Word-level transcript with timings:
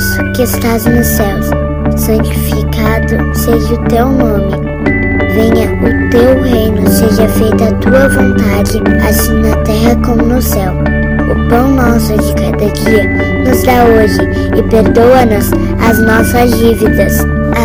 nosso 0.00 0.32
que 0.32 0.42
estás 0.44 0.86
nos 0.86 1.06
céus, 1.06 1.50
santificado 1.94 3.34
seja 3.34 3.74
o 3.74 3.84
teu 3.84 4.08
nome. 4.08 4.50
Venha 5.34 5.70
o 5.74 6.10
teu 6.10 6.40
reino, 6.42 6.88
seja 6.88 7.28
feita 7.28 7.64
a 7.64 7.72
tua 7.74 8.08
vontade, 8.08 8.82
assim 9.06 9.34
na 9.40 9.54
terra 9.56 9.94
como 10.02 10.22
no 10.22 10.40
céu. 10.40 10.72
O 11.30 11.48
pão 11.50 11.68
nosso 11.68 12.16
de 12.16 12.34
cada 12.34 12.72
dia 12.72 13.04
nos 13.44 13.62
dá 13.62 13.84
hoje 13.84 14.20
e 14.56 14.62
perdoa-nos 14.70 15.50
as 15.86 15.98
nossas 16.00 16.50
dívidas, 16.58 17.18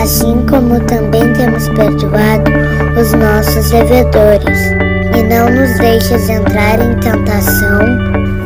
assim 0.03 0.45
como 0.49 0.77
também 0.81 1.31
temos 1.33 1.69
perdoado 1.69 2.51
os 2.99 3.13
nossos 3.13 3.71
devedores. 3.71 4.59
E 5.17 5.23
não 5.23 5.49
nos 5.49 5.77
deixes 5.77 6.29
entrar 6.29 6.81
em 6.81 6.95
tentação, 6.95 7.79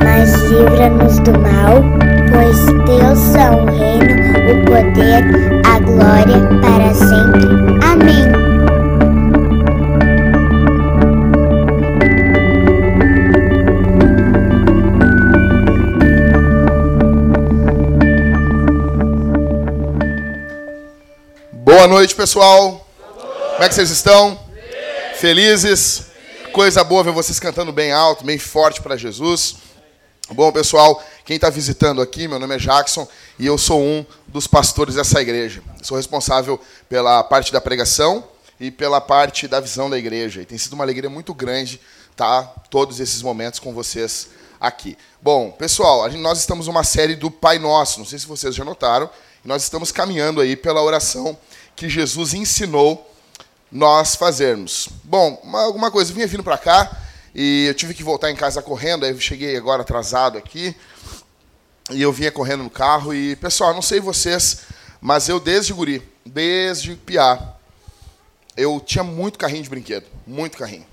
mas 0.04 0.32
livra-nos 0.44 1.18
do 1.22 1.32
mal, 1.40 2.09
pois 2.40 2.58
teus 2.86 3.20
são 3.20 3.64
o 3.64 3.70
reino, 3.70 4.06
o 4.50 4.66
poder, 4.66 5.24
a 5.66 5.80
glória 5.80 6.40
para 6.62 6.94
sempre. 6.94 7.44
Amém. 7.84 8.30
Boa 21.66 21.88
noite, 21.88 22.16
pessoal. 22.16 22.88
Como 23.52 23.64
é 23.64 23.68
que 23.68 23.76
vocês 23.76 23.90
estão? 23.90 24.40
Felizes? 25.16 26.06
Coisa 26.54 26.86
boa 26.86 27.04
ver 27.04 27.12
vocês 27.12 27.38
cantando 27.38 27.74
bem 27.74 27.92
alto, 27.92 28.24
bem 28.24 28.38
forte 28.38 28.82
para 28.82 28.96
Jesus. 28.96 29.69
Bom, 30.32 30.52
pessoal, 30.52 31.04
quem 31.26 31.38
está 31.38 31.50
visitando 31.50 32.04
aqui, 32.04 32.28
meu 32.28 32.38
nome 32.38 32.56
é 32.56 32.60
Jackson 32.60 33.08
e 33.40 33.48
eu 33.48 33.58
sou 33.58 33.82
um 33.82 34.06
dos 34.28 34.46
pastores 34.46 34.94
dessa 34.94 35.20
igreja. 35.20 35.64
Sou 35.82 35.98
responsável 35.98 36.62
pela 36.88 37.24
parte 37.24 37.52
da 37.52 37.60
pregação 37.60 38.24
e 38.60 38.70
pela 38.70 39.02
parte 39.02 39.48
da 39.48 39.60
visão 39.60 39.90
da 39.90 39.98
igreja. 39.98 40.40
E 40.40 40.46
tem 40.46 40.56
sido 40.56 40.74
uma 40.74 40.84
alegria 40.84 41.10
muito 41.10 41.34
grande 41.34 41.82
estar 42.12 42.44
todos 42.70 43.00
esses 43.00 43.24
momentos 43.24 43.60
com 43.60 43.74
vocês 43.74 44.30
aqui. 44.62 44.96
Bom, 45.20 45.50
pessoal, 45.50 46.08
nós 46.12 46.38
estamos 46.38 46.68
numa 46.68 46.84
série 46.84 47.16
do 47.16 47.32
Pai 47.32 47.58
Nosso. 47.58 47.98
Não 47.98 48.06
sei 48.06 48.20
se 48.20 48.28
vocês 48.28 48.54
já 48.54 48.64
notaram. 48.64 49.10
Nós 49.44 49.64
estamos 49.64 49.92
caminhando 49.92 50.42
aí 50.42 50.56
pela 50.56 50.84
oração 50.84 51.36
que 51.76 51.90
Jesus 51.90 52.36
ensinou 52.36 53.12
nós 53.72 54.14
fazermos. 54.14 54.90
Bom, 55.04 55.42
uma, 55.44 55.64
alguma 55.64 55.90
coisa, 55.90 56.14
vinha 56.14 56.28
vindo 56.28 56.44
para 56.44 56.58
cá 56.58 57.09
e 57.34 57.66
eu 57.68 57.74
tive 57.74 57.94
que 57.94 58.04
voltar 58.04 58.32
em 58.32 58.36
casa 58.36 58.62
correndo, 58.62 59.06
aí 59.06 59.12
eu 59.12 59.20
cheguei 59.20 59.56
agora 59.56 59.82
atrasado 59.82 60.38
aqui, 60.38 60.76
e 61.92 62.02
eu 62.02 62.12
vinha 62.12 62.32
correndo 62.32 62.64
no 62.64 62.70
carro, 62.70 63.14
e, 63.14 63.36
pessoal, 63.36 63.74
não 63.74 63.82
sei 63.82 64.00
vocês, 64.00 64.62
mas 65.02 65.30
eu 65.30 65.40
desde 65.40 65.74
guri, 65.74 66.02
desde 66.26 66.96
piá, 66.96 67.56
eu 68.56 68.80
tinha 68.80 69.04
muito 69.04 69.40
carrinho 69.40 69.64
de 69.64 69.70
brinquedo, 69.70 70.06
muito 70.28 70.58
carrinho. 70.58 70.86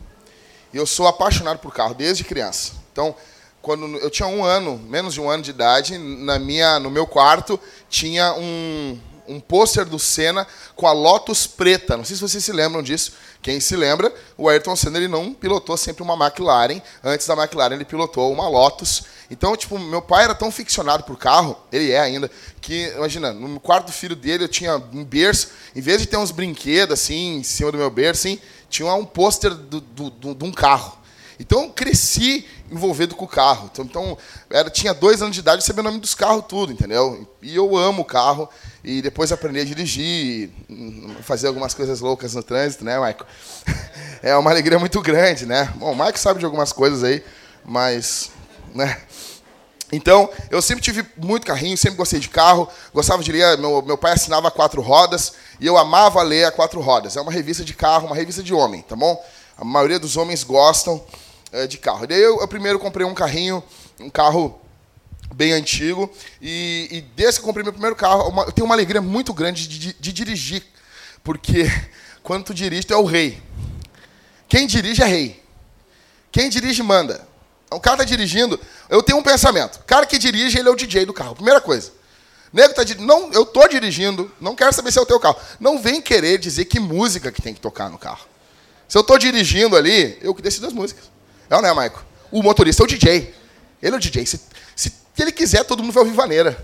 E 0.72 0.76
eu 0.76 0.86
sou 0.86 1.06
apaixonado 1.06 1.58
por 1.58 1.72
carro, 1.72 1.94
desde 1.94 2.22
criança. 2.22 2.72
Então, 2.92 3.14
quando 3.60 3.96
eu 3.98 4.08
tinha 4.10 4.28
um 4.28 4.44
ano, 4.44 4.78
menos 4.78 5.14
de 5.14 5.20
um 5.20 5.28
ano 5.28 5.42
de 5.42 5.50
idade, 5.50 5.98
na 5.98 6.38
minha, 6.38 6.78
no 6.78 6.90
meu 6.90 7.06
quarto 7.06 7.58
tinha 7.90 8.32
um, 8.34 8.96
um 9.26 9.40
pôster 9.40 9.84
do 9.84 9.98
Senna 9.98 10.46
com 10.76 10.86
a 10.86 10.92
Lotus 10.92 11.46
preta. 11.48 11.96
Não 11.96 12.04
sei 12.04 12.14
se 12.14 12.22
vocês 12.22 12.44
se 12.44 12.52
lembram 12.52 12.82
disso. 12.82 13.14
Quem 13.42 13.60
se 13.60 13.76
lembra, 13.76 14.12
o 14.36 14.48
Ayrton 14.48 14.74
Senna 14.74 14.98
ele 14.98 15.08
não 15.08 15.32
pilotou 15.32 15.76
sempre 15.76 16.02
uma 16.02 16.14
McLaren. 16.14 16.80
Antes 17.02 17.26
da 17.26 17.34
McLaren 17.34 17.74
ele 17.74 17.84
pilotou 17.84 18.32
uma 18.32 18.48
Lotus. 18.48 19.04
Então, 19.30 19.56
tipo, 19.56 19.78
meu 19.78 20.00
pai 20.00 20.24
era 20.24 20.34
tão 20.34 20.50
ficcionado 20.50 21.02
por 21.04 21.18
carro, 21.18 21.58
ele 21.72 21.90
é 21.90 21.98
ainda, 21.98 22.30
que, 22.60 22.92
imagina, 22.96 23.32
no 23.32 23.58
quarto 23.58 23.86
do 23.86 23.92
filho 23.92 24.14
dele 24.14 24.44
eu 24.44 24.48
tinha 24.48 24.76
um 24.76 25.04
berço, 25.04 25.48
em 25.74 25.80
vez 25.80 26.00
de 26.00 26.06
ter 26.06 26.16
uns 26.16 26.30
brinquedos 26.30 26.94
assim, 26.94 27.38
em 27.38 27.42
cima 27.42 27.72
do 27.72 27.78
meu 27.78 27.90
berço, 27.90 28.28
assim, 28.28 28.40
tinha 28.70 28.92
um 28.94 29.04
pôster 29.04 29.52
de 29.52 30.44
um 30.44 30.52
carro. 30.52 30.96
Então, 31.38 31.64
eu 31.64 31.70
cresci 31.70 32.46
envolvido 32.70 33.14
com 33.14 33.24
o 33.24 33.28
carro. 33.28 33.70
Então, 33.72 33.84
então 33.84 34.18
era, 34.50 34.70
tinha 34.70 34.94
dois 34.94 35.22
anos 35.22 35.34
de 35.34 35.40
idade, 35.40 35.62
eu 35.62 35.66
sabia 35.66 35.80
o 35.80 35.84
nome 35.84 35.98
dos 35.98 36.14
carros 36.14 36.44
tudo, 36.48 36.72
entendeu? 36.72 37.28
E 37.42 37.54
eu 37.54 37.76
amo 37.76 38.02
o 38.02 38.04
carro. 38.04 38.48
E 38.82 39.02
depois 39.02 39.32
aprendi 39.32 39.60
a 39.60 39.64
dirigir, 39.64 40.50
fazer 41.22 41.48
algumas 41.48 41.74
coisas 41.74 42.00
loucas 42.00 42.34
no 42.34 42.42
trânsito, 42.42 42.84
né, 42.84 42.98
Maico? 42.98 43.26
É 44.22 44.34
uma 44.34 44.50
alegria 44.50 44.78
muito 44.78 45.00
grande, 45.02 45.44
né? 45.44 45.72
Bom, 45.76 45.92
o 45.92 45.94
Maico 45.94 46.18
sabe 46.18 46.40
de 46.40 46.44
algumas 46.44 46.72
coisas 46.72 47.04
aí, 47.04 47.22
mas... 47.64 48.30
Né? 48.74 48.98
Então, 49.92 50.28
eu 50.50 50.60
sempre 50.60 50.82
tive 50.82 51.06
muito 51.16 51.46
carrinho, 51.46 51.76
sempre 51.76 51.96
gostei 51.96 52.18
de 52.18 52.28
carro, 52.28 52.68
gostava 52.92 53.22
de 53.22 53.30
ler, 53.30 53.56
meu, 53.58 53.82
meu 53.82 53.96
pai 53.96 54.12
assinava 54.12 54.50
quatro 54.50 54.80
rodas, 54.82 55.34
e 55.60 55.66
eu 55.66 55.76
amava 55.76 56.22
ler 56.22 56.44
a 56.44 56.50
quatro 56.50 56.80
rodas. 56.80 57.16
É 57.16 57.20
uma 57.20 57.30
revista 57.30 57.64
de 57.64 57.72
carro, 57.72 58.06
uma 58.06 58.16
revista 58.16 58.42
de 58.42 58.52
homem, 58.52 58.82
tá 58.82 58.96
bom? 58.96 59.22
A 59.56 59.64
maioria 59.64 59.98
dos 59.98 60.16
homens 60.16 60.42
gostam 60.42 61.02
é, 61.52 61.66
de 61.66 61.78
carro. 61.78 62.06
Daí 62.06 62.20
eu, 62.20 62.40
eu, 62.40 62.48
primeiro 62.48 62.78
comprei 62.78 63.06
um 63.06 63.14
carrinho, 63.14 63.62
um 64.00 64.10
carro 64.10 64.60
bem 65.34 65.52
antigo, 65.52 66.10
e, 66.40 66.88
e 66.90 67.00
desde 67.14 67.40
que 67.40 67.44
eu 67.44 67.46
comprei 67.46 67.62
meu 67.62 67.72
primeiro 67.72 67.96
carro, 67.96 68.28
uma, 68.28 68.44
eu 68.44 68.52
tenho 68.52 68.64
uma 68.64 68.74
alegria 68.74 69.00
muito 69.00 69.32
grande 69.34 69.66
de, 69.68 69.78
de, 69.78 69.96
de 69.98 70.12
dirigir, 70.12 70.64
porque 71.22 71.64
quando 72.22 72.44
tu 72.44 72.54
dirige, 72.54 72.86
tu 72.86 72.94
é 72.94 72.96
o 72.96 73.04
rei. 73.04 73.42
Quem 74.48 74.66
dirige 74.66 75.02
é 75.02 75.06
rei. 75.06 75.42
Quem 76.30 76.48
dirige 76.48 76.82
manda. 76.82 77.26
O 77.70 77.80
cara 77.80 77.96
está 77.96 78.04
dirigindo, 78.04 78.60
eu 78.88 79.02
tenho 79.02 79.18
um 79.18 79.22
pensamento. 79.22 79.76
O 79.76 79.84
cara 79.84 80.06
que 80.06 80.18
dirige, 80.18 80.58
ele 80.58 80.68
é 80.68 80.70
o 80.70 80.76
DJ 80.76 81.04
do 81.04 81.12
carro. 81.12 81.34
Primeira 81.34 81.60
coisa. 81.60 81.90
Nego 82.52 82.74
tá 82.74 82.82
não, 82.98 83.32
eu 83.32 83.44
tô 83.44 83.66
dirigindo, 83.66 84.30
não 84.40 84.54
quero 84.54 84.72
saber 84.72 84.92
se 84.92 84.98
é 84.98 85.02
o 85.02 85.06
teu 85.06 85.18
carro. 85.18 85.36
Não 85.58 85.78
vem 85.78 86.00
querer 86.00 86.38
dizer 86.38 86.64
que 86.64 86.78
música 86.78 87.32
que 87.32 87.42
tem 87.42 87.52
que 87.52 87.60
tocar 87.60 87.90
no 87.90 87.98
carro. 87.98 88.26
Se 88.88 88.96
eu 88.96 89.00
estou 89.00 89.18
dirigindo 89.18 89.76
ali, 89.76 90.16
eu 90.22 90.34
que 90.34 90.40
decido 90.40 90.66
as 90.66 90.72
músicas. 90.72 91.10
É 91.48 91.60
não 91.60 91.68
é, 91.68 91.72
Maico? 91.72 92.04
O 92.30 92.42
motorista 92.42 92.82
é 92.82 92.84
o 92.84 92.86
DJ. 92.86 93.34
Ele 93.82 93.94
é 93.94 93.98
o 93.98 94.00
DJ. 94.00 94.26
Se, 94.26 94.40
se 94.74 94.92
ele 95.18 95.32
quiser, 95.32 95.64
todo 95.64 95.82
mundo 95.82 95.92
vai 95.92 96.02
ouvir 96.02 96.14
vaneira. 96.14 96.56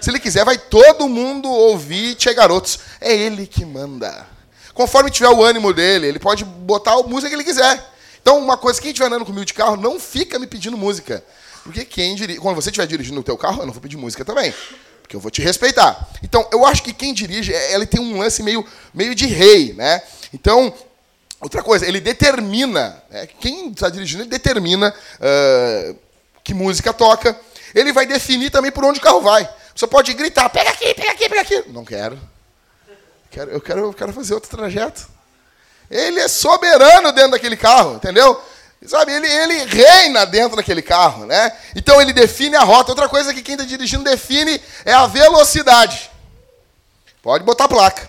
Se 0.00 0.10
ele 0.10 0.18
quiser, 0.18 0.44
vai 0.44 0.56
todo 0.56 1.08
mundo 1.08 1.48
ouvir 1.48 2.14
Tchê 2.14 2.32
Garotos. 2.32 2.78
É 3.00 3.14
ele 3.14 3.46
que 3.46 3.64
manda. 3.64 4.26
Conforme 4.72 5.10
tiver 5.10 5.28
o 5.28 5.44
ânimo 5.44 5.74
dele, 5.74 6.06
ele 6.06 6.18
pode 6.18 6.44
botar 6.44 6.92
a 6.92 7.02
música 7.02 7.28
que 7.28 7.34
ele 7.34 7.44
quiser. 7.44 7.84
Então, 8.22 8.38
uma 8.38 8.56
coisa, 8.56 8.80
quem 8.80 8.90
estiver 8.90 9.06
andando 9.06 9.26
comigo 9.26 9.44
de 9.44 9.52
carro, 9.52 9.76
não 9.76 9.98
fica 9.98 10.38
me 10.38 10.46
pedindo 10.46 10.76
música. 10.76 11.22
Porque 11.62 11.84
quem 11.84 12.14
dirige, 12.14 12.38
quando 12.38 12.56
você 12.56 12.70
estiver 12.70 12.86
dirigindo 12.86 13.20
o 13.20 13.22
teu 13.22 13.36
carro, 13.36 13.62
eu 13.62 13.66
não 13.66 13.72
vou 13.72 13.82
pedir 13.82 13.96
música 13.96 14.24
também. 14.24 14.54
Porque 15.02 15.16
eu 15.16 15.20
vou 15.20 15.30
te 15.30 15.42
respeitar. 15.42 16.08
Então, 16.22 16.48
eu 16.52 16.64
acho 16.64 16.82
que 16.82 16.94
quem 16.94 17.12
dirige, 17.12 17.52
é, 17.52 17.74
ele 17.74 17.86
tem 17.86 18.00
um 18.00 18.18
lance 18.18 18.42
meio, 18.42 18.64
meio 18.94 19.14
de 19.14 19.26
rei, 19.26 19.74
né? 19.74 20.00
Então, 20.32 20.72
Outra 21.40 21.62
coisa, 21.62 21.86
ele 21.86 22.00
determina, 22.00 23.02
né, 23.08 23.26
quem 23.26 23.70
está 23.70 23.88
dirigindo, 23.88 24.24
ele 24.24 24.30
determina 24.30 24.94
uh, 25.16 25.98
que 26.44 26.52
música 26.52 26.92
toca. 26.92 27.34
Ele 27.74 27.92
vai 27.92 28.04
definir 28.04 28.50
também 28.50 28.70
por 28.70 28.84
onde 28.84 28.98
o 28.98 29.02
carro 29.02 29.22
vai. 29.22 29.48
Você 29.74 29.86
pode 29.86 30.12
gritar, 30.12 30.50
pega 30.50 30.70
aqui, 30.70 30.92
pega 30.94 31.12
aqui, 31.12 31.28
pega 31.28 31.40
aqui. 31.40 31.64
Não 31.68 31.84
quero. 31.84 32.18
quero 33.30 33.50
eu, 33.50 33.60
quero 33.60 33.80
eu 33.80 33.92
quero 33.94 34.12
fazer 34.12 34.34
outro 34.34 34.50
trajeto. 34.50 35.08
Ele 35.90 36.20
é 36.20 36.28
soberano 36.28 37.10
dentro 37.12 37.32
daquele 37.32 37.56
carro, 37.56 37.96
entendeu? 37.96 38.40
Sabe, 38.86 39.12
ele, 39.12 39.26
ele 39.26 39.64
reina 39.64 40.24
dentro 40.24 40.56
daquele 40.56 40.82
carro, 40.82 41.26
né? 41.26 41.56
Então 41.74 42.00
ele 42.00 42.12
define 42.12 42.56
a 42.56 42.62
rota. 42.62 42.92
Outra 42.92 43.08
coisa 43.08 43.32
que 43.32 43.42
quem 43.42 43.54
está 43.54 43.64
dirigindo 43.64 44.04
define 44.04 44.60
é 44.84 44.92
a 44.92 45.06
velocidade. 45.06 46.10
Pode 47.22 47.44
botar 47.44 47.68
placa. 47.68 48.08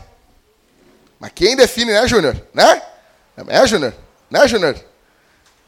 Mas 1.19 1.31
quem 1.35 1.55
define, 1.55 1.91
né, 1.91 2.07
Júnior? 2.07 2.41
Né? 2.53 2.81
É, 3.47 3.67
Júnior? 3.67 3.93
Né, 4.29 4.47
Júnior? 4.47 4.75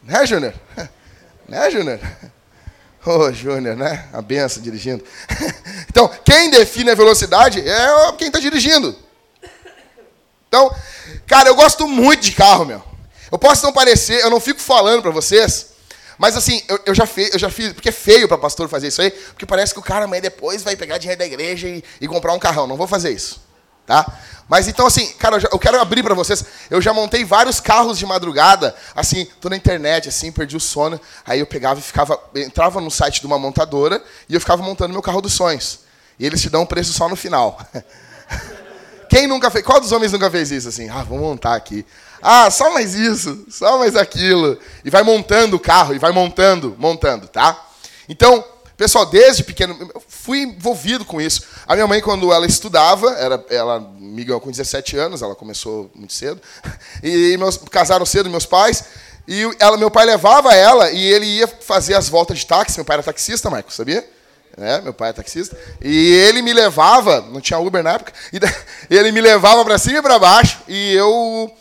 Né, 0.04 0.26
Júnior? 0.26 0.54
Né, 1.48 1.72
Júnior? 1.72 2.00
Ô, 3.06 3.18
oh, 3.18 3.34
Júnior, 3.34 3.76
né? 3.76 4.08
A 4.14 4.22
benção 4.22 4.64
dirigindo. 4.64 5.04
então, 5.90 6.10
quem 6.24 6.50
define 6.50 6.92
a 6.92 6.96
velocidade 6.96 7.60
é 7.60 8.12
quem 8.18 8.28
está 8.28 8.40
dirigindo. 8.40 8.96
Então, 10.48 10.74
cara, 11.28 11.50
eu 11.50 11.56
gosto 11.56 11.88
muito 11.88 12.22
de 12.22 12.32
carro, 12.32 12.66
meu. 12.66 12.84
Eu 13.32 13.40
posso 13.40 13.66
não 13.66 13.74
parecer, 13.74 14.22
eu 14.22 14.30
não 14.30 14.40
fico 14.40 14.60
falando 14.60 15.02
para 15.02 15.12
vocês, 15.12 15.72
mas 16.20 16.38
assim, 16.38 16.62
eu, 16.68 16.80
eu, 16.86 16.96
já 16.96 17.08
fiz, 17.08 17.34
eu 17.34 17.40
já 17.40 17.50
fiz, 17.50 17.74
porque 17.74 17.90
é 17.90 17.92
feio 17.92 18.28
para 18.28 18.38
pastor 18.38 18.70
fazer 18.70 18.90
isso 18.90 19.02
aí, 19.02 19.10
porque 19.10 19.46
parece 19.46 19.74
que 19.74 19.80
o 19.80 19.84
cara 19.84 20.06
amanhã 20.06 20.22
depois 20.22 20.62
vai 20.62 20.76
pegar 20.76 21.00
dinheiro 21.00 21.18
da 21.18 21.26
igreja 21.26 21.68
e, 21.68 21.84
e 22.00 22.08
comprar 22.08 22.34
um 22.34 22.40
carrão. 22.40 22.68
Não 22.68 22.78
vou 22.78 22.88
fazer 22.88 23.12
isso, 23.12 23.42
tá? 23.86 24.06
Mas 24.48 24.68
então, 24.68 24.86
assim, 24.86 25.08
cara, 25.14 25.42
eu 25.52 25.58
quero 25.58 25.80
abrir 25.80 26.04
para 26.04 26.14
vocês. 26.14 26.44
Eu 26.70 26.82
já 26.82 26.94
montei 26.94 27.24
vários 27.24 27.60
carros 27.60 27.98
de 27.98 28.06
madrugada, 28.06 28.76
assim, 28.96 29.26
tô 29.42 29.50
na 29.50 29.56
internet, 29.56 30.10
assim, 30.10 30.32
perdi 30.32 30.56
o 30.56 30.60
sono. 30.60 31.00
Aí 31.26 31.40
eu 31.40 31.46
pegava 31.46 31.80
e 31.80 31.84
ficava, 31.84 32.20
entrava 32.36 32.80
no 32.82 32.92
site 32.92 33.20
de 33.20 33.26
uma 33.26 33.40
montadora 33.40 34.04
e 34.28 34.34
eu 34.34 34.40
ficava 34.40 34.62
montando 34.62 34.94
meu 34.94 35.02
carro 35.02 35.22
dos 35.22 35.34
sonhos. 35.34 35.80
E 36.20 36.26
eles 36.26 36.42
te 36.42 36.50
dão 36.50 36.64
um 36.64 36.66
preço 36.66 36.94
só 36.94 37.10
no 37.10 37.16
final. 37.16 37.60
Quem 39.10 39.28
nunca 39.28 39.50
fez? 39.50 39.66
Qual 39.66 39.80
dos 39.80 39.92
homens 39.92 40.12
nunca 40.12 40.30
fez 40.30 40.52
isso 40.52 40.70
assim? 40.70 40.90
Ah, 40.90 41.04
vou 41.04 41.20
montar 41.20 41.56
aqui. 41.56 41.86
Ah, 42.22 42.50
só 42.50 42.74
mais 42.74 42.96
isso, 42.96 43.46
só 43.50 43.78
mais 43.78 43.96
aquilo. 43.96 44.58
E 44.84 44.90
vai 44.90 45.04
montando 45.04 45.56
o 45.56 45.60
carro, 45.60 45.94
e 45.94 46.00
vai 46.00 46.12
montando, 46.12 46.76
montando, 46.80 47.28
tá? 47.28 47.68
Então, 48.08 48.44
pessoal, 48.78 49.06
desde 49.06 49.44
pequeno, 49.44 49.92
fui 50.24 50.44
envolvido 50.44 51.04
com 51.04 51.20
isso. 51.20 51.44
A 51.68 51.76
minha 51.76 51.86
mãe, 51.86 52.00
quando 52.00 52.32
ela 52.32 52.46
estudava, 52.46 53.12
era, 53.16 53.46
ela 53.50 53.78
me 53.82 54.24
ganhou 54.24 54.40
com 54.40 54.50
17 54.50 54.96
anos, 54.96 55.22
ela 55.22 55.36
começou 55.36 55.92
muito 55.94 56.14
cedo, 56.14 56.42
e 57.04 57.36
meus, 57.36 57.58
casaram 57.58 58.06
cedo 58.06 58.30
meus 58.30 58.46
pais, 58.46 58.86
e 59.28 59.44
ela, 59.60 59.76
meu 59.76 59.92
pai 59.92 60.06
levava 60.06 60.56
ela 60.56 60.92
e 60.92 61.02
ele 61.02 61.26
ia 61.26 61.48
fazer 61.48 61.96
as 61.96 62.08
voltas 62.08 62.40
de 62.40 62.46
táxi. 62.46 62.78
Meu 62.78 62.86
pai 62.86 62.96
era 62.96 63.04
taxista, 63.04 63.50
Marco, 63.50 63.72
sabia? 63.74 64.10
É, 64.56 64.80
meu 64.80 64.94
pai 64.94 65.10
é 65.10 65.14
taxista. 65.14 65.58
E 65.82 66.14
ele 66.14 66.42
me 66.42 66.54
levava, 66.54 67.20
não 67.20 67.42
tinha 67.42 67.60
Uber 67.60 67.84
na 67.84 67.92
época, 67.92 68.14
e 68.32 68.96
ele 68.96 69.12
me 69.12 69.20
levava 69.20 69.66
para 69.66 69.78
cima 69.78 70.00
e 70.00 70.02
para 70.02 70.18
baixo, 70.18 70.60
e 70.70 70.94
eu, 70.94 71.52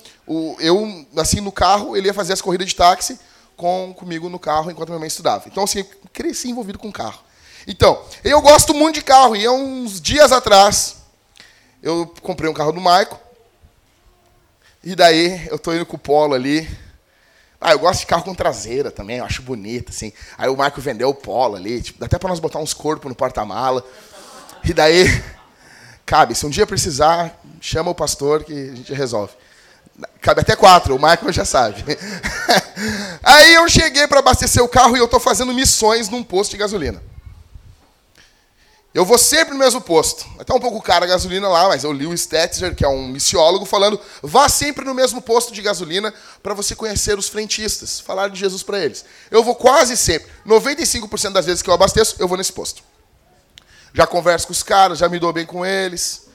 eu, 0.61 1.07
assim, 1.17 1.41
no 1.41 1.51
carro, 1.51 1.97
ele 1.97 2.07
ia 2.07 2.15
fazer 2.15 2.33
as 2.33 2.41
corridas 2.41 2.69
de 2.69 2.77
táxi 2.77 3.19
com, 3.57 3.93
comigo 3.93 4.29
no 4.29 4.39
carro 4.39 4.71
enquanto 4.71 4.91
minha 4.91 5.01
mãe 5.01 5.09
estudava. 5.09 5.49
Então, 5.49 5.65
assim, 5.65 5.85
cresci 6.13 6.49
envolvido 6.49 6.79
com 6.79 6.93
carro. 6.93 7.32
Então, 7.67 8.03
eu 8.25 8.41
gosto 8.41 8.75
muito 8.75 8.97
de 8.97 9.03
carro, 9.03 9.37
e 9.37 9.47
há 9.47 9.53
uns 9.53 10.01
dias 10.01 10.33
atrás, 10.33 10.97
eu 11.83 12.13
comprei 12.23 12.51
um 12.51 12.55
carro 12.55 12.73
do 12.73 12.81
Maico, 12.81 13.19
e 14.83 14.95
daí 14.95 15.47
eu 15.49 15.57
estou 15.57 15.75
indo 15.75 15.87
com 15.87 15.97
o 15.97 15.99
Polo 15.99 16.35
ali, 16.35 16.69
ah, 17.65 17.71
eu 17.71 17.79
gosto 17.79 18.01
de 18.01 18.07
carro 18.07 18.25
com 18.25 18.35
traseira 18.35 18.91
também, 18.91 19.19
eu 19.19 19.25
acho 19.25 19.41
bonito, 19.41 19.91
assim. 19.91 20.13
Aí 20.37 20.49
o 20.49 20.57
Marco 20.57 20.81
vendeu 20.81 21.09
o 21.11 21.15
polo 21.15 21.55
ali, 21.55 21.81
tipo, 21.81 21.97
dá 22.01 22.07
até 22.07 22.19
para 22.19 22.29
nós 22.29 22.41
botar 22.41 22.59
uns 22.59 22.75
corpos 22.75 23.09
no 23.09 23.15
porta-mala. 23.15 23.85
E 24.65 24.75
daí, 24.75 25.07
cabe, 26.05 26.35
se 26.35 26.45
um 26.45 26.51
dia 26.51 26.67
precisar, 26.67 27.41
chama 27.61 27.93
o 27.93 27.95
pastor 27.95 28.43
que 28.43 28.53
a 28.53 28.75
gente 28.75 28.93
resolve. 28.93 29.33
Cabe 30.21 30.41
até 30.41 30.57
quatro, 30.57 30.97
o 30.97 30.99
Marco 30.99 31.31
já 31.31 31.45
sabe. 31.45 31.85
Aí 33.23 33.55
eu 33.55 33.69
cheguei 33.69 34.09
para 34.09 34.19
abastecer 34.19 34.61
o 34.61 34.69
carro 34.69 34.97
e 34.97 34.99
eu 34.99 35.05
estou 35.05 35.21
fazendo 35.21 35.55
missões 35.55 36.09
num 36.09 36.25
posto 36.25 36.51
de 36.51 36.57
gasolina. 36.57 37.01
Eu 38.95 39.07
vou 39.07 39.17
sempre 39.17 39.55
no 39.55 39.59
mesmo 39.59 39.81
posto. 39.81 40.27
Até 40.39 40.53
um 40.53 40.61
pouco 40.61 40.81
caro 40.83 41.05
a 41.05 41.09
gasolina 41.09 41.49
lá, 41.49 41.67
mas 41.69 41.83
eu 41.83 41.93
li 41.93 42.07
o 42.07 42.17
Stetzer, 42.17 42.75
que 42.75 42.85
é 42.85 42.89
um 42.89 43.09
missiólogo, 43.09 43.65
falando: 43.65 43.99
vá 44.23 44.49
sempre 44.51 44.85
no 44.85 44.93
mesmo 44.93 45.23
posto 45.23 45.53
de 45.53 45.63
gasolina 45.63 46.13
para 46.43 46.53
você 46.53 46.77
conhecer 46.77 47.19
os 47.19 47.29
frentistas, 47.29 48.01
falar 48.01 48.29
de 48.29 48.39
Jesus 48.39 48.63
para 48.63 48.79
eles. 48.79 49.05
Eu 49.31 49.43
vou 49.43 49.55
quase 49.55 49.97
sempre. 49.97 50.31
95% 50.47 51.33
das 51.33 51.47
vezes 51.47 51.63
que 51.63 51.71
eu 51.71 51.75
abasteço, 51.75 52.17
eu 52.19 52.29
vou 52.29 52.37
nesse 52.37 52.53
posto. 52.53 52.83
Já 53.95 54.07
converso 54.07 54.47
com 54.47 54.53
os 54.53 54.63
caras, 54.63 54.99
já 54.99 55.09
me 55.09 55.19
dou 55.19 55.33
bem 55.33 55.47
com 55.47 55.65
eles. 55.65 56.27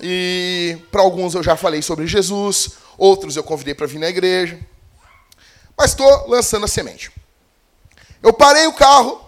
E 0.00 0.78
para 0.92 1.02
alguns 1.02 1.34
eu 1.34 1.42
já 1.42 1.56
falei 1.56 1.82
sobre 1.82 2.06
Jesus, 2.06 2.70
outros 2.96 3.36
eu 3.36 3.42
convidei 3.42 3.74
para 3.74 3.86
vir 3.86 3.98
na 3.98 4.08
igreja. 4.08 4.58
Mas 5.76 5.90
estou 5.90 6.28
lançando 6.28 6.64
a 6.64 6.68
semente. 6.68 7.10
Eu 8.22 8.32
parei 8.32 8.66
o 8.66 8.72
carro, 8.72 9.23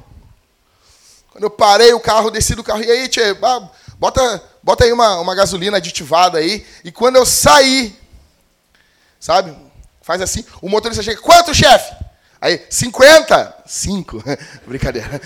quando 1.37 1.45
eu 1.45 1.51
parei 1.51 1.93
o 1.93 2.01
carro, 2.01 2.31
desci 2.31 2.55
do 2.55 2.65
carro, 2.65 2.83
e 2.83 2.91
aí, 2.91 3.09
tchê, 3.09 3.37
bota, 3.99 4.43
bota 4.63 4.85
aí 4.85 4.91
uma, 4.91 5.21
uma 5.21 5.35
gasolina 5.35 5.77
aditivada 5.77 6.39
aí. 6.39 6.67
E 6.83 6.91
quando 6.91 7.17
eu 7.17 7.27
saí, 7.27 7.95
sabe? 9.21 9.55
Faz 10.01 10.23
assim, 10.23 10.47
o 10.63 10.69
motorista 10.71 11.03
chega, 11.03 11.21
quanto, 11.21 11.55
chefe? 11.55 11.95
Aí, 12.41 12.65
50? 12.71 13.55
5. 13.67 14.25
Brincadeira. 14.67 15.21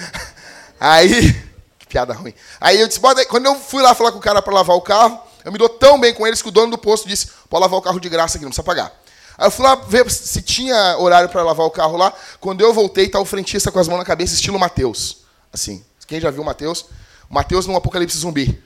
Aí, 0.80 1.32
que 1.78 1.86
piada 1.86 2.12
ruim. 2.12 2.34
Aí 2.60 2.80
eu 2.80 2.88
disse, 2.88 2.98
bota 2.98 3.20
aí. 3.20 3.26
Quando 3.26 3.46
eu 3.46 3.54
fui 3.54 3.80
lá 3.80 3.94
falar 3.94 4.10
com 4.10 4.18
o 4.18 4.22
cara 4.22 4.42
para 4.42 4.52
lavar 4.52 4.74
o 4.74 4.82
carro, 4.82 5.20
eu 5.44 5.52
me 5.52 5.58
dou 5.58 5.68
tão 5.68 6.00
bem 6.00 6.12
com 6.12 6.26
eles 6.26 6.42
que 6.42 6.48
o 6.48 6.52
dono 6.52 6.72
do 6.72 6.78
posto 6.78 7.08
disse, 7.08 7.28
pode 7.48 7.60
lavar 7.60 7.78
o 7.78 7.82
carro 7.82 8.00
de 8.00 8.08
graça 8.08 8.36
aqui, 8.36 8.44
não 8.44 8.50
precisa 8.50 8.64
pagar. 8.64 8.92
Aí 9.38 9.46
eu 9.46 9.50
fui 9.52 9.64
lá 9.64 9.76
ver 9.76 10.10
se 10.10 10.42
tinha 10.42 10.98
horário 10.98 11.28
para 11.28 11.44
lavar 11.44 11.66
o 11.66 11.70
carro 11.70 11.96
lá. 11.96 12.12
Quando 12.40 12.62
eu 12.62 12.74
voltei, 12.74 13.08
tá 13.08 13.20
o 13.20 13.24
frentista 13.24 13.70
com 13.70 13.78
as 13.78 13.86
mãos 13.86 13.98
na 13.98 14.04
cabeça, 14.04 14.34
estilo 14.34 14.58
Mateus. 14.58 15.18
Assim. 15.52 15.84
Quem 16.10 16.20
já 16.20 16.28
viu 16.28 16.42
Mateus? 16.42 16.86
Mateus 17.28 17.66
no 17.68 17.76
Apocalipse 17.76 18.18
zumbi. 18.18 18.60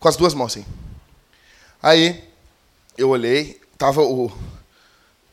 Com 0.00 0.08
as 0.08 0.16
duas 0.16 0.34
mãos 0.34 0.46
assim. 0.46 0.66
Aí 1.80 2.28
eu 2.98 3.10
olhei, 3.10 3.60
tava 3.78 4.02
o 4.02 4.32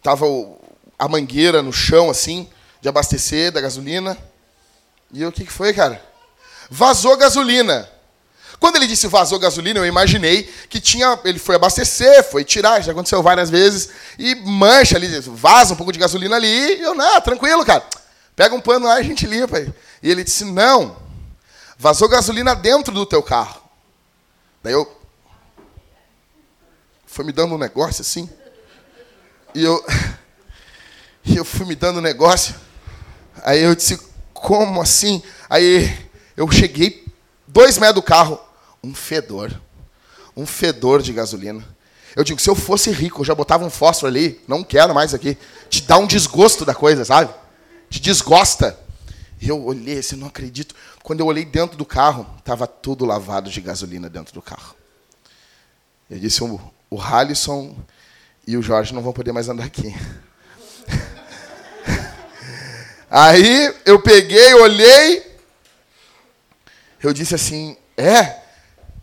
tava 0.04 0.28
o, 0.28 0.56
a 1.00 1.08
mangueira 1.08 1.64
no 1.64 1.74
chão 1.74 2.12
assim, 2.12 2.48
de 2.80 2.90
abastecer 2.90 3.52
da 3.52 3.60
gasolina. 3.60 4.16
E 5.12 5.24
eu, 5.24 5.30
o 5.30 5.32
que, 5.32 5.46
que 5.46 5.52
foi, 5.52 5.74
cara? 5.74 6.00
Vazou 6.70 7.18
gasolina. 7.18 7.90
Quando 8.60 8.76
ele 8.76 8.86
disse 8.86 9.08
vazou 9.08 9.40
gasolina, 9.40 9.80
eu 9.80 9.86
imaginei 9.88 10.44
que 10.70 10.80
tinha. 10.80 11.20
Ele 11.26 11.40
foi 11.40 11.56
abastecer, 11.56 12.24
foi 12.30 12.44
tirar, 12.44 12.82
já 12.82 12.92
aconteceu 12.92 13.24
várias 13.24 13.50
vezes, 13.50 13.90
e 14.20 14.36
mancha 14.36 14.96
ali, 14.96 15.08
vaza 15.22 15.74
um 15.74 15.78
pouco 15.78 15.92
de 15.92 15.98
gasolina 15.98 16.36
ali, 16.36 16.78
e 16.78 16.82
eu, 16.82 16.94
não, 16.94 17.20
tranquilo, 17.20 17.66
cara. 17.66 17.84
Pega 18.36 18.56
um 18.56 18.62
pano 18.62 18.86
lá 18.88 18.98
e 18.98 19.02
a 19.02 19.04
gente 19.04 19.26
limpa. 19.26 19.60
E 19.60 20.10
ele 20.10 20.24
disse: 20.24 20.46
Não, 20.46 20.98
vazou 21.78 22.08
gasolina 22.08 22.56
dentro 22.56 22.94
do 22.94 23.06
teu 23.06 23.22
carro. 23.22 23.62
Daí 24.64 24.74
eu. 24.74 25.00
Foi 27.06 27.26
me 27.26 27.32
dando 27.32 27.56
um 27.56 27.58
negócio 27.58 28.02
assim. 28.02 28.30
E 29.54 29.64
eu. 29.64 29.84
E 31.26 31.36
eu 31.38 31.46
fui 31.46 31.66
me 31.66 31.76
dando 31.76 32.00
um 32.00 32.02
negócio. 32.02 32.56
Aí 33.44 33.62
eu 33.62 33.76
disse: 33.76 34.00
Como 34.34 34.82
assim? 34.82 35.22
Aí 35.50 36.10
eu 36.38 36.50
cheguei 36.52 37.06
dois 37.48 37.78
metros 37.78 37.96
do 37.96 38.04
carro. 38.04 38.40
Um 38.84 38.96
fedor. 38.96 39.54
Um 40.36 40.46
fedor 40.46 41.02
de 41.02 41.12
gasolina. 41.12 41.68
Eu 42.16 42.24
digo: 42.24 42.40
Se 42.40 42.50
eu 42.50 42.56
fosse 42.56 42.92
rico, 42.92 43.22
eu 43.22 43.26
já 43.26 43.36
botava 43.36 43.66
um 43.66 43.70
fósforo 43.70 44.08
ali. 44.08 44.42
Não 44.48 44.64
quero 44.64 44.94
mais 44.94 45.14
aqui. 45.14 45.38
Te 45.70 45.82
dá 45.84 45.98
um 45.98 46.08
desgosto 46.08 46.64
da 46.64 46.74
coisa, 46.74 47.04
sabe? 47.04 47.34
Te 47.92 48.00
desgosta. 48.00 48.80
E 49.40 49.50
eu 49.50 49.64
olhei 49.64 50.00
assim, 50.00 50.16
não 50.16 50.28
acredito. 50.28 50.74
Quando 51.04 51.20
eu 51.20 51.26
olhei 51.26 51.44
dentro 51.44 51.78
do 51.78 51.86
carro, 51.86 52.26
estava 52.40 52.66
tudo 52.66 53.06
lavado 53.06 53.50
de 53.50 53.60
gasolina 53.60 54.10
dentro 54.10 54.34
do 54.34 54.42
carro. 54.42 54.74
Eu 56.10 56.18
disse, 56.18 56.44
o, 56.44 56.60
o 56.90 57.02
Halisson 57.02 57.76
e 58.48 58.56
o 58.56 58.62
Jorge 58.62 58.94
não 58.94 59.02
vão 59.02 59.12
poder 59.12 59.34
mais 59.34 59.50
andar 59.50 59.66
aqui. 59.66 59.94
Aí 63.10 63.76
eu 63.86 64.02
peguei, 64.02 64.54
olhei, 64.54 65.38
eu 67.04 67.12
disse 67.12 67.36
assim, 67.36 67.76
é, 67.98 68.40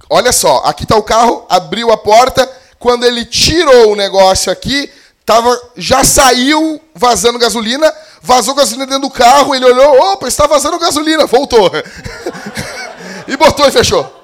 olha 0.09 0.33
só, 0.33 0.63
aqui 0.65 0.85
está 0.85 0.97
o 0.97 1.03
carro, 1.03 1.45
abriu 1.51 1.93
a 1.93 1.99
porta, 1.99 2.51
quando 2.79 3.05
ele 3.05 3.27
tirou 3.27 3.93
o 3.93 3.97
negócio 3.97 4.51
aqui, 4.51 4.91
tava, 5.29 5.61
já 5.77 6.03
saiu 6.03 6.81
vazando 6.95 7.39
gasolina, 7.39 7.93
Vazou 8.21 8.55
gasolina 8.55 8.87
dentro 8.87 9.03
do 9.03 9.11
carro, 9.11 9.55
ele 9.55 9.65
olhou, 9.65 10.13
opa, 10.13 10.27
está 10.27 10.47
vazando 10.47 10.79
gasolina, 10.79 11.27
voltou. 11.27 11.71
e 13.29 13.37
botou 13.37 13.69
e 13.69 13.71
fechou. 13.71 14.15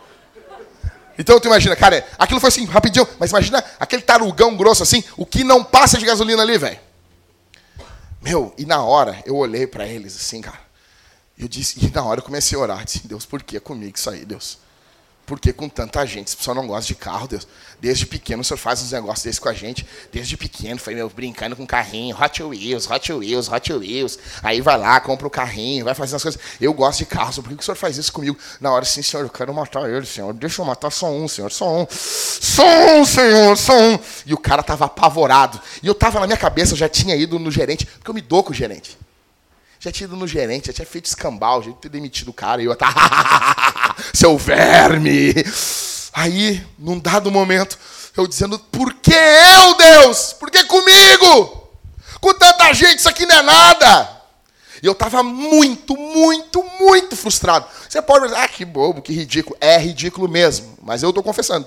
Então 1.17 1.39
tu 1.39 1.47
imagina, 1.47 1.77
cara, 1.77 2.05
aquilo 2.19 2.41
foi 2.41 2.49
assim, 2.49 2.65
rapidinho, 2.65 3.07
mas 3.21 3.31
imagina 3.31 3.63
aquele 3.79 4.03
tarugão 4.03 4.57
grosso 4.57 4.83
assim, 4.83 5.05
o 5.17 5.25
que 5.25 5.45
não 5.45 5.63
passa 5.63 5.97
de 5.97 6.05
gasolina 6.05 6.43
ali, 6.43 6.59
velho. 6.59 6.81
Meu, 8.21 8.53
e 8.59 8.67
na 8.67 8.83
hora 8.83 9.23
eu 9.25 9.37
olhei 9.37 9.67
para 9.67 9.87
eles 9.87 10.17
assim, 10.17 10.41
cara. 10.41 10.59
Eu 11.39 11.47
disse, 11.47 11.85
e 11.85 11.91
na 11.91 12.03
hora 12.03 12.19
eu 12.19 12.25
comecei 12.25 12.59
a 12.59 12.61
orar, 12.61 12.85
disse, 12.85 13.07
Deus, 13.07 13.25
por 13.25 13.43
que 13.43 13.61
comigo 13.61 13.97
isso 13.97 14.11
aí, 14.11 14.25
Deus? 14.25 14.59
Porque 15.27 15.53
com 15.55 15.69
tanta 15.69 16.05
gente, 16.05 16.29
esse 16.29 16.37
pessoal 16.37 16.55
não 16.55 16.67
gosta 16.67 16.87
de 16.87 16.95
carro, 16.95 17.27
Deus. 17.27 17.49
Desde 17.81 18.05
pequeno 18.05 18.43
o 18.43 18.45
senhor 18.45 18.59
faz 18.59 18.83
uns 18.83 18.93
negócios 18.93 19.25
desses 19.25 19.39
com 19.39 19.49
a 19.49 19.55
gente. 19.55 19.87
Desde 20.13 20.37
pequeno, 20.37 20.79
foi 20.79 20.95
meu 20.95 21.09
brincando 21.09 21.57
com 21.57 21.67
carrinho, 21.67 22.17
Hot 22.21 22.43
Wheels, 22.43 22.91
Hot 22.91 23.13
Wheels, 23.13 23.49
Hot 23.49 23.73
Wheels. 23.73 24.19
Aí 24.43 24.61
vai 24.61 24.77
lá, 24.77 25.01
compra 25.01 25.27
o 25.27 25.31
carrinho, 25.31 25.85
vai 25.85 25.95
fazer 25.95 26.17
as 26.17 26.23
coisas. 26.23 26.41
Eu 26.61 26.75
gosto 26.75 26.99
de 26.99 27.07
carro, 27.07 27.43
por 27.43 27.49
que 27.49 27.55
o 27.55 27.63
senhor 27.63 27.77
faz 27.77 27.97
isso 27.97 28.13
comigo? 28.13 28.37
Na 28.61 28.71
hora, 28.71 28.85
sim, 28.85 29.03
senhor, 29.03 29.23
eu 29.23 29.31
quero 29.31 29.53
matar 29.55 29.89
ele, 29.89 30.05
senhor. 30.05 30.35
Deixa 30.35 30.61
eu 30.61 30.67
matar 30.67 30.91
só 30.91 31.11
um, 31.11 31.27
senhor, 31.27 31.51
só 31.51 31.75
um. 31.75 31.87
Só 31.89 32.65
um, 32.97 33.05
senhor, 33.05 33.57
só 33.57 33.73
um. 33.79 33.99
E 34.27 34.35
o 34.35 34.39
cara 34.39 34.63
tava 34.63 34.85
apavorado. 34.85 35.61
E 35.83 35.87
eu 35.87 35.95
tava 35.95 36.21
na 36.21 36.27
minha 36.27 36.39
cabeça, 36.39 36.75
eu 36.75 36.79
já 36.79 36.89
tinha 36.89 37.17
ido 37.17 37.39
no 37.39 37.51
gerente, 37.51 37.87
porque 37.87 38.11
eu 38.11 38.15
me 38.15 38.21
dou 38.21 38.43
com 38.43 38.51
o 38.51 38.55
gerente. 38.55 38.99
Já 39.85 39.93
tinha 39.93 40.07
ido 40.07 40.17
no 40.17 40.27
gerente, 40.27 40.69
já 40.69 40.73
tinha 40.73 40.87
feito 40.87 41.05
escambau, 41.05 41.61
já 41.61 41.65
tinha 41.65 41.77
ter 41.77 41.91
demitido 41.91 42.29
o 42.29 42.33
cara. 42.33 42.63
E 42.63 42.65
eu, 42.65 42.75
tá, 42.75 43.95
seu 44.15 44.39
verme. 44.39 45.35
Aí, 46.15 46.67
num 46.79 46.99
dado 46.99 47.31
momento, 47.31 47.79
eu 48.17 48.27
dizendo, 48.27 48.59
por 48.59 48.95
que 48.95 49.13
eu, 49.13 49.75
Deus? 49.77 50.33
Por 50.41 50.51
que 50.51 50.65
comigo? 50.65 51.69
Com 52.19 52.33
tanta 52.33 52.73
gente, 52.73 53.01
isso 53.01 53.11
aqui 53.11 53.27
não 53.27 53.37
é 53.37 53.43
nada. 53.43 54.23
E 54.83 54.87
eu 54.87 54.93
estava 54.93 55.23
muito, 55.23 55.95
muito, 55.95 56.65
muito 56.81 57.15
frustrado. 57.15 57.67
Você 57.87 58.01
pode 58.01 58.25
dizer, 58.25 58.39
ah, 58.39 58.49
que 58.49 58.65
bobo, 58.65 59.03
que 59.03 59.13
ridículo. 59.13 59.55
É 59.61 59.77
ridículo 59.77 60.27
mesmo, 60.27 60.79
mas 60.83 61.03
eu 61.03 61.11
estou 61.11 61.23
confessando. 61.23 61.67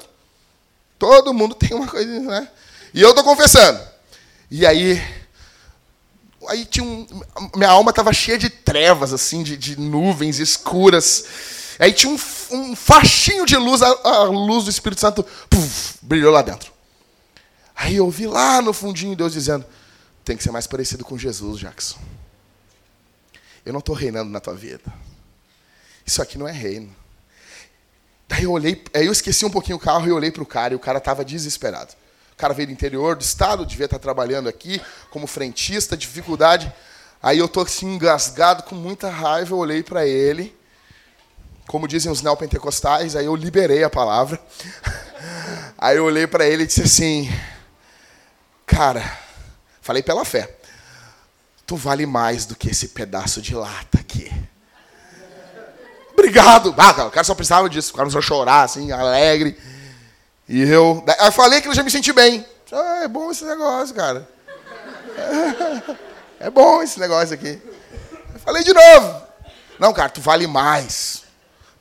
Todo 0.98 1.36
mundo 1.36 1.54
tem 1.54 1.78
uma 1.78 1.86
coisa, 1.86 2.20
né? 2.22 2.50
E 2.96 3.00
eu 3.00 3.12
estou 3.12 3.24
confessando. 3.24 3.80
E 4.50 4.66
aí, 4.66 5.00
aí 6.48 6.66
tinha 6.66 6.86
um, 6.86 7.08
minha 7.56 7.70
alma 7.70 7.92
estava 7.92 8.12
cheia 8.13 8.38
de 8.38 8.50
trevas, 8.50 9.13
assim, 9.13 9.44
de, 9.44 9.58
de 9.58 9.80
nuvens 9.80 10.39
escuras. 10.39 11.25
Aí 11.80 11.94
tinha 11.94 12.12
um, 12.12 12.20
um 12.51 12.75
faixinho 12.75 13.46
de 13.46 13.56
luz, 13.56 13.82
a, 13.82 13.88
a 13.88 14.24
luz 14.24 14.66
do 14.66 14.70
Espírito 14.70 15.01
Santo 15.01 15.24
puff, 15.50 16.00
brilhou 16.01 16.32
lá 16.32 16.42
dentro. 16.42 16.72
Aí 17.75 17.96
eu 17.96 18.06
ouvi 18.06 18.25
lá 18.25 18.62
no 18.62 18.74
fundinho 18.74 19.16
Deus 19.16 19.34
dizendo: 19.34 19.66
tem 20.25 20.36
que 20.36 20.44
ser 20.44 20.51
mais 20.51 20.66
parecido 20.66 21.06
com 21.06 21.18
Jesus, 21.18 21.60
Jackson. 21.60 22.00
eu 23.66 23.72
não 23.72 23.80
estou 23.80 23.96
reinando 23.96 24.32
na 24.32 24.39
tua 24.39 24.56
vida. 24.56 24.94
Isso 26.06 26.22
aqui 26.22 26.38
não 26.38 26.48
é 26.48 26.51
reino. 26.51 26.96
Daí 28.27 28.44
eu 28.44 28.51
olhei, 28.51 28.84
aí 28.94 29.06
eu 29.06 29.12
esqueci 29.12 29.46
um 29.46 29.50
pouquinho 29.50 29.77
o 29.77 29.80
carro 29.80 30.08
e 30.08 30.12
olhei 30.12 30.32
para 30.32 30.44
o 30.44 30.46
cara 30.46 30.74
e 30.74 30.75
o 30.75 30.80
cara 30.80 30.98
estava 30.98 31.24
desesperado. 31.24 31.94
Cara 32.38 32.53
veio 32.53 32.67
do 32.67 32.74
interior 32.74 33.15
do 33.15 33.22
estado, 33.22 33.65
devia 33.65 33.86
estar 33.86 33.98
trabalhando 33.98 34.48
aqui 34.48 34.79
como 35.10 35.25
frentista, 35.25 35.98
dificuldade. 35.98 36.72
Aí 37.22 37.39
eu 37.39 37.48
tô 37.48 37.62
assim 37.62 37.96
engasgado 37.96 38.62
com 38.63 38.75
muita 38.75 39.10
raiva, 39.10 39.53
eu 39.53 39.58
olhei 39.58 39.82
para 39.82 40.06
ele, 40.06 40.56
como 41.65 41.88
dizem 41.88 42.12
os 42.12 42.22
neopentecostais, 42.22 43.15
aí 43.15 43.25
eu 43.25 43.36
liberei 43.36 43.84
a 43.84 43.89
palavra. 43.89 44.39
Aí 45.79 45.98
eu 45.98 46.06
olhei 46.06 46.25
para 46.25 46.44
ele 46.44 46.63
e 46.63 46.67
disse 46.67 46.82
assim: 46.82 47.32
"Cara, 48.65 49.03
falei 49.79 50.01
pela 50.01 50.25
fé. 50.25 50.58
Tu 51.67 51.75
vale 51.75 52.06
mais 52.08 52.46
do 52.46 52.56
que 52.56 52.70
esse 52.70 52.89
pedaço 52.89 53.41
de 53.41 53.53
lata 53.53 54.00
aqui." 54.00 54.32
Obrigado. 56.13 56.74
Ah, 56.75 57.06
o 57.06 57.12
cara 57.12 57.24
só 57.24 57.36
precisava 57.36 57.70
disso. 57.70 57.94
O 57.94 57.96
cara 57.96 58.10
só 58.10 58.20
chorar, 58.22 58.63
assim, 58.63 58.91
alegre. 58.91 59.56
E 60.48 60.62
eu. 60.62 61.04
Eu 61.20 61.32
falei 61.32 61.62
que 61.62 61.68
eu 61.68 61.74
já 61.74 61.84
me 61.84 61.92
senti 61.92 62.13
bem. 62.13 62.46
Ah, 62.72 63.01
é 63.04 63.08
bom 63.08 63.32
esse 63.32 63.46
negócio, 63.46 63.96
cara. 63.96 64.27
É 66.39 66.51
bom 66.51 66.84
esse 66.84 67.00
negócio 67.00 67.34
aqui. 67.34 67.60
Eu 68.32 68.39
falei 68.39 68.63
de 68.63 68.72
novo. 68.72 69.24
Não, 69.80 69.92
cara, 69.92 70.10
tu 70.10 70.22
vale 70.22 70.46
mais. 70.46 71.24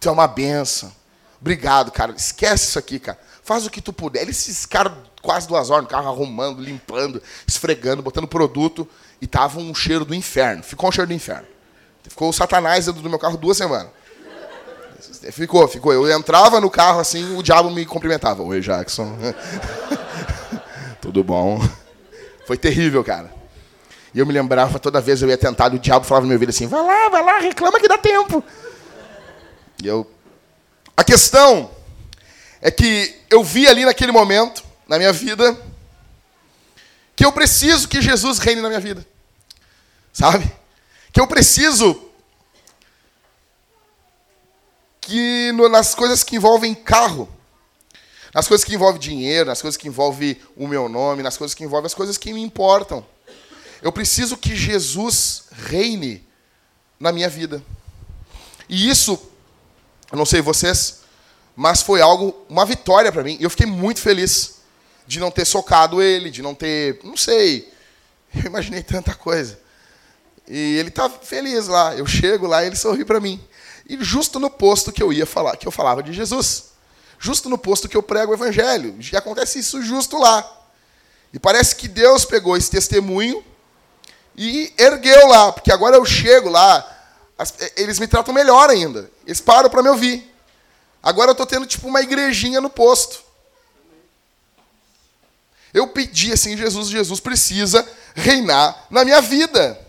Tu 0.00 0.08
é 0.08 0.11
uma 0.12 0.26
benção. 0.26 0.90
Obrigado, 1.38 1.92
cara. 1.92 2.12
Esquece 2.16 2.68
isso 2.68 2.78
aqui, 2.78 2.99
cara. 2.99 3.18
Faz 3.42 3.66
o 3.66 3.70
que 3.70 3.82
tu 3.82 3.92
puder. 3.92 4.23
Eles 4.23 4.46
ficaram 4.62 4.96
quase 5.20 5.46
duas 5.46 5.68
horas 5.68 5.85
no 5.85 5.90
carro, 5.90 6.08
arrumando, 6.08 6.62
limpando, 6.62 7.23
esfregando, 7.46 8.02
botando 8.02 8.26
produto. 8.26 8.88
E 9.20 9.26
tava 9.26 9.58
um 9.58 9.75
cheiro 9.75 10.06
do 10.06 10.14
inferno. 10.14 10.62
Ficou 10.62 10.88
um 10.88 10.92
cheiro 10.92 11.08
do 11.08 11.14
inferno. 11.14 11.46
Ficou 12.02 12.30
o 12.30 12.32
satanás 12.32 12.87
dentro 12.87 13.02
do 13.02 13.11
meu 13.11 13.18
carro 13.18 13.37
duas 13.37 13.58
semanas. 13.58 13.90
Ficou, 15.32 15.66
ficou. 15.68 15.92
Eu 15.92 16.10
entrava 16.10 16.60
no 16.60 16.70
carro 16.70 17.00
assim, 17.00 17.36
o 17.36 17.42
diabo 17.42 17.70
me 17.70 17.84
cumprimentava. 17.84 18.42
Oi, 18.42 18.60
Jackson. 18.60 19.16
Tudo 21.00 21.22
bom? 21.22 21.60
Foi 22.46 22.56
terrível, 22.56 23.02
cara. 23.04 23.34
E 24.14 24.18
eu 24.18 24.26
me 24.26 24.32
lembrava, 24.32 24.78
toda 24.78 25.00
vez 25.00 25.20
eu 25.20 25.28
ia 25.28 25.36
tentar, 25.36 25.72
o 25.74 25.78
diabo 25.78 26.06
falava 26.06 26.22
no 26.24 26.28
meu 26.28 26.36
ouvido 26.36 26.50
assim: 26.50 26.66
vai 26.66 26.82
lá, 26.82 27.08
vai 27.08 27.22
lá, 27.22 27.38
reclama 27.38 27.78
que 27.78 27.88
dá 27.88 27.98
tempo. 27.98 28.42
E 29.82 29.86
eu. 29.86 30.10
A 30.96 31.04
questão 31.04 31.70
é 32.62 32.70
que 32.70 33.14
eu 33.28 33.44
vi 33.44 33.66
ali 33.66 33.84
naquele 33.84 34.12
momento, 34.12 34.64
na 34.88 34.96
minha 34.96 35.12
vida, 35.12 35.56
que 37.14 37.24
eu 37.24 37.32
preciso 37.32 37.88
que 37.88 38.00
Jesus 38.00 38.38
reine 38.38 38.62
na 38.62 38.68
minha 38.68 38.80
vida. 38.80 39.06
Sabe? 40.12 40.50
Que 41.12 41.20
eu 41.20 41.26
preciso 41.26 42.05
que 45.06 45.52
no, 45.52 45.68
nas 45.68 45.94
coisas 45.94 46.25
que 46.25 46.34
envolvem 46.34 46.75
carro, 46.75 47.28
nas 48.34 48.48
coisas 48.48 48.64
que 48.64 48.75
envolvem 48.75 49.00
dinheiro, 49.00 49.48
nas 49.48 49.62
coisas 49.62 49.76
que 49.76 49.86
envolvem 49.86 50.36
o 50.56 50.66
meu 50.66 50.88
nome, 50.88 51.22
nas 51.22 51.36
coisas 51.36 51.54
que 51.54 51.62
envolvem 51.62 51.86
as 51.86 51.94
coisas 51.94 52.18
que 52.18 52.32
me 52.32 52.42
importam. 52.42 53.06
Eu 53.80 53.92
preciso 53.92 54.36
que 54.36 54.56
Jesus 54.56 55.44
reine 55.52 56.26
na 56.98 57.12
minha 57.12 57.28
vida. 57.28 57.62
E 58.68 58.90
isso, 58.90 59.12
eu 60.10 60.18
não 60.18 60.26
sei 60.26 60.40
vocês, 60.40 61.02
mas 61.54 61.82
foi 61.82 62.00
algo, 62.00 62.34
uma 62.48 62.66
vitória 62.66 63.12
para 63.12 63.22
mim. 63.22 63.36
E 63.38 63.44
eu 63.44 63.50
fiquei 63.50 63.66
muito 63.66 64.00
feliz 64.00 64.56
de 65.06 65.20
não 65.20 65.30
ter 65.30 65.44
socado 65.44 66.02
ele, 66.02 66.30
de 66.30 66.42
não 66.42 66.52
ter, 66.52 66.98
não 67.04 67.16
sei, 67.16 67.72
eu 68.34 68.42
imaginei 68.42 68.82
tanta 68.82 69.14
coisa. 69.14 69.56
E 70.48 70.78
ele 70.78 70.90
tá 70.90 71.08
feliz 71.08 71.68
lá. 71.68 71.94
Eu 71.94 72.06
chego 72.06 72.48
lá 72.48 72.64
ele 72.64 72.75
sorri 72.75 73.04
para 73.04 73.20
mim. 73.20 73.40
E 73.88 74.02
justo 74.02 74.40
no 74.40 74.50
posto 74.50 74.90
que 74.90 75.02
eu 75.02 75.12
ia 75.12 75.25
falar, 75.25 75.57
que 75.57 75.66
eu 75.66 75.73
falava 75.73 76.02
de 76.02 76.12
Jesus. 76.12 76.71
Justo 77.19 77.49
no 77.49 77.57
posto 77.57 77.88
que 77.88 77.97
eu 77.97 78.02
prego 78.02 78.33
o 78.33 78.35
evangelho. 78.35 78.97
Já 78.99 79.19
acontece 79.19 79.61
isso 79.61 79.81
justo 79.83 80.19
lá. 80.19 80.45
E 81.33 81.38
parece 81.38 81.76
que 81.76 81.87
Deus 81.87 82.25
pegou 82.25 82.57
esse 82.57 82.71
testemunho 82.71 83.45
e 84.37 84.73
ergueu 84.76 85.28
lá, 85.28 85.52
porque 85.52 85.73
agora 85.73 85.97
eu 85.97 86.05
chego 86.05 86.49
lá, 86.49 86.85
as, 87.38 87.55
eles 87.76 87.99
me 87.99 88.07
tratam 88.07 88.35
melhor 88.35 88.69
ainda. 88.69 89.11
Eles 89.25 89.40
param 89.40 89.71
para 89.71 89.83
me 89.83 89.88
ouvir. 89.88 90.35
Agora 91.02 91.31
eu 91.31 91.33
estou 91.33 91.47
tendo 91.47 91.66
tipo 91.66 91.87
uma 91.87 92.02
igrejinha 92.02 92.61
no 92.61 92.69
posto. 92.69 93.25
Eu 95.73 95.87
pedi 95.88 96.33
assim, 96.33 96.57
Jesus, 96.57 96.88
Jesus 96.88 97.21
precisa 97.21 97.87
reinar 98.14 98.87
na 98.90 99.05
minha 99.05 99.21
vida. 99.21 99.81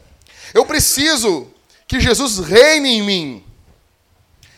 Eu 0.54 0.66
preciso 0.66 1.48
que 1.88 2.00
Jesus 2.00 2.40
reine 2.40 2.90
em 2.90 3.02
mim 3.02 3.47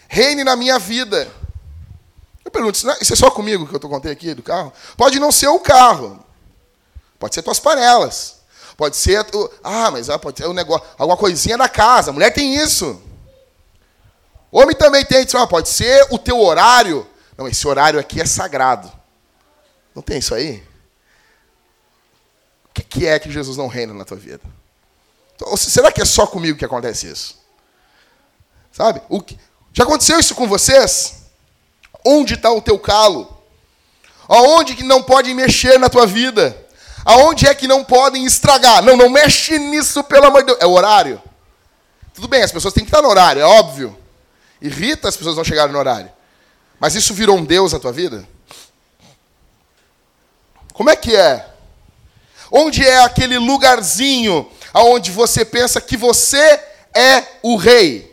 reine 0.10 0.44
na 0.44 0.56
minha 0.56 0.78
vida. 0.80 1.32
Eu 2.44 2.52
pergunto, 2.52 2.76
isso 3.00 3.14
é 3.14 3.16
só 3.16 3.30
comigo 3.30 3.68
que 3.68 3.76
eu 3.76 3.80
contei 3.80 4.12
aqui 4.12 4.34
do 4.34 4.42
carro? 4.42 4.74
Pode 4.98 5.20
não 5.20 5.32
ser 5.32 5.48
o 5.48 5.60
carro. 5.60 6.26
Pode 7.20 7.36
ser 7.36 7.44
tuas 7.44 7.60
panelas. 7.60 8.40
Pode 8.76 8.98
ser. 8.98 9.24
Ah, 9.64 9.92
mas 9.92 10.10
ah, 10.10 10.18
pode 10.18 10.40
ser 10.40 10.48
um 10.48 10.54
negócio, 10.54 10.86
alguma 10.98 11.16
coisinha 11.16 11.58
da 11.58 11.70
casa. 11.70 12.12
Mulher 12.12 12.32
tem 12.32 12.56
isso. 12.56 13.00
Homem 14.52 14.76
também 14.76 15.06
tem. 15.06 15.26
Ah, 15.36 15.46
pode 15.46 15.70
ser 15.70 16.08
o 16.10 16.18
teu 16.18 16.40
horário. 16.40 17.08
Não, 17.38 17.48
esse 17.48 17.68
horário 17.68 18.00
aqui 18.00 18.20
é 18.20 18.26
sagrado. 18.26 18.92
Não 19.94 20.02
tem 20.02 20.18
isso 20.18 20.34
aí? 20.34 20.64
O 22.66 22.82
que 22.82 23.06
é 23.06 23.20
que 23.20 23.30
Jesus 23.30 23.58
não 23.58 23.68
reina 23.68 23.94
na 23.94 24.06
tua 24.06 24.18
vida? 24.18 24.42
Então, 25.36 25.56
será 25.56 25.92
que 25.92 26.02
é 26.02 26.06
só 26.06 26.26
comigo 26.26 26.58
que 26.58 26.66
acontece 26.66 27.08
isso? 27.08 27.38
Sabe? 28.72 29.02
O 29.10 29.22
que, 29.22 29.38
já 29.74 29.84
aconteceu 29.84 30.20
isso 30.20 30.36
com 30.36 30.48
vocês? 30.48 31.16
Onde 32.06 32.34
está 32.34 32.52
o 32.52 32.62
teu 32.62 32.80
calo? 32.80 33.38
Aonde 34.28 34.76
que 34.76 34.84
não 34.84 35.02
pode 35.02 35.34
mexer 35.34 35.80
na 35.80 35.90
tua 35.90 36.06
vida? 36.06 36.56
Aonde 37.06 37.48
é 37.48 37.56
que 37.56 37.68
não 37.68 37.84
podem 37.84 38.26
estragar? 38.26 38.84
Não, 38.84 38.96
não 38.96 39.10
mexe 39.10 39.58
nisso, 39.58 40.04
pelo 40.04 40.26
amor 40.26 40.42
de 40.42 40.48
Deus. 40.48 40.60
É 40.62 40.66
o 40.66 40.72
horário. 40.72 41.22
Tudo 42.14 42.28
bem, 42.28 42.44
as 42.44 42.52
pessoas 42.52 42.74
têm 42.74 42.84
que 42.84 42.90
estar 42.90 43.02
no 43.02 43.10
horário, 43.10 43.42
é 43.42 43.46
óbvio. 43.46 43.98
Irrita 44.62 45.08
as 45.08 45.16
pessoas 45.16 45.38
não 45.38 45.44
chegarem 45.44 45.72
no 45.72 45.80
horário. 45.80 46.12
Mas 46.80 46.96
isso 46.96 47.14
virou 47.14 47.38
um 47.38 47.44
Deus 47.44 47.74
na 47.74 47.80
tua 47.80 47.92
vida? 47.92 48.28
Como 50.74 50.90
é 50.90 50.96
que 50.96 51.16
é? 51.16 51.46
Onde 52.52 52.86
é 52.86 53.04
aquele 53.04 53.38
lugarzinho 53.38 54.50
aonde 54.74 55.12
você 55.12 55.44
pensa 55.44 55.82
que 55.82 55.98
você 55.98 56.60
é 56.94 57.24
o 57.42 57.56
rei? 57.56 58.09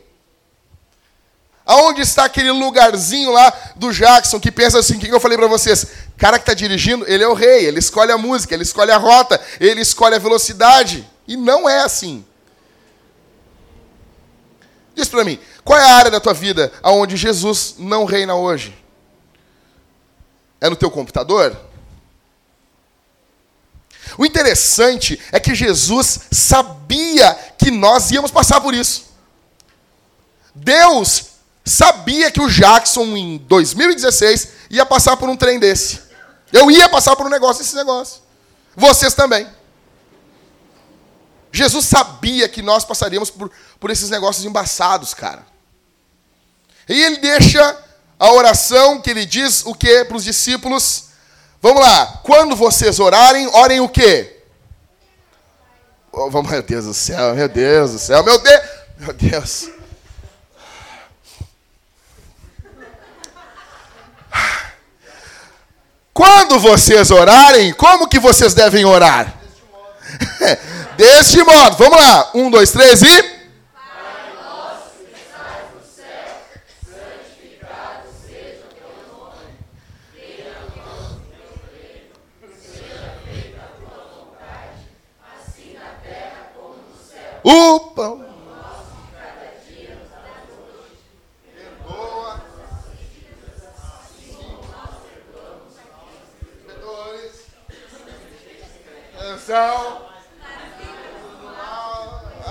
Aonde 1.66 2.00
está 2.00 2.24
aquele 2.26 2.52
lugarzinho 2.52 3.32
lá 3.32 3.52
do 3.74 3.92
Jackson 3.92 4.38
que 4.38 4.52
pensa 4.52 4.78
assim, 4.78 4.94
o 4.96 5.00
que 5.00 5.12
eu 5.12 5.18
falei 5.18 5.36
para 5.36 5.48
vocês? 5.48 5.82
O 5.82 6.16
cara 6.16 6.38
que 6.38 6.42
está 6.42 6.54
dirigindo, 6.54 7.04
ele 7.08 7.24
é 7.24 7.28
o 7.28 7.34
rei, 7.34 7.66
ele 7.66 7.80
escolhe 7.80 8.12
a 8.12 8.16
música, 8.16 8.54
ele 8.54 8.62
escolhe 8.62 8.92
a 8.92 8.96
rota, 8.96 9.40
ele 9.58 9.80
escolhe 9.80 10.14
a 10.14 10.20
velocidade. 10.20 11.04
E 11.26 11.36
não 11.36 11.68
é 11.68 11.80
assim. 11.80 12.24
Diz 14.94 15.08
para 15.08 15.24
mim, 15.24 15.40
qual 15.64 15.76
é 15.76 15.82
a 15.82 15.96
área 15.96 16.10
da 16.10 16.20
tua 16.20 16.32
vida 16.32 16.72
aonde 16.80 17.16
Jesus 17.16 17.74
não 17.78 18.04
reina 18.04 18.36
hoje? 18.36 18.72
É 20.60 20.70
no 20.70 20.76
teu 20.76 20.90
computador? 20.90 21.58
O 24.16 24.24
interessante 24.24 25.20
é 25.32 25.40
que 25.40 25.52
Jesus 25.52 26.20
sabia 26.30 27.34
que 27.58 27.72
nós 27.72 28.12
íamos 28.12 28.30
passar 28.30 28.60
por 28.60 28.72
isso. 28.72 29.06
Deus 30.54 31.35
sabia 31.66 32.30
que 32.30 32.40
o 32.40 32.48
Jackson, 32.48 33.16
em 33.16 33.38
2016, 33.38 34.48
ia 34.70 34.86
passar 34.86 35.16
por 35.16 35.28
um 35.28 35.36
trem 35.36 35.58
desse. 35.58 36.00
Eu 36.52 36.70
ia 36.70 36.88
passar 36.88 37.16
por 37.16 37.26
um 37.26 37.28
negócio 37.28 37.62
desse 37.62 37.74
negócio. 37.74 38.22
Vocês 38.76 39.12
também. 39.14 39.46
Jesus 41.50 41.86
sabia 41.86 42.48
que 42.48 42.62
nós 42.62 42.84
passaríamos 42.84 43.30
por, 43.30 43.50
por 43.80 43.90
esses 43.90 44.10
negócios 44.10 44.44
embaçados, 44.44 45.12
cara. 45.12 45.44
E 46.88 47.02
ele 47.02 47.16
deixa 47.16 47.76
a 48.18 48.32
oração 48.32 49.00
que 49.00 49.10
ele 49.10 49.26
diz 49.26 49.64
o 49.66 49.74
que 49.74 50.04
para 50.04 50.16
os 50.16 50.24
discípulos? 50.24 51.06
Vamos 51.60 51.82
lá. 51.82 52.20
Quando 52.22 52.54
vocês 52.54 53.00
orarem, 53.00 53.48
orem 53.48 53.80
o 53.80 53.88
quê? 53.88 54.44
Oh, 56.12 56.30
meu 56.30 56.62
Deus 56.62 56.84
do 56.84 56.94
céu, 56.94 57.34
meu 57.34 57.48
Deus 57.48 57.92
do 57.92 57.98
céu, 57.98 58.22
meu 58.22 58.38
Deus, 58.38 58.62
meu 58.98 59.12
Deus. 59.12 59.75
Quando 66.16 66.58
vocês 66.58 67.10
orarem, 67.10 67.74
como 67.74 68.08
que 68.08 68.18
vocês 68.18 68.54
devem 68.54 68.86
orar? 68.86 69.34
Deste 70.96 71.42
modo. 71.42 71.76
Vamos 71.76 71.98
lá. 71.98 72.30
Um, 72.32 72.50
dois, 72.50 72.70
três 72.70 73.02
e. 73.02 73.36
O 87.44 87.80
pão. 87.94 88.35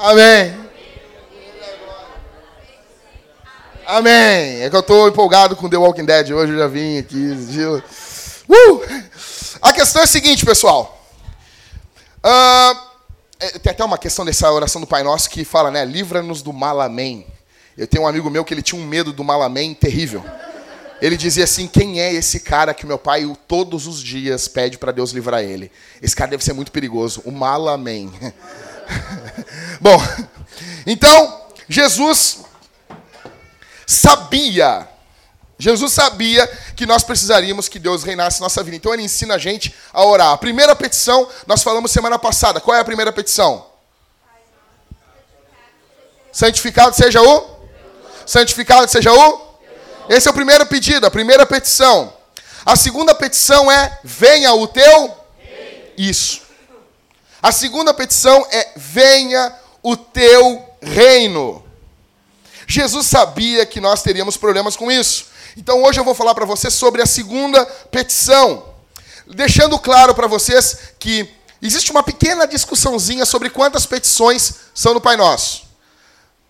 Amém. 0.05 0.55
Amém. 3.87 4.61
É 4.61 4.69
que 4.69 4.75
eu 4.75 4.81
estou 4.81 5.07
empolgado 5.07 5.55
com 5.55 5.67
The 5.67 5.77
Walking 5.77 6.05
Dead. 6.05 6.29
Hoje 6.29 6.53
eu 6.53 6.59
já 6.59 6.67
vim 6.67 6.99
aqui. 6.99 7.17
Uh! 8.47 8.81
A 9.63 9.73
questão 9.73 10.01
é 10.01 10.03
a 10.03 10.07
seguinte, 10.07 10.45
pessoal. 10.45 11.09
Uh, 12.23 13.59
tem 13.59 13.71
até 13.71 13.83
uma 13.83 13.97
questão 13.97 14.23
dessa 14.23 14.51
oração 14.51 14.79
do 14.79 14.85
Pai 14.85 15.01
Nosso 15.01 15.27
que 15.27 15.43
fala, 15.43 15.71
né? 15.71 15.83
Livra-nos 15.83 16.43
do 16.43 16.53
mal, 16.53 16.81
amém. 16.81 17.25
Eu 17.75 17.87
tenho 17.87 18.03
um 18.03 18.07
amigo 18.07 18.29
meu 18.29 18.45
que 18.45 18.53
ele 18.53 18.61
tinha 18.61 18.79
um 18.79 18.85
medo 18.85 19.11
do 19.11 19.23
mal, 19.23 19.41
amém 19.41 19.73
terrível. 19.73 20.23
Ele 21.01 21.17
dizia 21.17 21.45
assim: 21.45 21.65
Quem 21.65 21.99
é 21.99 22.13
esse 22.13 22.41
cara 22.41 22.75
que 22.75 22.85
meu 22.85 22.99
pai 22.99 23.25
todos 23.47 23.87
os 23.87 24.03
dias 24.03 24.47
pede 24.47 24.77
para 24.77 24.91
Deus 24.91 25.09
livrar 25.09 25.41
ele? 25.41 25.71
Esse 25.99 26.15
cara 26.15 26.29
deve 26.29 26.43
ser 26.43 26.53
muito 26.53 26.71
perigoso. 26.71 27.23
O 27.25 27.31
mal, 27.31 27.67
amém. 27.67 28.13
Bom, 29.81 30.01
então, 30.85 31.41
Jesus 31.67 32.39
sabia, 33.87 34.87
Jesus 35.57 35.93
sabia 35.93 36.47
que 36.75 36.85
nós 36.85 37.03
precisaríamos 37.03 37.69
que 37.69 37.79
Deus 37.79 38.03
reinasse 38.03 38.41
nossa 38.41 38.61
vida. 38.63 38.75
Então 38.75 38.93
ele 38.93 39.03
ensina 39.03 39.35
a 39.35 39.37
gente 39.37 39.73
a 39.93 40.03
orar. 40.03 40.31
A 40.31 40.37
primeira 40.37 40.75
petição, 40.75 41.27
nós 41.47 41.63
falamos 41.63 41.91
semana 41.91 42.19
passada. 42.19 42.59
Qual 42.59 42.75
é 42.75 42.79
a 42.79 42.85
primeira 42.85 43.11
petição? 43.11 43.65
Santificado 46.31 46.93
seja 46.95 47.21
o? 47.21 47.55
Santificado 48.25 48.91
seja 48.91 49.13
o? 49.13 49.45
Esse 50.09 50.27
é 50.27 50.31
o 50.31 50.33
primeiro 50.33 50.65
pedido, 50.65 51.07
a 51.07 51.11
primeira 51.11 51.45
petição. 51.45 52.13
A 52.65 52.75
segunda 52.75 53.15
petição 53.15 53.71
é: 53.71 53.99
venha 54.03 54.53
o 54.53 54.67
teu. 54.67 55.15
Isso. 55.97 56.41
A 57.45 57.51
segunda 57.51 57.93
petição 57.93 58.43
é: 58.49 58.71
venha 58.75 59.53
o 59.83 59.95
teu 59.95 60.67
reino. 60.81 61.63
Jesus 62.65 63.05
sabia 63.05 63.67
que 63.67 63.79
nós 63.79 64.01
teríamos 64.01 64.35
problemas 64.35 64.75
com 64.75 64.91
isso. 64.91 65.27
Então 65.55 65.83
hoje 65.83 65.99
eu 65.99 66.03
vou 66.03 66.15
falar 66.15 66.33
para 66.33 66.43
vocês 66.43 66.73
sobre 66.73 67.03
a 67.03 67.05
segunda 67.05 67.63
petição, 67.91 68.65
deixando 69.27 69.77
claro 69.77 70.15
para 70.15 70.25
vocês 70.25 70.75
que 70.97 71.29
existe 71.61 71.91
uma 71.91 72.01
pequena 72.01 72.47
discussãozinha 72.47 73.27
sobre 73.27 73.51
quantas 73.51 73.85
petições 73.85 74.51
são 74.73 74.95
no 74.95 74.99
Pai 74.99 75.15
Nosso. 75.15 75.67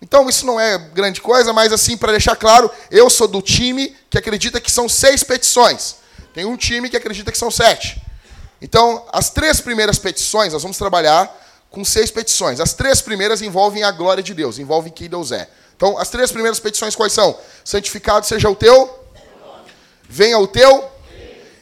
Então 0.00 0.30
isso 0.30 0.46
não 0.46 0.58
é 0.58 0.78
grande 0.78 1.20
coisa, 1.20 1.52
mas 1.52 1.74
assim 1.74 1.94
para 1.94 2.12
deixar 2.12 2.36
claro, 2.36 2.70
eu 2.90 3.10
sou 3.10 3.28
do 3.28 3.42
time 3.42 3.94
que 4.08 4.16
acredita 4.16 4.62
que 4.62 4.72
são 4.72 4.88
seis 4.88 5.22
petições. 5.22 5.96
Tem 6.32 6.46
um 6.46 6.56
time 6.56 6.88
que 6.88 6.96
acredita 6.96 7.30
que 7.30 7.36
são 7.36 7.50
sete. 7.50 8.00
Então 8.60 9.06
as 9.12 9.30
três 9.30 9.60
primeiras 9.60 9.98
petições 9.98 10.52
nós 10.52 10.62
vamos 10.62 10.78
trabalhar 10.78 11.44
com 11.70 11.84
seis 11.84 12.10
petições. 12.10 12.60
As 12.60 12.72
três 12.72 13.00
primeiras 13.00 13.42
envolvem 13.42 13.82
a 13.82 13.90
glória 13.90 14.22
de 14.22 14.32
Deus, 14.32 14.58
envolvem 14.58 14.92
quem 14.92 15.08
Deus 15.08 15.32
é. 15.32 15.48
Então, 15.76 15.98
as 15.98 16.08
três 16.08 16.32
primeiras 16.32 16.58
petições 16.58 16.96
quais 16.96 17.12
são? 17.12 17.38
Santificado 17.62 18.24
seja 18.24 18.48
o 18.48 18.56
teu, 18.56 18.98
venha 20.08 20.38
o 20.38 20.46
teu, 20.46 20.90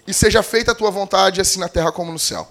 e 0.06 0.14
seja 0.14 0.42
feita 0.42 0.72
a 0.72 0.74
tua 0.74 0.90
vontade, 0.90 1.40
assim 1.40 1.58
na 1.58 1.68
terra 1.68 1.90
como 1.90 2.12
no 2.12 2.18
céu. 2.18 2.46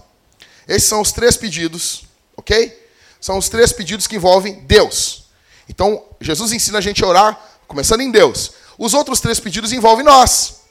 Esses 0.68 0.88
são 0.88 1.00
os 1.00 1.12
três 1.12 1.36
pedidos, 1.36 2.04
ok? 2.36 2.86
São 3.20 3.38
os 3.38 3.48
três 3.48 3.72
pedidos 3.72 4.06
que 4.06 4.16
envolvem 4.16 4.60
Deus. 4.64 5.24
Então, 5.68 6.04
Jesus 6.20 6.52
ensina 6.52 6.78
a 6.78 6.80
gente 6.80 7.02
a 7.02 7.06
orar, 7.06 7.40
começando 7.66 8.02
em 8.02 8.10
Deus. 8.10 8.52
Os 8.76 8.92
outros 8.92 9.20
três 9.20 9.40
pedidos 9.40 9.72
envolvem 9.72 10.04
nós. 10.04 10.62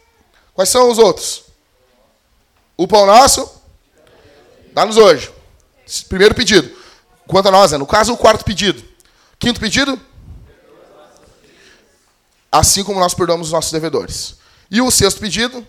Quais 0.54 0.70
são 0.70 0.92
os 0.92 1.00
outros? 1.00 1.46
O 2.78 2.88
pão 2.88 3.06
nosso, 3.08 3.50
dá-nos 4.74 4.98
hoje. 4.98 5.32
Primeiro 6.10 6.36
pedido. 6.36 6.70
Quanto 7.28 7.48
a 7.48 7.52
nós, 7.52 7.72
né? 7.72 7.78
no 7.78 7.86
caso, 7.86 8.14
o 8.14 8.18
quarto 8.18 8.44
pedido. 8.44 8.84
Quinto 9.40 9.60
pedido, 9.60 10.00
assim 12.52 12.84
como 12.84 13.00
nós 13.00 13.14
perdoamos 13.14 13.48
os 13.48 13.54
nossos 13.54 13.72
devedores. 13.72 14.36
E 14.70 14.82
o 14.82 14.90
sexto 14.92 15.20
pedido? 15.20 15.66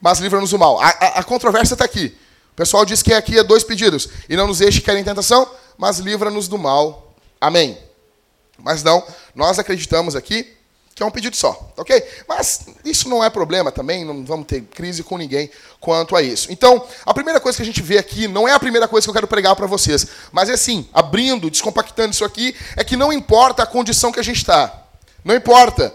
Mas 0.00 0.18
livra-nos 0.18 0.50
do 0.50 0.58
mal. 0.58 0.80
A, 0.80 0.88
a, 0.88 1.06
a 1.20 1.22
controvérsia 1.22 1.74
está 1.74 1.84
aqui. 1.84 2.16
O 2.52 2.56
pessoal 2.56 2.84
diz 2.84 3.02
que 3.02 3.12
aqui 3.12 3.38
é 3.38 3.42
dois 3.42 3.64
pedidos. 3.64 4.08
E 4.28 4.36
não 4.36 4.46
nos 4.46 4.58
deixe 4.58 4.80
cair 4.80 4.98
em 4.98 5.04
tentação, 5.04 5.50
mas 5.78 5.98
livra-nos 5.98 6.48
do 6.48 6.58
mal. 6.58 7.14
Amém. 7.40 7.78
Mas 8.58 8.82
não, 8.82 9.06
nós 9.34 9.58
acreditamos 9.58 10.14
aqui 10.14 10.56
que 10.94 11.02
é 11.02 11.06
um 11.06 11.10
pedido 11.10 11.34
só, 11.34 11.72
ok? 11.76 12.02
Mas 12.28 12.66
isso 12.84 13.08
não 13.08 13.24
é 13.24 13.30
problema 13.30 13.72
também, 13.72 14.04
não 14.04 14.24
vamos 14.24 14.46
ter 14.46 14.62
crise 14.62 15.02
com 15.02 15.16
ninguém 15.16 15.50
quanto 15.80 16.14
a 16.14 16.22
isso. 16.22 16.52
Então, 16.52 16.86
a 17.06 17.14
primeira 17.14 17.40
coisa 17.40 17.56
que 17.56 17.62
a 17.62 17.66
gente 17.66 17.80
vê 17.80 17.96
aqui, 17.96 18.28
não 18.28 18.46
é 18.46 18.52
a 18.52 18.60
primeira 18.60 18.86
coisa 18.86 19.06
que 19.06 19.10
eu 19.10 19.14
quero 19.14 19.26
pregar 19.26 19.56
para 19.56 19.66
vocês, 19.66 20.06
mas 20.30 20.48
é 20.50 20.52
assim, 20.52 20.88
abrindo, 20.92 21.50
descompactando 21.50 22.12
isso 22.12 22.24
aqui, 22.24 22.54
é 22.76 22.84
que 22.84 22.96
não 22.96 23.12
importa 23.12 23.62
a 23.62 23.66
condição 23.66 24.12
que 24.12 24.20
a 24.20 24.24
gente 24.24 24.38
está. 24.38 24.84
Não 25.24 25.34
importa. 25.34 25.94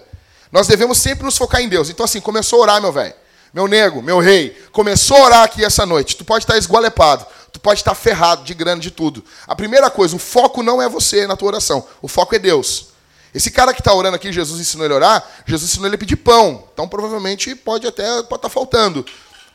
Nós 0.52 0.68
devemos 0.68 0.98
sempre 0.98 1.26
nos 1.26 1.38
focar 1.38 1.62
em 1.62 1.70
Deus. 1.70 1.90
Então, 1.90 2.04
assim, 2.04 2.20
começou 2.20 2.60
a 2.60 2.62
orar, 2.64 2.82
meu 2.82 2.92
velho. 2.92 3.14
Meu 3.54 3.68
nego, 3.68 4.02
meu 4.02 4.20
rei, 4.20 4.50
começou 4.72 5.18
a 5.18 5.24
orar 5.24 5.44
aqui 5.44 5.64
essa 5.64 5.86
noite. 5.86 6.18
Tu 6.18 6.26
pode 6.26 6.44
estar 6.44 6.58
esgualepado, 6.58 7.26
tu 7.54 7.60
pode 7.60 7.80
estar 7.80 7.96
ferrado 7.96 8.44
de 8.44 8.54
grana, 8.54 8.82
de 8.82 8.92
tudo. 8.92 9.24
A 9.48 9.56
primeira 9.56 9.90
coisa, 9.90 10.16
o 10.16 10.20
foco 10.20 10.62
não 10.62 10.82
é 10.82 10.90
você 10.90 11.26
na 11.26 11.38
tua 11.38 11.50
oração. 11.50 11.88
O 12.02 12.08
foco 12.08 12.36
é 12.36 12.40
Deus. 12.40 12.95
Esse 13.36 13.52
cara 13.52 13.74
que 13.74 13.82
está 13.82 13.94
orando 13.94 14.16
aqui, 14.16 14.32
Jesus 14.32 14.62
ensinou 14.62 14.86
ele 14.86 14.94
a 14.94 14.96
orar, 14.96 15.30
Jesus 15.46 15.70
ensinou 15.70 15.88
ele 15.88 15.96
a 15.96 16.00
pedir 16.00 16.16
pão. 16.16 16.64
Então, 16.74 16.88
provavelmente, 16.88 17.54
pode 17.54 17.86
até 17.86 18.22
estar 18.22 18.38
tá 18.38 18.48
faltando. 18.48 19.06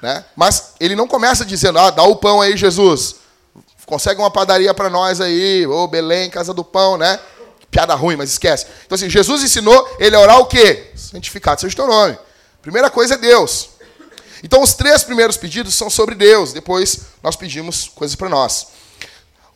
Né? 0.03 0.23
Mas 0.37 0.75
ele 0.79 0.95
não 0.95 1.09
começa 1.09 1.47
dizendo, 1.47 1.79
ah, 1.79 1.89
dá 1.89 2.03
o 2.03 2.17
pão 2.17 2.43
aí, 2.43 2.59
Jesus. 2.59 3.17
Consegue 3.87 4.21
uma 4.21 4.31
padaria 4.31 4.75
para 4.75 4.91
nós 4.91 5.19
aí, 5.19 5.67
ô 5.67 5.89
Belém, 5.89 6.29
casa 6.29 6.53
do 6.53 6.63
pão, 6.63 6.99
né? 6.99 7.19
Piada 7.71 7.95
ruim, 7.95 8.17
mas 8.17 8.31
esquece. 8.31 8.67
Então, 8.85 8.97
assim, 8.97 9.09
Jesus 9.09 9.43
ensinou 9.43 9.97
ele 9.99 10.15
a 10.15 10.21
orar 10.21 10.41
o 10.41 10.47
quê? 10.47 10.91
Santificado 10.95 11.63
seja 11.63 11.73
o 11.73 11.77
teu 11.77 11.87
nome. 11.87 12.19
Primeira 12.61 12.91
coisa 12.91 13.15
é 13.15 13.17
Deus. 13.17 13.71
Então, 14.43 14.63
os 14.63 14.75
três 14.75 15.03
primeiros 15.03 15.39
pedidos 15.39 15.75
são 15.75 15.89
sobre 15.89 16.15
Deus. 16.15 16.53
Depois, 16.53 17.01
nós 17.23 17.35
pedimos 17.35 17.91
coisas 17.95 18.15
para 18.15 18.29
nós. 18.29 18.67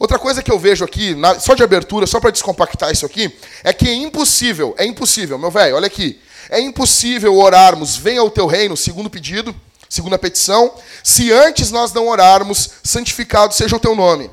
Outra 0.05 0.19
coisa 0.19 0.43
que 0.43 0.53
eu 0.53 0.59
vejo 0.59 0.85
aqui, 0.85 1.15
na, 1.15 1.41
só 1.41 1.55
de 1.55 1.63
abertura, 1.63 2.07
só 2.07 2.21
para 2.21 2.29
descompactar 2.29 2.93
isso 2.93 3.07
aqui, 3.07 3.35
é 3.63 3.73
que 3.73 3.89
é 3.89 3.95
impossível, 3.95 4.75
é 4.77 4.85
impossível, 4.85 5.39
meu 5.39 5.51
velho, 5.51 5.77
olha 5.77 5.87
aqui. 5.87 6.21
É 6.51 6.61
impossível 6.61 7.35
orarmos, 7.35 7.97
venha 7.97 8.23
o 8.23 8.31
teu 8.31 8.47
reino, 8.47 8.77
segundo 8.77 9.09
pedido, 9.09 9.57
segunda 9.89 10.19
petição, 10.19 10.75
se 11.03 11.33
antes 11.33 11.71
nós 11.71 11.91
não 11.95 12.07
orarmos, 12.07 12.69
santificado 12.83 13.55
seja 13.55 13.77
o 13.77 13.81
teu 13.81 13.95
nome. 13.97 14.31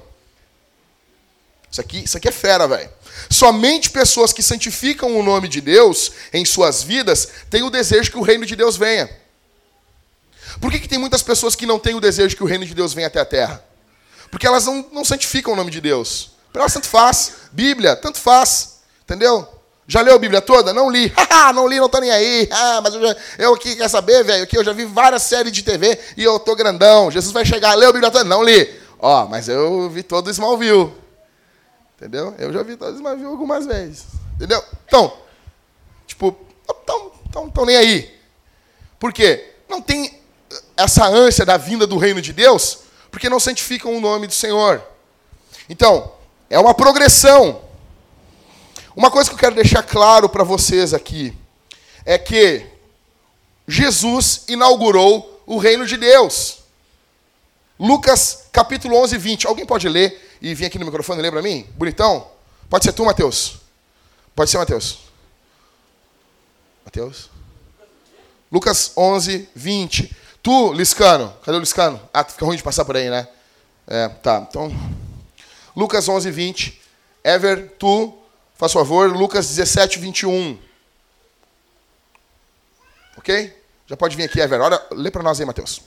Isso 1.72 1.80
aqui, 1.80 2.04
isso 2.04 2.18
aqui 2.18 2.28
é 2.28 2.34
fera, 2.34 2.68
velho. 2.68 2.90
Somente 3.30 3.92
pessoas 3.92 4.34
que 4.34 4.44
santificam 4.44 5.18
o 5.18 5.24
nome 5.24 5.48
de 5.48 5.62
Deus 5.62 6.12
em 6.34 6.44
suas 6.44 6.84
vidas 6.84 7.30
têm 7.50 7.64
o 7.64 7.70
desejo 7.70 8.12
que 8.12 8.18
o 8.18 8.24
reino 8.24 8.46
de 8.46 8.58
Deus 8.58 8.76
venha. 8.76 9.10
Por 10.60 10.70
que, 10.70 10.80
que 10.80 10.90
tem 10.90 11.00
muitas 11.00 11.24
pessoas 11.24 11.56
que 11.56 11.66
não 11.66 11.80
têm 11.80 11.96
o 11.96 12.02
desejo 12.02 12.36
que 12.36 12.44
o 12.44 12.48
reino 12.48 12.66
de 12.66 12.76
Deus 12.76 12.94
venha 12.94 13.08
até 13.08 13.22
a 13.22 13.26
terra? 13.26 13.71
Porque 14.32 14.48
elas 14.48 14.65
não, 14.65 14.86
não 14.94 15.06
santificam 15.06 15.54
o 15.54 15.56
nome 15.56 15.70
de 15.70 15.82
Deus. 15.82 16.32
Para 16.52 16.62
elas 16.63 16.74
tanto 16.74 16.88
faz. 16.88 17.34
Bíblia, 17.52 17.96
tanto 17.98 18.17
faz. 18.17 18.80
Entendeu? 19.04 19.48
Já 19.86 20.02
leu 20.02 20.15
a 20.15 20.20
Bíblia 20.20 20.41
toda? 20.41 20.74
Não 20.74 20.89
li. 20.89 21.13
não 21.54 21.67
li, 21.67 21.78
não 21.78 21.89
tô 21.89 22.00
nem 22.00 22.10
aí. 22.10 22.48
Ah, 22.50 22.80
mas 22.82 22.94
eu, 22.94 23.02
já, 23.02 23.15
eu 23.38 23.54
aqui, 23.54 23.76
quer 23.76 23.89
saber, 23.89 24.24
velho? 24.24 24.44
Aqui 24.44 24.58
eu 24.58 24.63
já 24.63 24.72
vi 24.72 24.86
várias 24.86 25.24
séries 25.24 25.52
de 25.52 25.62
TV 25.63 26.00
e 26.15 26.24
eu 26.24 26.39
tô 26.39 26.56
grandão. 26.56 27.12
Jesus 27.12 27.34
vai 27.34 27.46
chegar, 27.46 27.76
leu 27.76 27.89
a 27.89 27.94
Bíblia 27.94 28.10
toda? 28.10 28.24
Não 28.24 28.41
li. 28.41 28.80
Ó, 28.98 29.26
mas 29.26 29.50
eu 29.50 29.89
vi 29.89 30.02
todo 30.02 30.30
Smallville. 30.30 30.94
Entendeu? 31.98 32.34
Eu 32.39 32.54
já 32.54 32.63
vi 32.63 32.78
todo 32.78 32.96
Smallville 32.96 33.28
algumas 33.28 33.65
vezes. 33.65 34.06
Entendeu? 34.36 34.63
Então, 34.88 35.13
tipo, 36.08 36.38
tão, 36.86 37.12
tão, 37.32 37.50
tão 37.50 37.65
nem 37.65 37.76
aí. 37.76 38.17
Por 38.98 39.12
quê? 39.12 39.56
Não 39.67 39.82
tem 39.82 40.22
essa 40.78 41.06
ânsia 41.06 41.46
da 41.46 41.58
vinda 41.58 41.86
do 41.86 41.98
reino 41.98 42.22
de 42.22 42.32
Deus 42.32 42.80
porque 43.12 43.30
não 43.30 43.39
santificam 43.39 43.95
o 43.95 44.00
nome 44.00 44.26
do 44.26 44.34
Senhor. 44.34 44.82
Então, 45.69 46.13
é 46.50 46.58
uma 46.58 46.74
progressão. 46.74 47.62
Uma 48.95 49.12
coisa 49.12 49.30
que 49.30 49.36
eu 49.36 49.39
quero 49.39 49.56
deixar 49.56 49.84
claro 49.84 50.30
para 50.30 50.43
vocês 50.43 50.93
aqui 50.93 51.38
é 52.06 52.17
que 52.17 52.65
Jesus 53.67 54.45
inaugurou 54.47 55.41
o 55.45 55.58
reino 55.58 55.86
de 55.86 55.97
Deus. 55.97 56.60
Lucas 57.80 58.45
capítulo 58.52 58.95
11, 58.97 59.17
20. 59.17 59.47
Alguém 59.47 59.65
pode 59.65 59.88
ler 59.88 60.38
e 60.41 60.54
vir 60.54 60.65
aqui 60.65 60.80
no 60.80 60.86
microfone 60.86 61.19
e 61.19 61.24
ler 61.24 61.32
para 61.32 61.41
mim? 61.41 61.67
Bonitão? 61.76 62.28
Pode 62.69 62.86
ser 62.86 62.93
tu, 62.93 63.06
Mateus? 63.06 63.58
Pode 64.36 64.50
ser, 64.50 64.58
Mateus? 64.58 65.00
Mateus? 66.86 67.30
Lucas 68.52 68.91
11, 68.95 69.50
20. 69.56 70.15
Tu, 70.44 70.74
Liscano, 70.74 71.32
cadê 71.44 71.58
o 71.58 71.60
Liscano? 71.60 72.02
Ah, 72.12 72.24
fica 72.24 72.46
ruim 72.46 72.58
de 72.58 72.64
passar 72.64 72.84
por 72.84 72.98
aí, 72.98 73.10
né? 73.10 73.28
É, 73.86 74.10
tá. 74.10 74.46
Então, 74.50 74.72
Lucas 75.76 76.10
11, 76.10 76.32
20. 76.32 76.82
Ever, 77.24 77.76
tu, 77.78 78.18
faz 78.56 78.74
favor, 78.74 79.12
Lucas 79.12 79.48
17, 79.48 80.00
21. 80.00 80.58
Ok? 83.18 83.56
Já 83.86 83.96
pode 83.96 84.16
vir 84.16 84.24
aqui, 84.24 84.40
Ever. 84.40 84.62
Olha, 84.62 84.82
lê 84.92 85.12
para 85.12 85.22
nós 85.22 85.40
aí, 85.40 85.46
Mateus. 85.46 85.82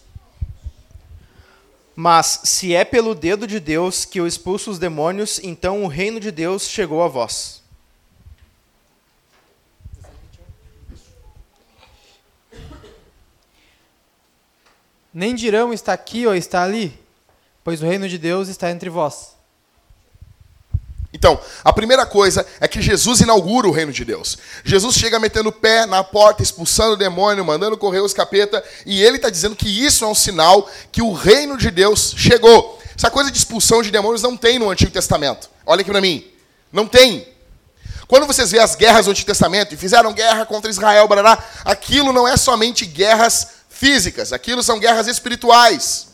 Mas 1.96 2.40
se 2.44 2.74
é 2.74 2.84
pelo 2.84 3.14
dedo 3.14 3.46
de 3.46 3.58
Deus 3.58 4.04
que 4.04 4.20
eu 4.20 4.26
expulso 4.26 4.70
os 4.70 4.78
demônios, 4.78 5.40
então 5.42 5.82
o 5.82 5.88
reino 5.88 6.20
de 6.20 6.30
Deus 6.30 6.68
chegou 6.68 7.02
a 7.02 7.08
vós. 7.08 7.63
Nem 15.14 15.34
dirão 15.34 15.72
está 15.72 15.92
aqui 15.92 16.26
ou 16.26 16.34
está 16.34 16.64
ali, 16.64 16.98
pois 17.62 17.80
o 17.80 17.86
reino 17.86 18.08
de 18.08 18.18
Deus 18.18 18.48
está 18.48 18.68
entre 18.70 18.90
vós. 18.90 19.34
Então, 21.12 21.40
a 21.62 21.72
primeira 21.72 22.04
coisa 22.04 22.44
é 22.58 22.66
que 22.66 22.82
Jesus 22.82 23.20
inaugura 23.20 23.68
o 23.68 23.70
reino 23.70 23.92
de 23.92 24.04
Deus. 24.04 24.36
Jesus 24.64 24.96
chega 24.96 25.20
metendo 25.20 25.50
o 25.50 25.52
pé 25.52 25.86
na 25.86 26.02
porta, 26.02 26.42
expulsando 26.42 26.94
o 26.94 26.96
demônio, 26.96 27.44
mandando 27.44 27.78
correr 27.78 28.00
os 28.00 28.12
capeta, 28.12 28.62
e 28.84 29.00
ele 29.00 29.16
está 29.16 29.30
dizendo 29.30 29.54
que 29.54 29.68
isso 29.68 30.04
é 30.04 30.08
um 30.08 30.14
sinal 30.14 30.68
que 30.90 31.00
o 31.00 31.12
reino 31.12 31.56
de 31.56 31.70
Deus 31.70 32.14
chegou. 32.16 32.82
Essa 32.96 33.12
coisa 33.12 33.30
de 33.30 33.38
expulsão 33.38 33.80
de 33.80 33.92
demônios 33.92 34.22
não 34.22 34.36
tem 34.36 34.58
no 34.58 34.68
Antigo 34.68 34.90
Testamento. 34.90 35.48
Olha 35.64 35.82
aqui 35.82 35.90
para 35.90 36.00
mim. 36.00 36.26
Não 36.72 36.88
tem. 36.88 37.28
Quando 38.08 38.26
vocês 38.26 38.50
vê 38.50 38.58
as 38.58 38.74
guerras 38.74 39.04
do 39.06 39.12
Antigo 39.12 39.28
Testamento 39.28 39.72
e 39.72 39.76
fizeram 39.76 40.12
guerra 40.12 40.44
contra 40.44 40.68
Israel, 40.68 41.06
barará, 41.06 41.42
aquilo 41.64 42.12
não 42.12 42.26
é 42.26 42.36
somente 42.36 42.84
guerras 42.84 43.48
físicas, 43.84 44.32
aquilo 44.32 44.62
são 44.62 44.78
guerras 44.78 45.06
espirituais. 45.06 46.08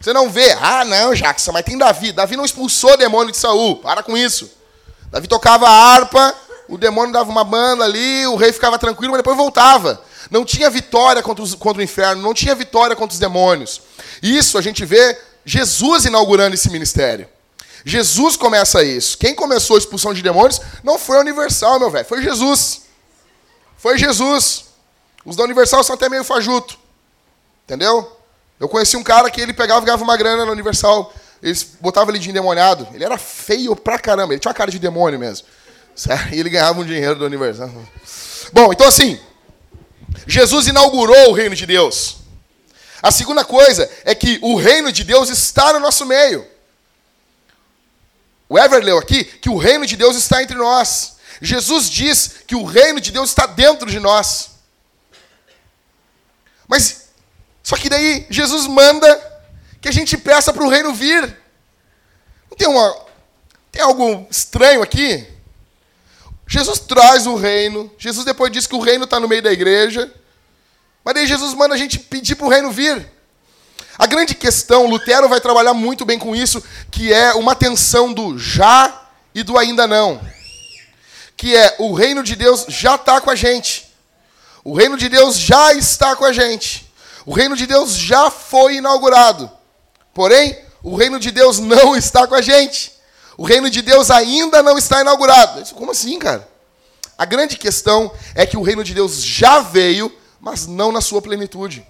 Você 0.00 0.12
não 0.12 0.30
vê, 0.30 0.56
ah, 0.60 0.84
não, 0.84 1.12
Jackson, 1.12 1.50
mas 1.50 1.64
tem 1.64 1.76
Davi. 1.76 2.12
Davi 2.12 2.36
não 2.36 2.44
expulsou 2.44 2.92
o 2.92 2.96
demônio 2.96 3.32
de 3.32 3.36
Saul. 3.36 3.78
Para 3.78 4.00
com 4.00 4.16
isso. 4.16 4.48
Davi 5.10 5.26
tocava 5.26 5.68
a 5.68 5.72
harpa, 5.72 6.32
o 6.68 6.78
demônio 6.78 7.12
dava 7.12 7.28
uma 7.28 7.42
banda 7.42 7.84
ali, 7.84 8.24
o 8.28 8.36
rei 8.36 8.52
ficava 8.52 8.78
tranquilo, 8.78 9.10
mas 9.10 9.18
depois 9.18 9.36
voltava. 9.36 10.00
Não 10.30 10.44
tinha 10.44 10.70
vitória 10.70 11.20
contra, 11.20 11.42
os, 11.42 11.52
contra 11.56 11.80
o 11.80 11.84
inferno, 11.84 12.22
não 12.22 12.32
tinha 12.32 12.54
vitória 12.54 12.94
contra 12.94 13.12
os 13.12 13.18
demônios. 13.18 13.82
Isso 14.22 14.56
a 14.56 14.62
gente 14.62 14.84
vê 14.84 15.18
Jesus 15.44 16.04
inaugurando 16.04 16.54
esse 16.54 16.70
ministério. 16.70 17.28
Jesus 17.84 18.36
começa 18.36 18.84
isso. 18.84 19.18
Quem 19.18 19.34
começou 19.34 19.74
a 19.74 19.80
expulsão 19.80 20.14
de 20.14 20.22
demônios 20.22 20.60
não 20.84 20.96
foi 20.96 21.16
a 21.16 21.20
Universal, 21.20 21.80
meu 21.80 21.90
velho, 21.90 22.06
foi 22.06 22.22
Jesus. 22.22 22.82
Foi 23.76 23.98
Jesus. 23.98 24.66
Os 25.24 25.34
da 25.34 25.42
Universal 25.42 25.82
são 25.82 25.96
até 25.96 26.08
meio 26.08 26.22
fajuto. 26.22 26.79
Entendeu? 27.70 28.20
Eu 28.58 28.68
conheci 28.68 28.96
um 28.96 29.02
cara 29.04 29.30
que 29.30 29.40
ele 29.40 29.52
pegava 29.52 29.80
e 29.80 29.84
ganhava 29.84 30.02
uma 30.02 30.16
grana 30.16 30.44
na 30.44 30.50
Universal. 30.50 31.14
Eles 31.40 31.62
botavam 31.80 32.10
ele 32.10 32.18
de 32.18 32.28
endemoniado. 32.28 32.88
Ele 32.92 33.04
era 33.04 33.16
feio 33.16 33.76
pra 33.76 33.96
caramba. 33.96 34.32
Ele 34.32 34.40
tinha 34.40 34.50
uma 34.50 34.56
cara 34.56 34.72
de 34.72 34.78
demônio 34.80 35.20
mesmo. 35.20 35.46
E 36.32 36.40
ele 36.40 36.50
ganhava 36.50 36.80
um 36.80 36.84
dinheiro 36.84 37.16
da 37.16 37.26
Universal. 37.26 37.70
Bom, 38.52 38.72
então 38.72 38.88
assim, 38.88 39.20
Jesus 40.26 40.66
inaugurou 40.66 41.30
o 41.30 41.32
reino 41.32 41.54
de 41.54 41.64
Deus. 41.64 42.16
A 43.00 43.12
segunda 43.12 43.44
coisa 43.44 43.88
é 44.04 44.16
que 44.16 44.40
o 44.42 44.56
reino 44.56 44.90
de 44.90 45.04
Deus 45.04 45.28
está 45.28 45.72
no 45.72 45.78
nosso 45.78 46.04
meio. 46.04 46.44
O 48.48 48.58
Ever 48.58 48.82
leu 48.82 48.98
aqui 48.98 49.22
que 49.22 49.48
o 49.48 49.56
reino 49.56 49.86
de 49.86 49.96
Deus 49.96 50.16
está 50.16 50.42
entre 50.42 50.56
nós. 50.56 51.18
Jesus 51.40 51.88
diz 51.88 52.30
que 52.48 52.56
o 52.56 52.64
reino 52.64 53.00
de 53.00 53.12
Deus 53.12 53.28
está 53.28 53.46
dentro 53.46 53.88
de 53.88 54.00
nós. 54.00 54.50
Mas 56.66 57.09
só 57.70 57.76
que 57.76 57.88
daí 57.88 58.26
Jesus 58.28 58.66
manda 58.66 59.06
que 59.80 59.88
a 59.88 59.92
gente 59.92 60.18
peça 60.18 60.52
para 60.52 60.64
o 60.64 60.68
reino 60.68 60.92
vir. 60.92 61.22
Não 62.50 62.56
tem, 62.56 62.66
uma, 62.66 62.96
tem 63.70 63.80
algo 63.80 64.26
estranho 64.28 64.82
aqui? 64.82 65.24
Jesus 66.48 66.80
traz 66.80 67.28
o 67.28 67.36
reino. 67.36 67.88
Jesus 67.96 68.24
depois 68.24 68.50
diz 68.50 68.66
que 68.66 68.74
o 68.74 68.80
reino 68.80 69.04
está 69.04 69.20
no 69.20 69.28
meio 69.28 69.40
da 69.40 69.52
igreja. 69.52 70.12
Mas 71.04 71.14
daí 71.14 71.28
Jesus 71.28 71.54
manda 71.54 71.76
a 71.76 71.78
gente 71.78 72.00
pedir 72.00 72.34
para 72.34 72.46
o 72.46 72.50
reino 72.50 72.72
vir. 72.72 73.08
A 73.96 74.04
grande 74.04 74.34
questão, 74.34 74.88
Lutero 74.88 75.28
vai 75.28 75.40
trabalhar 75.40 75.72
muito 75.72 76.04
bem 76.04 76.18
com 76.18 76.34
isso, 76.34 76.60
que 76.90 77.12
é 77.12 77.34
uma 77.34 77.54
tensão 77.54 78.12
do 78.12 78.36
já 78.36 79.08
e 79.32 79.44
do 79.44 79.56
ainda 79.56 79.86
não. 79.86 80.20
Que 81.36 81.54
é 81.54 81.76
o 81.78 81.92
reino 81.92 82.24
de 82.24 82.34
Deus 82.34 82.66
já 82.66 82.96
está 82.96 83.20
com 83.20 83.30
a 83.30 83.36
gente. 83.36 83.88
O 84.64 84.74
reino 84.74 84.96
de 84.96 85.08
Deus 85.08 85.38
já 85.38 85.72
está 85.72 86.16
com 86.16 86.24
a 86.24 86.32
gente. 86.32 86.89
O 87.26 87.32
reino 87.32 87.56
de 87.56 87.66
Deus 87.66 87.94
já 87.94 88.30
foi 88.30 88.76
inaugurado. 88.76 89.50
Porém, 90.14 90.58
o 90.82 90.96
reino 90.96 91.18
de 91.18 91.30
Deus 91.30 91.58
não 91.58 91.94
está 91.94 92.26
com 92.26 92.34
a 92.34 92.42
gente. 92.42 92.92
O 93.36 93.44
reino 93.44 93.70
de 93.70 93.82
Deus 93.82 94.10
ainda 94.10 94.62
não 94.62 94.76
está 94.76 95.00
inaugurado. 95.00 95.62
Como 95.74 95.90
assim, 95.90 96.18
cara? 96.18 96.48
A 97.16 97.24
grande 97.24 97.56
questão 97.56 98.10
é 98.34 98.46
que 98.46 98.56
o 98.56 98.62
reino 98.62 98.82
de 98.82 98.94
Deus 98.94 99.22
já 99.22 99.60
veio, 99.60 100.10
mas 100.40 100.66
não 100.66 100.90
na 100.90 101.00
sua 101.00 101.20
plenitude. 101.20 101.86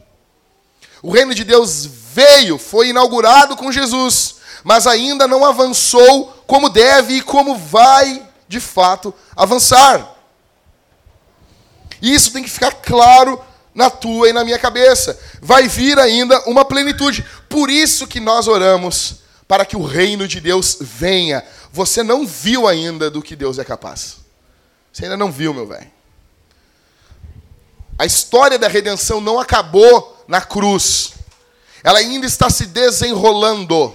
O 1.02 1.10
reino 1.10 1.34
de 1.34 1.44
Deus 1.44 1.86
veio, 1.86 2.58
foi 2.58 2.88
inaugurado 2.88 3.56
com 3.56 3.72
Jesus, 3.72 4.36
mas 4.64 4.86
ainda 4.86 5.26
não 5.26 5.44
avançou 5.44 6.42
como 6.46 6.68
deve 6.68 7.14
e 7.14 7.22
como 7.22 7.56
vai, 7.56 8.26
de 8.46 8.60
fato, 8.60 9.14
avançar. 9.36 10.16
E 12.02 12.12
isso 12.12 12.32
tem 12.32 12.42
que 12.42 12.50
ficar 12.50 12.72
claro 12.74 13.40
na 13.74 13.88
tua 13.90 14.28
e 14.28 14.33
na 14.33 14.44
minha 14.44 14.59
cabeça. 14.59 15.18
Vai 15.40 15.68
vir 15.68 15.98
ainda 15.98 16.40
uma 16.46 16.64
plenitude. 16.64 17.24
Por 17.48 17.70
isso 17.70 18.06
que 18.06 18.20
nós 18.20 18.48
oramos 18.48 19.20
para 19.46 19.64
que 19.64 19.76
o 19.76 19.85
reino 19.85 20.28
de 20.28 20.40
Deus 20.40 20.76
venha. 20.80 21.44
Você 21.72 22.02
não 22.02 22.26
viu 22.26 22.66
ainda 22.66 23.11
do 23.11 23.22
que 23.22 23.37
Deus 23.37 23.59
é 23.59 23.64
capaz. 23.64 24.16
Você 24.92 25.04
ainda 25.04 25.16
não 25.16 25.30
viu, 25.30 25.54
meu 25.54 25.66
velho. 25.66 25.90
A 27.98 28.06
história 28.06 28.59
da 28.59 28.66
redenção 28.66 29.20
não 29.20 29.38
acabou 29.38 30.24
na 30.26 30.40
cruz. 30.40 31.12
Ela 31.85 31.98
ainda 31.98 32.26
está 32.26 32.48
se 32.48 32.66
desenrolando. 32.66 33.94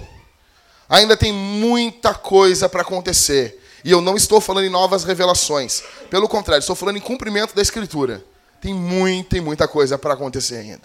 Ainda 0.88 1.18
tem 1.18 1.34
muita 1.34 2.14
coisa 2.14 2.70
para 2.70 2.82
acontecer. 2.82 3.62
E 3.84 3.92
eu 3.92 4.02
não 4.02 4.16
estou 4.16 4.40
falando 4.40 4.66
em 4.66 4.70
novas 4.70 5.04
revelações. 5.04 5.84
Pelo 6.10 6.28
contrário, 6.28 6.60
estou 6.60 6.76
falando 6.76 6.98
em 6.98 7.02
cumprimento 7.02 7.56
da 7.56 7.62
Escritura. 7.62 8.24
Tem 8.62 8.74
muita 8.74 9.38
e 9.38 9.42
muita 9.42 9.68
coisa 9.68 9.98
para 9.98 10.14
acontecer 10.14 10.58
ainda. 10.58 10.84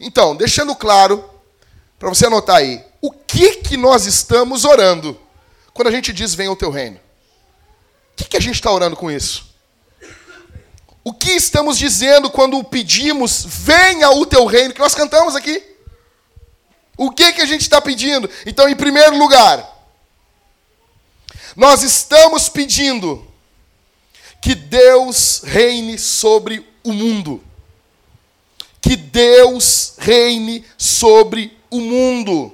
Então, 0.00 0.34
deixando 0.34 0.74
claro, 0.74 1.28
para 1.98 2.08
você 2.08 2.26
anotar 2.26 2.56
aí, 2.56 2.84
o 3.00 3.10
que, 3.10 3.56
que 3.56 3.76
nós 3.76 4.06
estamos 4.06 4.64
orando 4.64 5.18
quando 5.72 5.88
a 5.88 5.92
gente 5.92 6.12
diz 6.12 6.34
venha 6.34 6.50
o 6.50 6.56
teu 6.56 6.70
reino? 6.70 6.96
O 6.96 8.16
que, 8.16 8.24
que 8.24 8.36
a 8.36 8.40
gente 8.40 8.56
está 8.56 8.70
orando 8.70 8.96
com 8.96 9.10
isso? 9.10 9.52
O 11.04 11.12
que 11.12 11.30
estamos 11.30 11.78
dizendo 11.78 12.30
quando 12.30 12.62
pedimos 12.62 13.44
venha 13.46 14.10
o 14.10 14.24
teu 14.24 14.44
reino, 14.46 14.74
que 14.74 14.80
nós 14.80 14.94
cantamos 14.94 15.34
aqui? 15.34 15.62
O 16.96 17.10
que, 17.10 17.32
que 17.32 17.40
a 17.40 17.46
gente 17.46 17.62
está 17.62 17.80
pedindo? 17.80 18.30
Então, 18.46 18.68
em 18.68 18.76
primeiro 18.76 19.16
lugar, 19.16 19.68
nós 21.56 21.82
estamos 21.82 22.48
pedindo 22.48 23.26
que 24.42 24.56
Deus 24.56 25.42
reine 25.44 25.96
sobre 25.96 26.66
o 26.82 26.92
mundo. 26.92 27.40
Que 28.80 28.96
Deus 28.96 29.94
reine 29.98 30.64
sobre 30.76 31.56
o 31.70 31.80
mundo. 31.80 32.52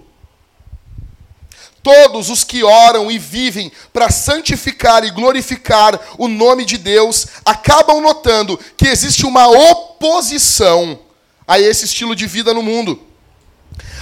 Todos 1.83 2.29
os 2.29 2.45
que 2.45 2.63
oram 2.63 3.11
e 3.11 3.19
vivem 3.19 3.73
para 3.91 4.11
santificar 4.11 5.03
e 5.03 5.11
glorificar 5.11 5.99
o 6.19 6.29
nome 6.29 6.67
de 6.67 6.77
Deus 6.77 7.27
acabam 7.43 8.03
notando 8.03 8.61
que 8.77 8.87
existe 8.87 9.25
uma 9.25 9.49
oposição 9.49 10.99
a 11.47 11.59
esse 11.59 11.87
estilo 11.87 12.15
de 12.15 12.27
vida 12.27 12.53
no 12.53 12.63
mundo. 12.63 13.03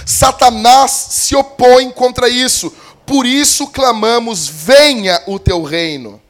Satanás 0.05 0.91
se 0.91 1.37
opõe 1.37 1.89
contra 1.91 2.27
isso, 2.27 2.69
por 3.05 3.25
isso 3.25 3.67
clamamos: 3.67 4.45
venha 4.45 5.23
o 5.25 5.39
teu 5.39 5.63
reino. 5.63 6.21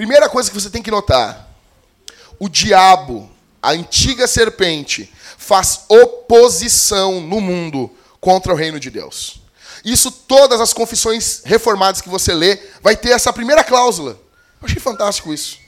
Primeira 0.00 0.30
coisa 0.30 0.50
que 0.50 0.58
você 0.58 0.70
tem 0.70 0.82
que 0.82 0.90
notar: 0.90 1.46
o 2.38 2.48
diabo, 2.48 3.30
a 3.60 3.72
antiga 3.72 4.26
serpente, 4.26 5.12
faz 5.36 5.84
oposição 5.90 7.20
no 7.20 7.38
mundo 7.38 7.94
contra 8.18 8.50
o 8.50 8.56
reino 8.56 8.80
de 8.80 8.88
Deus. 8.88 9.42
Isso 9.84 10.10
todas 10.10 10.58
as 10.58 10.72
confissões 10.72 11.42
reformadas 11.44 12.00
que 12.00 12.08
você 12.08 12.32
lê 12.32 12.58
vai 12.80 12.96
ter 12.96 13.10
essa 13.10 13.30
primeira 13.30 13.62
cláusula. 13.62 14.12
Eu 14.58 14.66
achei 14.66 14.80
fantástico 14.80 15.34
isso. 15.34 15.58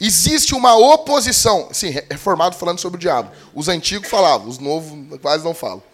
Existe 0.00 0.52
uma 0.52 0.74
oposição. 0.74 1.68
Sim, 1.72 1.90
reformado 2.10 2.56
falando 2.56 2.80
sobre 2.80 2.96
o 2.96 3.00
diabo. 3.00 3.30
Os 3.54 3.68
antigos 3.68 4.10
falavam, 4.10 4.48
os 4.48 4.58
novos 4.58 5.20
quase 5.20 5.44
não 5.44 5.54
falam. 5.54 5.84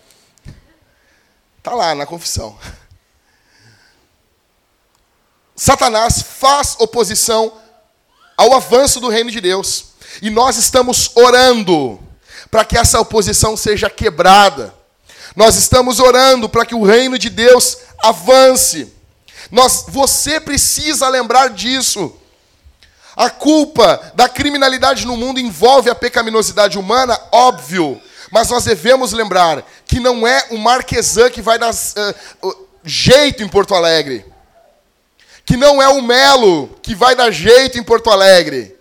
Está 1.58 1.74
lá 1.74 1.94
na 1.94 2.06
confissão. 2.06 2.58
Satanás 5.56 6.22
faz 6.22 6.76
oposição 6.78 7.52
ao 8.36 8.54
avanço 8.54 9.00
do 9.00 9.08
reino 9.08 9.30
de 9.30 9.40
Deus. 9.40 9.86
E 10.20 10.28
nós 10.28 10.56
estamos 10.56 11.10
orando 11.14 11.98
para 12.50 12.64
que 12.64 12.76
essa 12.76 13.00
oposição 13.00 13.56
seja 13.56 13.88
quebrada. 13.88 14.74
Nós 15.34 15.56
estamos 15.56 15.98
orando 15.98 16.48
para 16.48 16.64
que 16.64 16.74
o 16.74 16.84
reino 16.84 17.18
de 17.18 17.30
Deus 17.30 17.78
avance. 18.02 18.92
Nós, 19.50 19.86
você 19.88 20.38
precisa 20.38 21.08
lembrar 21.08 21.50
disso. 21.50 22.14
A 23.16 23.30
culpa 23.30 24.12
da 24.14 24.28
criminalidade 24.28 25.06
no 25.06 25.16
mundo 25.16 25.40
envolve 25.40 25.88
a 25.88 25.94
pecaminosidade 25.94 26.78
humana, 26.78 27.18
óbvio. 27.32 28.00
Mas 28.30 28.50
nós 28.50 28.64
devemos 28.64 29.12
lembrar 29.12 29.66
que 29.86 30.00
não 30.00 30.26
é 30.26 30.48
o 30.50 30.58
Marquesan 30.58 31.30
que 31.30 31.40
vai 31.40 31.58
dar 31.58 31.72
uh, 31.72 32.66
jeito 32.84 33.42
em 33.42 33.48
Porto 33.48 33.74
Alegre. 33.74 34.24
Que 35.46 35.56
não 35.56 35.80
é 35.80 35.88
o 35.88 36.02
Melo 36.02 36.68
que 36.82 36.94
vai 36.94 37.16
dar 37.16 37.30
jeito 37.30 37.78
em 37.78 37.82
Porto 37.82 38.10
Alegre. 38.10 38.76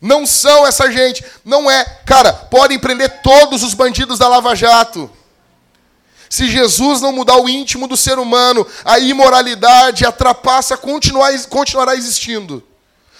Não 0.00 0.26
são 0.26 0.66
essa 0.66 0.90
gente. 0.90 1.24
Não 1.44 1.70
é. 1.70 1.84
Cara, 2.04 2.32
podem 2.32 2.78
prender 2.78 3.22
todos 3.22 3.62
os 3.62 3.72
bandidos 3.72 4.18
da 4.18 4.28
Lava 4.28 4.54
Jato. 4.54 5.10
Se 6.28 6.48
Jesus 6.48 7.00
não 7.00 7.12
mudar 7.12 7.36
o 7.36 7.48
íntimo 7.48 7.88
do 7.88 7.96
ser 7.96 8.18
humano, 8.18 8.66
a 8.84 9.00
imoralidade, 9.00 10.06
a 10.06 10.12
trapaça 10.12 10.76
continuar, 10.76 11.32
continuará 11.48 11.96
existindo. 11.96 12.62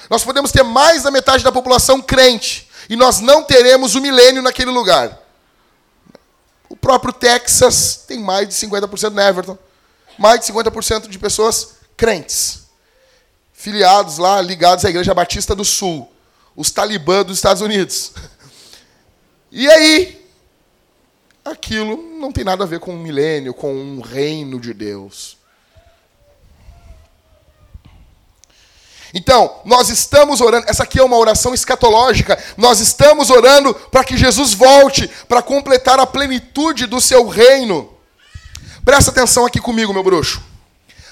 Nós 0.09 0.23
podemos 0.23 0.53
ter 0.53 0.63
mais 0.63 1.03
da 1.03 1.11
metade 1.11 1.43
da 1.43 1.51
população 1.51 2.01
crente, 2.01 2.69
e 2.89 2.95
nós 2.95 3.19
não 3.19 3.43
teremos 3.43 3.97
o 3.97 4.01
milênio 4.01 4.43
naquele 4.43 4.71
lugar. 4.71 5.19
O 6.69 6.77
próprio 6.77 7.13
Texas 7.13 8.05
tem 8.07 8.21
mais 8.21 8.49
de 8.49 8.55
50% 8.55 9.11
no 9.11 9.21
Everton, 9.21 9.59
mais 10.17 10.41
de 10.41 10.53
50% 10.53 11.09
de 11.09 11.19
pessoas 11.19 11.80
crentes, 12.01 12.63
filiados 13.53 14.17
lá, 14.17 14.41
ligados 14.41 14.87
à 14.87 14.89
Igreja 14.89 15.13
Batista 15.13 15.55
do 15.55 15.67
Sul 15.67 16.11
os 16.57 16.71
talibã 16.71 17.23
dos 17.23 17.37
Estados 17.37 17.63
Unidos. 17.63 18.13
E 19.53 19.69
aí, 19.69 20.27
aquilo 21.45 21.97
não 22.19 22.33
tem 22.33 22.43
nada 22.43 22.65
a 22.65 22.67
ver 22.67 22.81
com 22.81 22.95
um 22.95 22.99
milênio, 22.99 23.53
com 23.53 23.75
um 23.75 24.01
reino 24.01 24.59
de 24.59 24.73
Deus. 24.73 25.37
Então, 29.13 29.61
nós 29.65 29.91
estamos 29.91 30.41
orando, 30.41 30.67
essa 30.69 30.85
aqui 30.85 30.99
é 30.99 31.03
uma 31.03 31.19
oração 31.19 31.53
escatológica, 31.53 32.43
nós 32.57 32.81
estamos 32.81 33.29
orando 33.29 33.75
para 33.75 34.05
que 34.05 34.17
Jesus 34.17 34.55
volte, 34.55 35.07
para 35.29 35.43
completar 35.43 36.01
a 36.01 36.07
plenitude 36.07 36.87
do 36.87 36.99
seu 36.99 37.29
reino. 37.29 37.93
Presta 38.85 39.11
atenção 39.11 39.45
aqui 39.45 39.61
comigo, 39.61 39.93
meu 39.93 40.03
bruxo. 40.03 40.50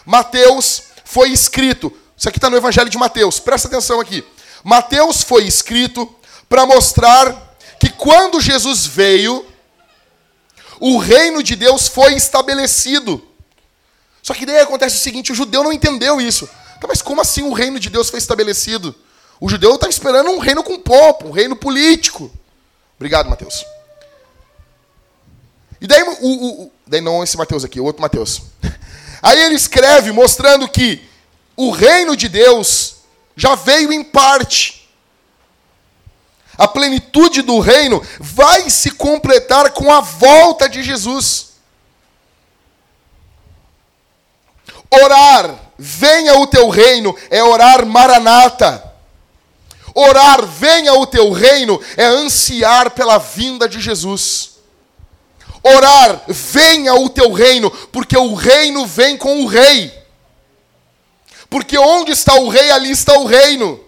Mateus 0.09 0.85
foi 1.05 1.29
escrito, 1.29 1.93
isso 2.17 2.31
aqui 2.31 2.39
está 2.39 2.49
no 2.49 2.57
Evangelho 2.57 2.89
de 2.89 2.97
Mateus, 2.97 3.39
presta 3.39 3.69
atenção 3.69 4.01
aqui. 4.01 4.25
Mateus 4.65 5.23
foi 5.23 5.45
escrito 5.45 6.11
para 6.49 6.65
mostrar 6.65 7.59
que 7.79 7.91
quando 7.91 8.41
Jesus 8.41 8.87
veio, 8.87 9.45
o 10.81 10.97
reino 10.97 11.43
de 11.43 11.55
Deus 11.55 11.89
foi 11.89 12.15
estabelecido. 12.15 13.23
Só 14.23 14.33
que 14.33 14.47
daí 14.47 14.61
acontece 14.61 14.97
o 14.97 15.01
seguinte: 15.01 15.31
o 15.31 15.35
judeu 15.35 15.63
não 15.63 15.75
entendeu 15.75 16.19
isso. 16.19 16.49
Tá, 16.81 16.89
mas 16.89 17.03
como 17.03 17.21
assim 17.21 17.43
o 17.43 17.53
reino 17.53 17.79
de 17.79 17.91
Deus 17.91 18.09
foi 18.09 18.19
estabelecido? 18.19 18.95
O 19.39 19.47
judeu 19.47 19.75
está 19.75 19.91
esperando 19.91 20.31
um 20.31 20.39
reino 20.39 20.65
com 20.65 20.81
pompa, 20.81 21.27
um 21.27 21.33
reino 21.33 21.55
político. 21.55 22.33
Obrigado, 22.97 23.29
Mateus. 23.29 23.63
E 25.83 25.87
daí, 25.87 26.03
o, 26.03 26.27
o, 26.27 26.63
o, 26.63 26.73
daí 26.87 27.03
não 27.03 27.23
esse 27.23 27.37
Mateus 27.37 27.63
aqui, 27.63 27.79
o 27.79 27.85
outro 27.85 28.01
Mateus. 28.01 28.41
Aí 29.23 29.41
ele 29.43 29.55
escreve 29.55 30.13
mostrando 30.13 30.69
que 30.69 31.07
o 31.57 31.71
reino 31.71 32.17
de 32.17 32.29
Deus 32.29 32.97
já 33.37 33.55
veio 33.55 33.93
em 33.93 34.05
parte. 34.05 34.89
A 36.57 36.67
plenitude 36.67 37.43
do 37.43 37.61
reino 37.61 38.05
vai 38.19 38.69
se 38.69 38.91
completar 38.91 39.71
com 39.71 39.93
a 39.93 40.01
volta 40.01 40.69
de 40.69 40.83
Jesus. 40.83 41.49
Orar, 44.91 45.55
venha 45.79 46.39
o 46.39 46.47
teu 46.47 46.69
reino, 46.69 47.15
é 47.31 47.43
orar 47.43 47.87
maranata. 47.87 48.85
Orar, 49.95 50.47
venha 50.47 50.95
o 50.95 51.07
teu 51.07 51.33
reino, 51.33 51.81
é 51.97 52.05
ansiar 52.05 52.91
pela 52.91 53.19
vinda 53.19 53.69
de 53.69 53.81
Jesus. 53.81 54.58
Orar, 55.77 56.23
venha 56.29 56.95
o 56.95 57.09
teu 57.09 57.33
reino, 57.33 57.71
porque 57.71 58.17
o 58.17 58.35
reino 58.35 58.87
vem 58.87 59.17
com 59.17 59.43
o 59.43 59.47
rei. 59.47 59.93
Porque 61.51 61.79
onde 61.79 62.13
está 62.13 62.35
o 62.35 62.49
rei, 62.49 62.71
ali 62.71 62.91
está 62.91 63.19
o 63.19 63.27
reino. 63.27 63.81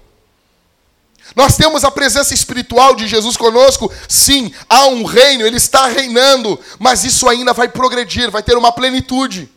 Nós 1.37 1.57
temos 1.57 1.85
a 1.85 1.91
presença 1.91 2.35
espiritual 2.35 2.95
de 2.95 3.07
Jesus 3.07 3.37
conosco, 3.37 3.91
sim, 4.09 4.53
há 4.69 4.87
um 4.87 5.05
reino, 5.05 5.47
ele 5.47 5.59
está 5.59 5.87
reinando, 5.87 6.59
mas 6.79 7.05
isso 7.05 7.29
ainda 7.29 7.53
vai 7.53 7.69
progredir, 7.69 8.31
vai 8.31 8.43
ter 8.43 8.57
uma 8.57 8.73
plenitude. 8.73 9.49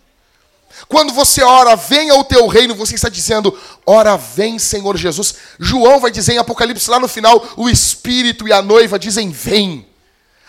Quando 0.88 1.14
você 1.14 1.42
ora, 1.42 1.76
venha 1.76 2.16
o 2.16 2.24
teu 2.24 2.46
reino, 2.48 2.76
você 2.76 2.96
está 2.96 3.10
dizendo, 3.10 3.58
ora, 3.86 4.18
vem 4.18 4.60
Senhor 4.60 4.96
Jesus. 4.98 5.36
João 5.60 6.00
vai 6.00 6.12
dizer 6.12 6.34
em 6.34 6.38
Apocalipse 6.38 6.90
lá 6.90 7.00
no 7.00 7.08
final, 7.08 7.48
o 7.56 7.70
Espírito 7.70 8.48
e 8.48 8.54
a 8.54 8.62
noiva 8.62 9.00
dizem, 9.00 9.32
vem. 9.32 9.88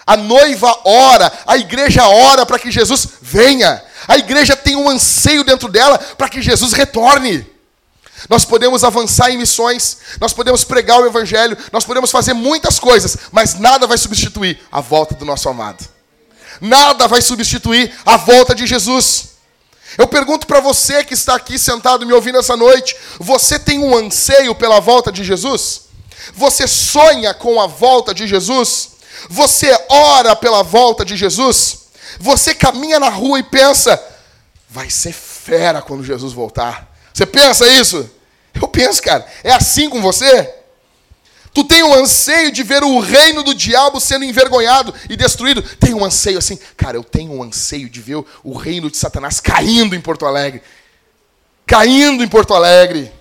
A 0.06 0.16
noiva 0.16 0.80
ora, 0.84 1.32
a 1.46 1.56
igreja 1.56 2.06
ora 2.06 2.44
para 2.44 2.58
que 2.58 2.70
Jesus 2.70 3.08
venha. 3.22 3.82
A 4.06 4.18
igreja 4.18 4.54
tem 4.56 4.76
um 4.76 4.88
anseio 4.88 5.42
dentro 5.42 5.68
dela 5.68 5.98
para 5.98 6.28
que 6.28 6.42
Jesus 6.42 6.72
retorne. 6.72 7.46
Nós 8.28 8.44
podemos 8.44 8.84
avançar 8.84 9.30
em 9.30 9.38
missões, 9.38 9.98
nós 10.20 10.32
podemos 10.32 10.64
pregar 10.64 11.00
o 11.00 11.06
evangelho, 11.06 11.56
nós 11.72 11.84
podemos 11.84 12.10
fazer 12.10 12.32
muitas 12.32 12.78
coisas, 12.78 13.16
mas 13.32 13.58
nada 13.58 13.86
vai 13.86 13.98
substituir 13.98 14.60
a 14.72 14.80
volta 14.80 15.14
do 15.14 15.24
nosso 15.24 15.48
amado. 15.48 15.84
Nada 16.60 17.06
vai 17.06 17.20
substituir 17.20 17.92
a 18.06 18.16
volta 18.16 18.54
de 18.54 18.66
Jesus. 18.66 19.34
Eu 19.98 20.06
pergunto 20.06 20.46
para 20.46 20.60
você 20.60 21.04
que 21.04 21.14
está 21.14 21.34
aqui 21.34 21.58
sentado 21.58 22.06
me 22.06 22.12
ouvindo 22.12 22.38
essa 22.38 22.56
noite: 22.56 22.96
você 23.18 23.58
tem 23.58 23.78
um 23.78 23.96
anseio 23.96 24.54
pela 24.54 24.80
volta 24.80 25.12
de 25.12 25.22
Jesus? 25.22 25.82
Você 26.34 26.66
sonha 26.66 27.34
com 27.34 27.60
a 27.60 27.66
volta 27.66 28.14
de 28.14 28.26
Jesus? 28.26 28.93
Você 29.28 29.76
ora 29.88 30.36
pela 30.36 30.62
volta 30.62 31.04
de 31.04 31.16
Jesus? 31.16 31.86
Você 32.18 32.54
caminha 32.54 33.00
na 33.00 33.08
rua 33.08 33.38
e 33.38 33.42
pensa, 33.42 34.02
vai 34.68 34.90
ser 34.90 35.12
fera 35.12 35.82
quando 35.82 36.04
Jesus 36.04 36.32
voltar. 36.32 36.92
Você 37.12 37.26
pensa 37.26 37.66
isso? 37.66 38.08
Eu 38.54 38.68
penso, 38.68 39.02
cara, 39.02 39.26
é 39.42 39.52
assim 39.52 39.90
com 39.90 40.00
você? 40.00 40.52
Tu 41.52 41.62
tem 41.62 41.84
um 41.84 41.94
anseio 41.94 42.50
de 42.50 42.64
ver 42.64 42.82
o 42.82 42.98
reino 42.98 43.44
do 43.44 43.54
diabo 43.54 44.00
sendo 44.00 44.24
envergonhado 44.24 44.92
e 45.08 45.16
destruído. 45.16 45.62
Tem 45.62 45.94
um 45.94 46.04
anseio 46.04 46.38
assim, 46.38 46.58
cara, 46.76 46.96
eu 46.96 47.04
tenho 47.04 47.32
um 47.32 47.42
anseio 47.42 47.88
de 47.88 48.00
ver 48.00 48.24
o 48.42 48.56
reino 48.56 48.90
de 48.90 48.96
Satanás 48.96 49.38
caindo 49.38 49.94
em 49.94 50.00
Porto 50.00 50.26
Alegre. 50.26 50.62
Caindo 51.64 52.24
em 52.24 52.28
Porto 52.28 52.54
Alegre. 52.54 53.12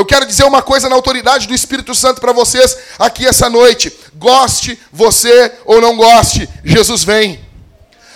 Eu 0.00 0.04
quero 0.06 0.24
dizer 0.24 0.44
uma 0.44 0.62
coisa 0.62 0.88
na 0.88 0.94
autoridade 0.94 1.46
do 1.46 1.52
Espírito 1.52 1.94
Santo 1.94 2.22
para 2.22 2.32
vocês 2.32 2.74
aqui 2.98 3.26
essa 3.26 3.50
noite. 3.50 3.92
Goste 4.14 4.80
você 4.90 5.52
ou 5.66 5.78
não 5.78 5.94
goste, 5.94 6.48
Jesus 6.64 7.04
vem. 7.04 7.38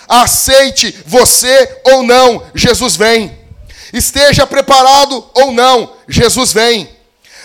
Aceite 0.07 0.97
você 1.05 1.81
ou 1.83 2.01
não, 2.01 2.43
Jesus 2.55 2.95
vem. 2.95 3.37
Esteja 3.93 4.47
preparado 4.47 5.29
ou 5.35 5.51
não, 5.51 5.95
Jesus 6.07 6.51
vem. 6.51 6.89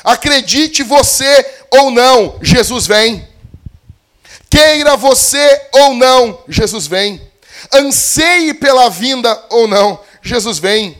Acredite 0.02 0.82
você 0.82 1.44
ou 1.70 1.90
não, 1.90 2.38
Jesus 2.40 2.86
vem. 2.86 3.28
Queira 4.48 4.96
você 4.96 5.68
ou 5.70 5.92
não, 5.92 6.42
Jesus 6.48 6.86
vem. 6.86 7.20
Anseie 7.70 8.54
pela 8.54 8.88
vinda 8.88 9.38
ou 9.50 9.68
não, 9.68 10.00
Jesus 10.22 10.58
vem. 10.58 10.96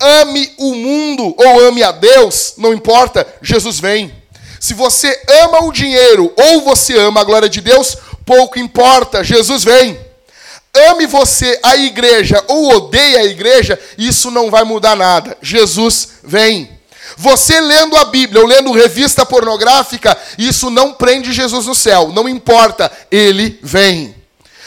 Ame 0.00 0.52
o 0.58 0.74
mundo 0.74 1.34
ou 1.36 1.66
ame 1.66 1.82
a 1.82 1.90
Deus, 1.90 2.54
não 2.56 2.72
importa, 2.72 3.26
Jesus 3.42 3.80
vem. 3.80 4.12
Se 4.60 4.74
você 4.74 5.20
ama 5.42 5.64
o 5.64 5.72
dinheiro 5.72 6.32
ou 6.36 6.62
você 6.62 6.96
ama 6.98 7.20
a 7.20 7.24
glória 7.24 7.48
de 7.48 7.60
Deus, 7.60 7.96
pouco 8.24 8.58
importa, 8.58 9.24
Jesus 9.24 9.64
vem. 9.64 9.98
Ame 10.74 11.06
você 11.06 11.58
a 11.62 11.76
igreja 11.76 12.42
ou 12.46 12.76
odeie 12.76 13.16
a 13.16 13.24
igreja, 13.24 13.78
isso 13.96 14.30
não 14.30 14.50
vai 14.50 14.64
mudar 14.64 14.94
nada. 14.94 15.36
Jesus 15.42 16.10
vem. 16.22 16.78
Você 17.16 17.60
lendo 17.60 17.96
a 17.96 18.04
Bíblia 18.04 18.40
ou 18.40 18.46
lendo 18.46 18.72
revista 18.72 19.24
pornográfica, 19.24 20.16
isso 20.36 20.70
não 20.70 20.92
prende 20.92 21.32
Jesus 21.32 21.66
no 21.66 21.74
céu, 21.74 22.12
não 22.14 22.28
importa, 22.28 22.92
ele 23.10 23.58
vem. 23.62 24.14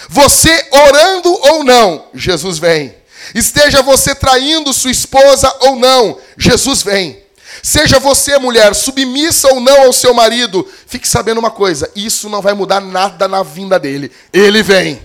Você 0.10 0.68
orando 0.72 1.32
ou 1.32 1.64
não, 1.64 2.06
Jesus 2.14 2.58
vem. 2.58 2.94
Esteja 3.34 3.82
você 3.82 4.14
traindo 4.14 4.74
sua 4.74 4.92
esposa 4.92 5.54
ou 5.62 5.76
não, 5.76 6.18
Jesus 6.38 6.84
vem. 6.84 7.22
Seja 7.64 8.00
você, 8.00 8.38
mulher, 8.38 8.74
submissa 8.74 9.48
ou 9.50 9.60
não 9.60 9.84
ao 9.84 9.94
seu 9.94 10.14
marido, 10.14 10.68
fique 10.88 11.08
sabendo 11.08 11.40
uma 11.40 11.52
coisa: 11.52 11.92
isso 11.96 12.30
não 12.30 12.42
vai 12.42 12.54
mudar 12.54 12.80
nada 12.80 13.28
na 13.28 13.44
vinda 13.44 13.80
dele. 13.80 14.12
Ele 14.34 14.64
vem. 14.64 15.02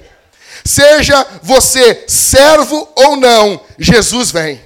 Seja 0.65 1.27
você 1.43 2.05
servo 2.09 2.89
ou 2.97 3.17
não, 3.17 3.61
Jesus 3.79 4.31
vem. 4.31 4.61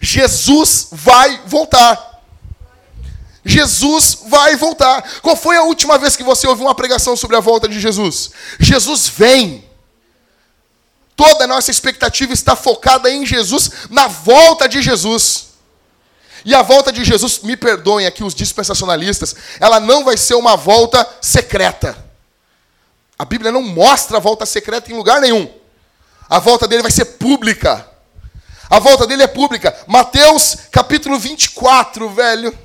Jesus 0.00 0.88
vai 0.92 1.40
voltar. 1.46 2.12
Jesus 3.44 4.18
vai 4.26 4.56
voltar. 4.56 5.02
Qual 5.20 5.36
foi 5.36 5.56
a 5.56 5.62
última 5.62 5.98
vez 5.98 6.16
que 6.16 6.22
você 6.22 6.46
ouviu 6.46 6.64
uma 6.66 6.74
pregação 6.74 7.16
sobre 7.16 7.36
a 7.36 7.40
volta 7.40 7.68
de 7.68 7.78
Jesus? 7.78 8.30
Jesus 8.58 9.08
vem. 9.08 9.64
Toda 11.16 11.44
a 11.44 11.46
nossa 11.46 11.70
expectativa 11.70 12.32
está 12.32 12.56
focada 12.56 13.10
em 13.10 13.24
Jesus, 13.24 13.70
na 13.90 14.08
volta 14.08 14.68
de 14.68 14.82
Jesus. 14.82 15.54
E 16.44 16.54
a 16.54 16.62
volta 16.62 16.92
de 16.92 17.04
Jesus, 17.04 17.40
me 17.40 17.56
perdoem 17.56 18.06
aqui 18.06 18.22
os 18.22 18.34
dispensacionalistas, 18.34 19.34
ela 19.58 19.80
não 19.80 20.04
vai 20.04 20.16
ser 20.16 20.34
uma 20.34 20.56
volta 20.56 21.08
secreta. 21.20 21.96
A 23.18 23.24
Bíblia 23.24 23.52
não 23.52 23.62
mostra 23.62 24.18
a 24.18 24.20
volta 24.20 24.44
secreta 24.44 24.90
em 24.90 24.96
lugar 24.96 25.20
nenhum. 25.20 25.50
A 26.28 26.38
volta 26.38 26.66
dele 26.66 26.82
vai 26.82 26.90
ser 26.90 27.04
pública. 27.04 27.88
A 28.68 28.78
volta 28.78 29.06
dele 29.06 29.22
é 29.22 29.26
pública. 29.26 29.74
Mateus 29.86 30.56
capítulo 30.70 31.18
24, 31.18 32.10
velho. 32.10 32.58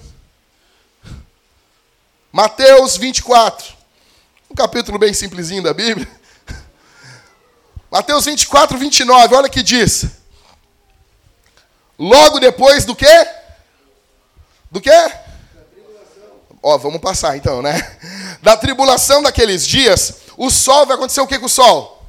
Mateus 2.31 2.97
24. 2.97 3.73
Um 4.49 4.55
capítulo 4.55 4.97
bem 4.97 5.13
simplesinho 5.13 5.61
da 5.61 5.73
Bíblia. 5.73 6.18
Mateus 7.91 8.25
24, 8.25 8.77
29, 8.77 9.35
olha 9.35 9.49
que 9.49 9.63
diz. 9.63 10.05
Logo 11.97 12.39
depois 12.39 12.85
do 12.85 12.95
quê? 12.95 13.27
Do 14.71 14.79
quê? 14.79 15.11
Ó, 16.61 16.77
vamos 16.77 17.01
passar 17.01 17.35
então, 17.35 17.61
né? 17.61 17.97
Da 18.41 18.55
tribulação 18.55 19.21
daqueles 19.21 19.67
dias, 19.67 20.13
o 20.37 20.49
sol 20.49 20.85
vai 20.85 20.95
acontecer 20.95 21.19
o 21.19 21.27
que 21.27 21.39
com 21.39 21.47
o 21.47 21.49
sol? 21.49 21.99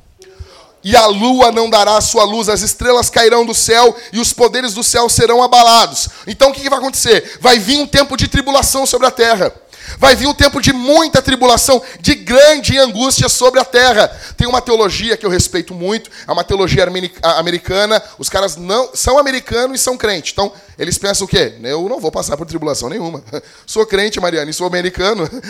E 0.83 0.97
a 0.97 1.07
lua 1.07 1.51
não 1.53 1.69
dará 1.69 2.01
sua 2.01 2.25
luz, 2.25 2.49
as 2.49 2.62
estrelas 2.62 3.11
cairão 3.11 3.45
do 3.45 3.55
céu 3.55 3.95
e 4.12 4.19
os 4.19 4.33
poderes 4.33 4.73
do 4.73 4.83
céu 4.83 5.09
serão 5.09 5.43
abalados. 5.43 6.09
Então 6.27 6.51
o 6.51 6.53
que 6.53 6.69
vai 6.71 6.79
acontecer? 6.79 7.38
Vai 7.40 7.59
vir 7.59 7.79
um 7.79 7.87
tempo 7.87 8.16
de 8.16 8.29
tribulação 8.29 8.87
sobre 8.87 9.07
a 9.07 9.11
terra. 9.11 9.53
Vai 9.99 10.14
vir 10.14 10.27
um 10.27 10.35
tempo 10.35 10.61
de 10.61 10.73
muita 10.73 11.21
tribulação, 11.21 11.83
de 12.01 12.14
grande 12.14 12.79
angústia 12.79 13.29
sobre 13.29 13.61
a 13.61 13.64
terra. 13.64 14.09
Tem 14.37 14.47
uma 14.47 14.61
teologia 14.61 15.16
que 15.16 15.27
eu 15.27 15.31
respeito 15.31 15.75
muito, 15.75 16.11
é 16.27 16.33
uma 16.33 16.45
teologia 16.45 16.87
americana. 17.23 18.03
Os 18.19 18.29
caras 18.29 18.57
não 18.57 18.90
são 18.95 19.19
americanos 19.19 19.81
e 19.81 19.83
são 19.83 19.97
crentes. 19.97 20.33
Então, 20.33 20.53
eles 20.79 20.97
pensam 20.97 21.27
o 21.27 21.29
quê? 21.29 21.55
Eu 21.62 21.88
não 21.88 22.01
vou 22.01 22.11
passar 22.11 22.37
por 22.37 22.47
tribulação 22.47 22.88
nenhuma. 22.88 23.23
Sou 23.66 23.85
crente, 23.85 24.21
Mariana, 24.21 24.51
e 24.51 24.55
sou 24.55 24.66
americano. 24.66 25.29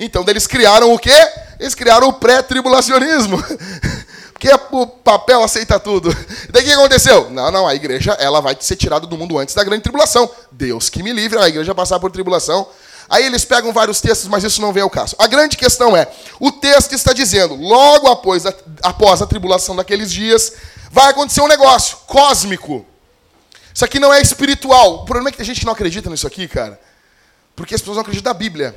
Então, 0.00 0.24
eles 0.28 0.46
criaram 0.46 0.94
o 0.94 0.98
quê? 0.98 1.10
Eles 1.58 1.74
criaram 1.74 2.06
o 2.06 2.12
pré-tribulacionismo. 2.12 3.42
Porque 4.32 4.48
o 4.70 4.86
papel 4.86 5.42
aceita 5.42 5.80
tudo. 5.80 6.16
Daí 6.50 6.62
o 6.62 6.66
que 6.66 6.72
aconteceu? 6.72 7.28
Não, 7.30 7.50
não, 7.50 7.66
a 7.66 7.74
igreja 7.74 8.12
ela 8.12 8.40
vai 8.40 8.56
ser 8.60 8.76
tirada 8.76 9.04
do 9.04 9.18
mundo 9.18 9.36
antes 9.36 9.52
da 9.52 9.64
grande 9.64 9.82
tribulação. 9.82 10.30
Deus 10.52 10.88
que 10.88 11.02
me 11.02 11.12
livre, 11.12 11.36
a 11.40 11.48
igreja 11.48 11.74
passar 11.74 11.98
por 11.98 12.12
tribulação. 12.12 12.68
Aí 13.08 13.24
eles 13.24 13.44
pegam 13.44 13.72
vários 13.72 14.00
textos, 14.00 14.28
mas 14.28 14.44
isso 14.44 14.60
não 14.60 14.72
vem 14.72 14.82
ao 14.82 14.90
caso. 14.90 15.16
A 15.18 15.26
grande 15.26 15.56
questão 15.56 15.96
é: 15.96 16.06
o 16.38 16.52
texto 16.52 16.92
está 16.92 17.12
dizendo, 17.12 17.54
logo 17.54 18.06
após 18.08 18.44
a, 18.44 18.52
após 18.82 19.22
a 19.22 19.26
tribulação 19.26 19.74
daqueles 19.74 20.12
dias, 20.12 20.52
vai 20.90 21.10
acontecer 21.10 21.40
um 21.40 21.48
negócio 21.48 21.96
cósmico. 22.06 22.84
Isso 23.72 23.84
aqui 23.84 23.98
não 23.98 24.12
é 24.12 24.20
espiritual. 24.20 24.96
O 24.96 25.04
problema 25.04 25.30
é 25.30 25.32
que 25.32 25.40
a 25.40 25.44
gente 25.44 25.64
não 25.64 25.72
acredita 25.72 26.10
nisso 26.10 26.26
aqui, 26.26 26.46
cara. 26.46 26.78
Porque 27.56 27.74
as 27.74 27.80
pessoas 27.80 27.96
não 27.96 28.02
acreditam 28.02 28.32
na 28.32 28.38
Bíblia. 28.38 28.74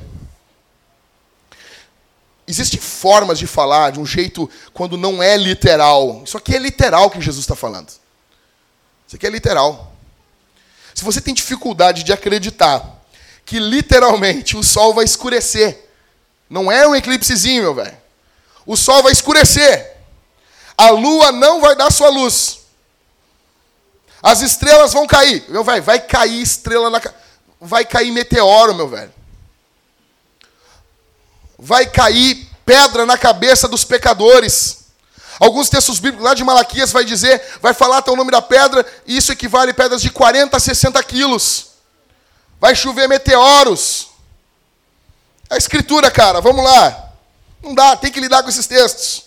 Existem 2.46 2.80
formas 2.80 3.38
de 3.38 3.46
falar 3.46 3.92
de 3.92 4.00
um 4.00 4.06
jeito 4.06 4.48
quando 4.72 4.96
não 4.96 5.22
é 5.22 5.36
literal. 5.36 6.22
Isso 6.24 6.38
aqui 6.38 6.54
é 6.54 6.58
literal 6.58 7.10
que 7.10 7.20
Jesus 7.20 7.44
está 7.44 7.54
falando. 7.54 7.88
Isso 9.06 9.16
aqui 9.16 9.26
é 9.26 9.30
literal. 9.30 9.92
Se 10.94 11.04
você 11.04 11.20
tem 11.20 11.34
dificuldade 11.34 12.02
de 12.02 12.12
acreditar 12.12 13.01
que 13.44 13.58
literalmente 13.58 14.56
o 14.56 14.62
sol 14.62 14.94
vai 14.94 15.04
escurecer. 15.04 15.88
Não 16.48 16.70
é 16.70 16.86
um 16.86 16.94
eclipsezinho, 16.94 17.62
meu 17.62 17.74
velho. 17.74 17.96
O 18.66 18.76
sol 18.76 19.02
vai 19.02 19.12
escurecer. 19.12 19.96
A 20.76 20.90
lua 20.90 21.32
não 21.32 21.60
vai 21.60 21.74
dar 21.76 21.90
sua 21.90 22.08
luz. 22.08 22.60
As 24.22 24.40
estrelas 24.40 24.92
vão 24.92 25.06
cair. 25.06 25.44
Meu 25.48 25.64
velho, 25.64 25.82
vai 25.82 26.00
cair 26.00 26.40
estrela 26.40 26.88
na 26.88 27.00
vai 27.60 27.84
cair 27.84 28.10
meteoro, 28.10 28.74
meu 28.74 28.88
velho. 28.88 29.12
Vai 31.58 31.86
cair 31.86 32.48
pedra 32.64 33.06
na 33.06 33.16
cabeça 33.16 33.68
dos 33.68 33.84
pecadores. 33.84 34.82
Alguns 35.38 35.68
textos 35.68 35.98
bíblicos 35.98 36.24
lá 36.24 36.34
de 36.34 36.44
Malaquias 36.44 36.92
vai 36.92 37.04
dizer, 37.04 37.42
vai 37.60 37.72
falar 37.72 37.98
até 37.98 38.10
o 38.10 38.16
nome 38.16 38.30
da 38.30 38.42
pedra, 38.42 38.86
e 39.06 39.16
isso 39.16 39.32
equivale 39.32 39.70
a 39.70 39.74
pedras 39.74 40.02
de 40.02 40.10
40 40.10 40.56
a 40.56 40.60
60 40.60 41.02
quilos. 41.02 41.71
Vai 42.62 42.76
chover 42.76 43.08
meteoros. 43.08 44.10
A 45.50 45.56
escritura, 45.56 46.12
cara, 46.12 46.40
vamos 46.40 46.62
lá. 46.62 47.12
Não 47.60 47.74
dá, 47.74 47.96
tem 47.96 48.12
que 48.12 48.20
lidar 48.20 48.40
com 48.44 48.48
esses 48.48 48.68
textos. 48.68 49.24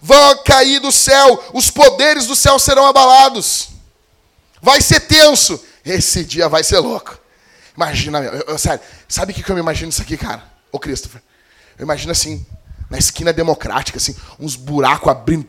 Vão 0.00 0.44
cair 0.44 0.78
do 0.78 0.92
céu, 0.92 1.50
os 1.52 1.68
poderes 1.68 2.28
do 2.28 2.36
céu 2.36 2.60
serão 2.60 2.86
abalados. 2.86 3.70
Vai 4.62 4.80
ser 4.80 5.00
tenso. 5.00 5.60
Esse 5.84 6.22
dia 6.24 6.48
vai 6.48 6.62
ser 6.62 6.78
louco. 6.78 7.18
Imagina, 7.76 8.20
eu, 8.20 8.44
eu, 8.46 8.58
sério, 8.58 8.80
sabe 9.08 9.32
o 9.32 9.34
que 9.34 9.50
eu 9.50 9.56
me 9.56 9.60
imagino 9.60 9.88
isso 9.88 10.02
aqui, 10.02 10.16
cara? 10.16 10.44
Ô 10.70 10.78
Christopher, 10.78 11.20
eu 11.76 11.82
imagino 11.82 12.12
assim, 12.12 12.46
na 12.88 12.98
esquina 12.98 13.32
democrática, 13.32 13.98
assim, 13.98 14.14
uns 14.38 14.54
buracos 14.54 15.08
abrindo. 15.08 15.48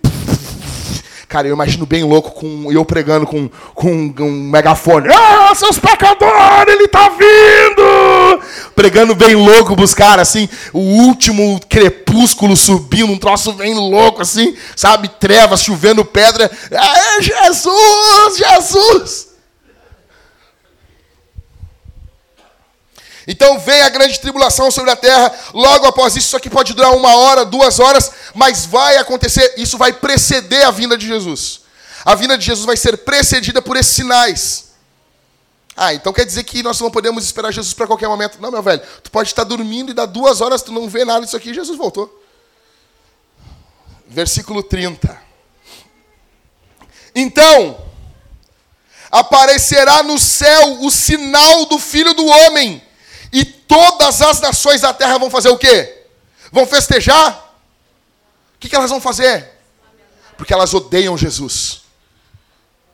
Cara, 1.32 1.48
eu 1.48 1.54
imagino 1.54 1.86
bem 1.86 2.04
louco 2.04 2.32
com 2.32 2.70
eu 2.74 2.84
pregando 2.84 3.26
com, 3.26 3.50
com 3.74 4.14
um 4.20 4.32
megafone. 4.50 5.08
Ah, 5.08 5.56
seus 5.56 5.80
pecadores, 5.80 6.74
ele 6.74 6.90
tá 6.90 7.08
vindo! 7.08 8.44
Pregando 8.76 9.16
bem 9.16 9.34
louco 9.34 9.74
pros 9.74 9.94
caras, 9.94 10.28
assim, 10.28 10.50
o 10.74 10.80
último 10.80 11.58
crepúsculo 11.70 12.58
subindo, 12.58 13.14
um 13.14 13.18
troço 13.18 13.54
bem 13.54 13.74
louco, 13.74 14.22
assim, 14.22 14.58
sabe? 14.76 15.08
Trevas, 15.08 15.64
chovendo 15.64 16.04
pedra. 16.04 16.52
É 16.70 17.22
Jesus, 17.22 18.38
Jesus! 18.38 19.31
Então 23.28 23.60
vem 23.60 23.82
a 23.82 23.90
grande 23.90 24.20
tribulação 24.20 24.72
sobre 24.72 24.92
a 24.92 24.96
terra. 24.96 25.32
Logo 25.54 25.86
após 25.86 26.16
isso, 26.16 26.28
isso 26.28 26.38
aqui 26.38 26.50
pode 26.50 26.74
durar 26.74 26.92
uma 26.96 27.16
hora, 27.16 27.46
duas 27.46 27.80
horas, 27.80 28.12
mas 28.34 28.66
vai 28.66 28.98
acontecer. 28.98 29.54
Isso 29.58 29.78
vai 29.78 29.94
preceder 29.94 30.66
a 30.66 30.72
vinda 30.72 30.98
de 30.98 31.06
Jesus. 31.06 31.62
A 32.04 32.16
vinda 32.16 32.38
de 32.38 32.46
Jesus 32.46 32.66
vai 32.66 32.76
ser 32.76 32.98
precedida 32.98 33.62
por 33.62 33.78
esses 33.78 33.94
sinais. 33.94 34.72
Ah, 35.76 35.94
então 35.94 36.12
quer 36.12 36.26
dizer 36.26 36.44
que 36.44 36.64
nós 36.64 36.80
não 36.80 36.92
podemos 36.92 37.24
esperar 37.24 37.52
Jesus 37.52 37.74
para 37.74 37.88
qualquer 37.88 38.08
momento. 38.08 38.42
Não, 38.42 38.52
meu 38.52 38.62
velho. 38.62 38.82
Tu 39.04 39.12
pode 39.12 39.30
estar 39.30 39.44
dormindo 39.44 39.92
e 39.92 39.94
dar 39.94 40.06
duas 40.06 40.42
horas, 40.42 40.62
tu 40.62 40.72
não 40.72 40.90
vê 40.90 41.06
nada 41.06 41.24
disso 41.24 41.38
aqui, 41.38 41.54
Jesus 41.54 41.78
voltou. 41.78 42.22
Versículo 44.08 44.64
30. 44.64 45.22
Então, 47.16 47.86
aparecerá 49.12 50.02
no 50.02 50.18
céu 50.18 50.82
o 50.82 50.90
sinal 50.90 51.66
do 51.66 51.78
Filho 51.78 52.14
do 52.14 52.26
Homem 52.26 52.82
e 53.32 53.46
todas 53.46 54.22
as 54.22 54.42
nações 54.42 54.82
da 54.82 54.94
terra 54.94 55.18
vão 55.18 55.30
fazer 55.30 55.50
o 55.50 55.58
quê? 55.58 56.06
Vão 56.52 56.66
festejar? 56.66 57.56
O 58.56 58.60
que, 58.60 58.76
elas 58.76 58.92
vão 58.92 59.00
fazer? 59.00 59.50
Porque 60.38 60.54
elas 60.54 60.74
odeiam 60.74 61.18
Jesus. 61.18 61.82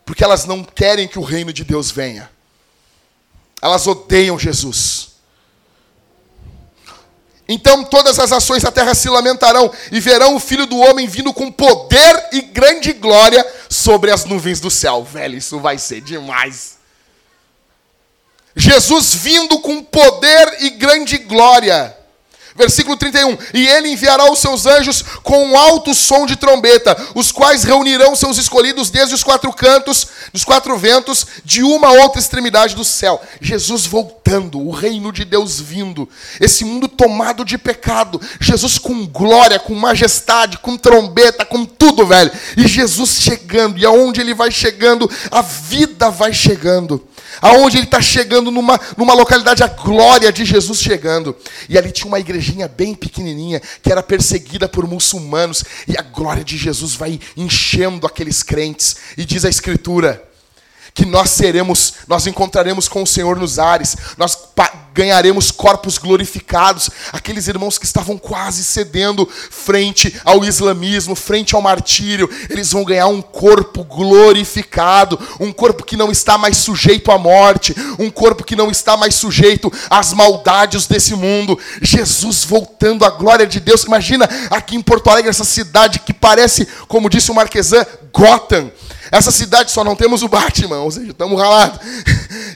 Porque 0.05 0.23
elas 0.23 0.45
não 0.45 0.63
querem 0.63 1.07
que 1.07 1.19
o 1.19 1.23
reino 1.23 1.51
de 1.51 1.63
Deus 1.63 1.91
venha. 1.91 2.29
Elas 3.61 3.87
odeiam 3.87 4.37
Jesus. 4.37 5.09
Então 7.49 7.83
todas 7.83 8.19
as 8.19 8.31
ações 8.31 8.63
da 8.63 8.71
terra 8.71 8.93
se 8.93 9.09
lamentarão 9.09 9.71
e 9.91 9.99
verão 9.99 10.35
o 10.35 10.39
filho 10.39 10.65
do 10.65 10.77
homem 10.77 11.07
vindo 11.07 11.33
com 11.33 11.51
poder 11.51 12.29
e 12.33 12.41
grande 12.41 12.93
glória 12.93 13.45
sobre 13.69 14.11
as 14.11 14.25
nuvens 14.25 14.59
do 14.59 14.69
céu. 14.69 15.03
Velho, 15.03 15.37
isso 15.37 15.59
vai 15.59 15.77
ser 15.77 16.01
demais. 16.01 16.76
Jesus 18.57 19.13
vindo 19.13 19.59
com 19.59 19.83
poder 19.83 20.57
e 20.61 20.71
grande 20.71 21.19
glória. 21.19 21.95
Versículo 22.55 22.97
31. 22.97 23.37
E 23.53 23.67
ele 23.67 23.89
enviará 23.89 24.31
os 24.31 24.39
seus 24.39 24.65
anjos 24.65 25.03
com 25.21 25.45
um 25.45 25.55
alto 25.55 25.93
som 25.93 26.25
de 26.25 26.35
trombeta, 26.35 26.97
os 27.13 27.31
quais 27.31 27.63
reunirão 27.63 28.15
seus 28.15 28.39
escolhidos 28.39 28.89
desde 28.89 29.13
os 29.13 29.23
quatro 29.23 29.53
cantos, 29.53 30.07
dos 30.33 30.43
quatro 30.43 30.75
ventos, 30.75 31.27
de 31.45 31.61
uma 31.61 31.91
outra 31.91 32.19
extremidade 32.19 32.75
do 32.75 32.83
céu. 32.83 33.21
Jesus 33.39 33.85
voltando, 33.85 34.59
o 34.59 34.71
reino 34.71 35.11
de 35.11 35.23
Deus 35.23 35.59
vindo, 35.59 36.09
esse 36.41 36.65
mundo 36.65 36.87
tomado 36.87 37.45
de 37.45 37.59
pecado, 37.59 38.19
Jesus 38.41 38.79
com 38.79 39.05
glória, 39.05 39.59
com 39.59 39.75
majestade, 39.75 40.57
com 40.57 40.75
trombeta, 40.75 41.45
com 41.45 41.63
tudo, 41.63 42.07
velho. 42.07 42.31
E 42.57 42.67
Jesus 42.67 43.21
chegando, 43.21 43.77
e 43.77 43.85
aonde 43.85 44.19
ele 44.19 44.33
vai 44.33 44.49
chegando, 44.49 45.07
a 45.29 45.43
vida 45.43 46.09
vai 46.09 46.33
chegando 46.33 47.07
aonde 47.41 47.77
ele 47.77 47.85
está 47.85 48.01
chegando 48.01 48.51
numa, 48.51 48.79
numa 48.97 49.13
localidade, 49.13 49.63
a 49.63 49.67
glória 49.67 50.31
de 50.31 50.45
Jesus 50.45 50.79
chegando. 50.79 51.35
E 51.69 51.77
ali 51.77 51.91
tinha 51.91 52.07
uma 52.07 52.19
igrejinha 52.19 52.67
bem 52.67 52.93
pequenininha, 52.93 53.61
que 53.81 53.91
era 53.91 54.03
perseguida 54.03 54.67
por 54.67 54.87
muçulmanos, 54.87 55.63
e 55.87 55.97
a 55.97 56.01
glória 56.01 56.43
de 56.43 56.57
Jesus 56.57 56.93
vai 56.95 57.19
enchendo 57.35 58.05
aqueles 58.05 58.43
crentes. 58.43 58.95
E 59.17 59.25
diz 59.25 59.45
a 59.45 59.49
Escritura 59.49 60.26
que 60.97 61.05
nós 61.05 61.29
seremos 61.29 61.93
nós 62.07 62.25
encontraremos 62.25 62.87
com 62.87 63.03
o 63.03 63.07
Senhor 63.07 63.37
nos 63.37 63.59
ares, 63.59 63.95
nós 64.17 64.35
ganharemos 64.95 65.51
corpos 65.51 65.99
glorificados. 65.99 66.89
Aqueles 67.13 67.47
irmãos 67.47 67.77
que 67.77 67.85
estavam 67.85 68.17
quase 68.17 68.63
cedendo 68.63 69.29
frente 69.51 70.19
ao 70.25 70.43
islamismo, 70.43 71.13
frente 71.13 71.53
ao 71.53 71.61
martírio, 71.61 72.27
eles 72.49 72.71
vão 72.71 72.83
ganhar 72.83 73.05
um 73.05 73.21
corpo 73.21 73.83
glorificado, 73.83 75.19
um 75.39 75.53
corpo 75.53 75.83
que 75.83 75.95
não 75.95 76.09
está 76.09 76.35
mais 76.35 76.57
sujeito 76.57 77.11
à 77.11 77.17
morte, 77.19 77.75
um 77.99 78.09
corpo 78.09 78.43
que 78.43 78.55
não 78.55 78.71
está 78.71 78.97
mais 78.97 79.13
sujeito 79.13 79.71
às 79.91 80.13
maldades 80.13 80.87
desse 80.87 81.13
mundo. 81.13 81.59
Jesus 81.79 82.43
voltando 82.43 83.05
à 83.05 83.11
glória 83.11 83.45
de 83.45 83.59
Deus. 83.59 83.83
Imagina 83.83 84.27
aqui 84.49 84.75
em 84.75 84.81
Porto 84.81 85.11
Alegre, 85.11 85.29
essa 85.29 85.43
cidade 85.43 85.99
que 85.99 86.13
parece, 86.13 86.67
como 86.87 87.07
disse 87.07 87.29
o 87.29 87.35
Marquesan, 87.35 87.85
Gotham. 88.11 88.71
Essa 89.11 89.31
cidade 89.31 89.71
só 89.71 89.83
não 89.83 89.95
temos 89.95 90.21
o 90.23 90.27
Batman, 90.27 90.79
ou 90.79 90.91
seja, 90.91 91.11
estamos 91.11 91.39
ralados. 91.39 91.79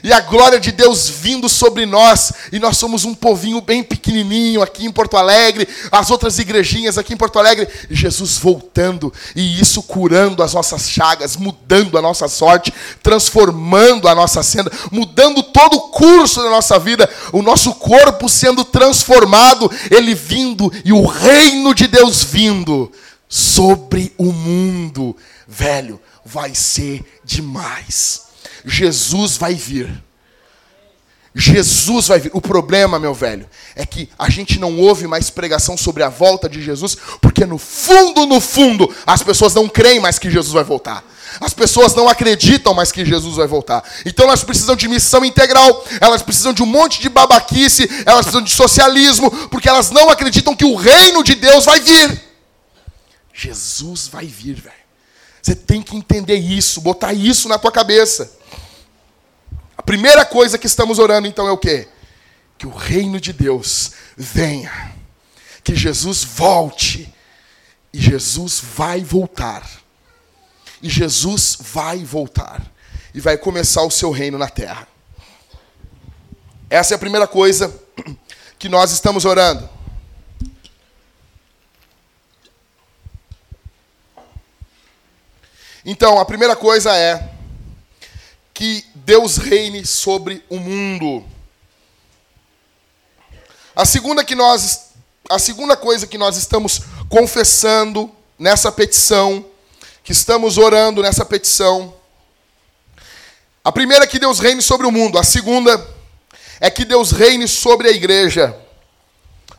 E 0.02 0.12
a 0.12 0.20
glória 0.20 0.58
de 0.58 0.72
Deus 0.72 1.08
vindo 1.08 1.48
sobre 1.48 1.86
nós. 1.86 2.32
E 2.50 2.58
nós 2.58 2.76
somos 2.76 3.04
um 3.04 3.14
povinho 3.14 3.60
bem 3.60 3.82
pequenininho 3.82 4.60
aqui 4.60 4.84
em 4.84 4.90
Porto 4.90 5.16
Alegre. 5.16 5.68
As 5.90 6.10
outras 6.10 6.38
igrejinhas 6.38 6.98
aqui 6.98 7.14
em 7.14 7.16
Porto 7.16 7.38
Alegre. 7.38 7.68
E 7.88 7.94
Jesus 7.94 8.36
voltando. 8.36 9.12
E 9.36 9.60
isso 9.60 9.82
curando 9.82 10.42
as 10.42 10.54
nossas 10.54 10.88
chagas, 10.88 11.36
mudando 11.36 11.96
a 11.96 12.02
nossa 12.02 12.26
sorte, 12.26 12.74
transformando 13.02 14.08
a 14.08 14.14
nossa 14.14 14.42
senda, 14.42 14.72
mudando 14.90 15.42
todo 15.42 15.76
o 15.76 15.88
curso 15.88 16.42
da 16.42 16.50
nossa 16.50 16.78
vida. 16.78 17.08
O 17.32 17.40
nosso 17.40 17.72
corpo 17.74 18.28
sendo 18.28 18.64
transformado. 18.64 19.70
Ele 19.90 20.14
vindo 20.14 20.72
e 20.84 20.92
o 20.92 21.06
reino 21.06 21.74
de 21.74 21.86
Deus 21.86 22.24
vindo 22.24 22.90
sobre 23.28 24.12
o 24.18 24.32
mundo. 24.32 25.16
Velho, 25.46 26.00
vai 26.24 26.54
ser 26.54 27.04
demais. 27.24 28.22
Jesus 28.64 29.36
vai 29.36 29.54
vir. 29.54 30.02
Jesus 31.34 32.08
vai 32.08 32.20
vir. 32.20 32.30
O 32.34 32.40
problema, 32.40 32.98
meu 32.98 33.14
velho, 33.14 33.48
é 33.74 33.86
que 33.86 34.08
a 34.18 34.28
gente 34.28 34.58
não 34.58 34.78
ouve 34.78 35.06
mais 35.06 35.30
pregação 35.30 35.76
sobre 35.76 36.02
a 36.02 36.08
volta 36.08 36.48
de 36.48 36.62
Jesus, 36.62 36.96
porque 37.20 37.46
no 37.46 37.56
fundo, 37.56 38.26
no 38.26 38.40
fundo, 38.40 38.94
as 39.06 39.22
pessoas 39.22 39.54
não 39.54 39.68
creem 39.68 40.00
mais 40.00 40.18
que 40.18 40.30
Jesus 40.30 40.52
vai 40.52 40.64
voltar. 40.64 41.02
As 41.40 41.54
pessoas 41.54 41.94
não 41.94 42.08
acreditam 42.08 42.74
mais 42.74 42.92
que 42.92 43.04
Jesus 43.04 43.36
vai 43.36 43.46
voltar. 43.46 43.82
Então 44.04 44.26
elas 44.26 44.44
precisam 44.44 44.76
de 44.76 44.86
missão 44.86 45.24
integral, 45.24 45.84
elas 45.98 46.20
precisam 46.20 46.52
de 46.52 46.62
um 46.62 46.66
monte 46.66 47.00
de 47.00 47.08
babaquice, 47.08 47.88
elas 48.04 48.26
precisam 48.26 48.42
de 48.42 48.50
socialismo, 48.50 49.30
porque 49.48 49.68
elas 49.68 49.90
não 49.90 50.10
acreditam 50.10 50.54
que 50.54 50.66
o 50.66 50.74
reino 50.74 51.24
de 51.24 51.34
Deus 51.34 51.64
vai 51.64 51.80
vir. 51.80 52.22
Jesus 53.32 54.08
vai 54.08 54.26
vir, 54.26 54.60
velho. 54.60 54.81
Você 55.42 55.56
tem 55.56 55.82
que 55.82 55.96
entender 55.96 56.36
isso, 56.36 56.80
botar 56.80 57.12
isso 57.12 57.48
na 57.48 57.58
tua 57.58 57.72
cabeça. 57.72 58.38
A 59.76 59.82
primeira 59.82 60.24
coisa 60.24 60.56
que 60.56 60.68
estamos 60.68 61.00
orando 61.00 61.26
então 61.26 61.48
é 61.48 61.50
o 61.50 61.58
quê? 61.58 61.88
Que 62.56 62.66
o 62.66 62.70
reino 62.70 63.20
de 63.20 63.32
Deus 63.32 63.90
venha. 64.16 64.94
Que 65.64 65.74
Jesus 65.74 66.22
volte. 66.22 67.12
E 67.92 68.00
Jesus 68.00 68.60
vai 68.60 69.02
voltar. 69.02 69.68
E 70.80 70.88
Jesus 70.88 71.58
vai 71.60 71.98
voltar. 71.98 72.62
E 73.12 73.20
vai 73.20 73.36
começar 73.36 73.82
o 73.82 73.90
seu 73.90 74.12
reino 74.12 74.38
na 74.38 74.48
terra. 74.48 74.86
Essa 76.70 76.94
é 76.94 76.96
a 76.96 77.00
primeira 77.00 77.26
coisa 77.26 77.74
que 78.60 78.68
nós 78.68 78.92
estamos 78.92 79.24
orando. 79.24 79.68
Então, 85.84 86.18
a 86.18 86.24
primeira 86.24 86.54
coisa 86.54 86.96
é 86.96 87.30
que 88.54 88.84
Deus 88.94 89.36
reine 89.36 89.84
sobre 89.84 90.44
o 90.48 90.58
mundo. 90.58 91.24
A 93.74 93.84
segunda 93.84 94.24
que 94.24 94.34
nós 94.34 94.92
a 95.30 95.38
segunda 95.38 95.76
coisa 95.76 96.06
que 96.06 96.18
nós 96.18 96.36
estamos 96.36 96.82
confessando 97.08 98.10
nessa 98.38 98.70
petição, 98.70 99.46
que 100.04 100.12
estamos 100.12 100.58
orando 100.58 101.00
nessa 101.00 101.24
petição, 101.24 101.94
a 103.64 103.70
primeira 103.72 104.04
é 104.04 104.06
que 104.06 104.18
Deus 104.18 104.40
reine 104.40 104.60
sobre 104.60 104.86
o 104.86 104.90
mundo, 104.90 105.18
a 105.18 105.24
segunda 105.24 105.88
é 106.60 106.68
que 106.70 106.84
Deus 106.84 107.12
reine 107.12 107.46
sobre 107.46 107.88
a 107.88 107.92
igreja. 107.92 108.54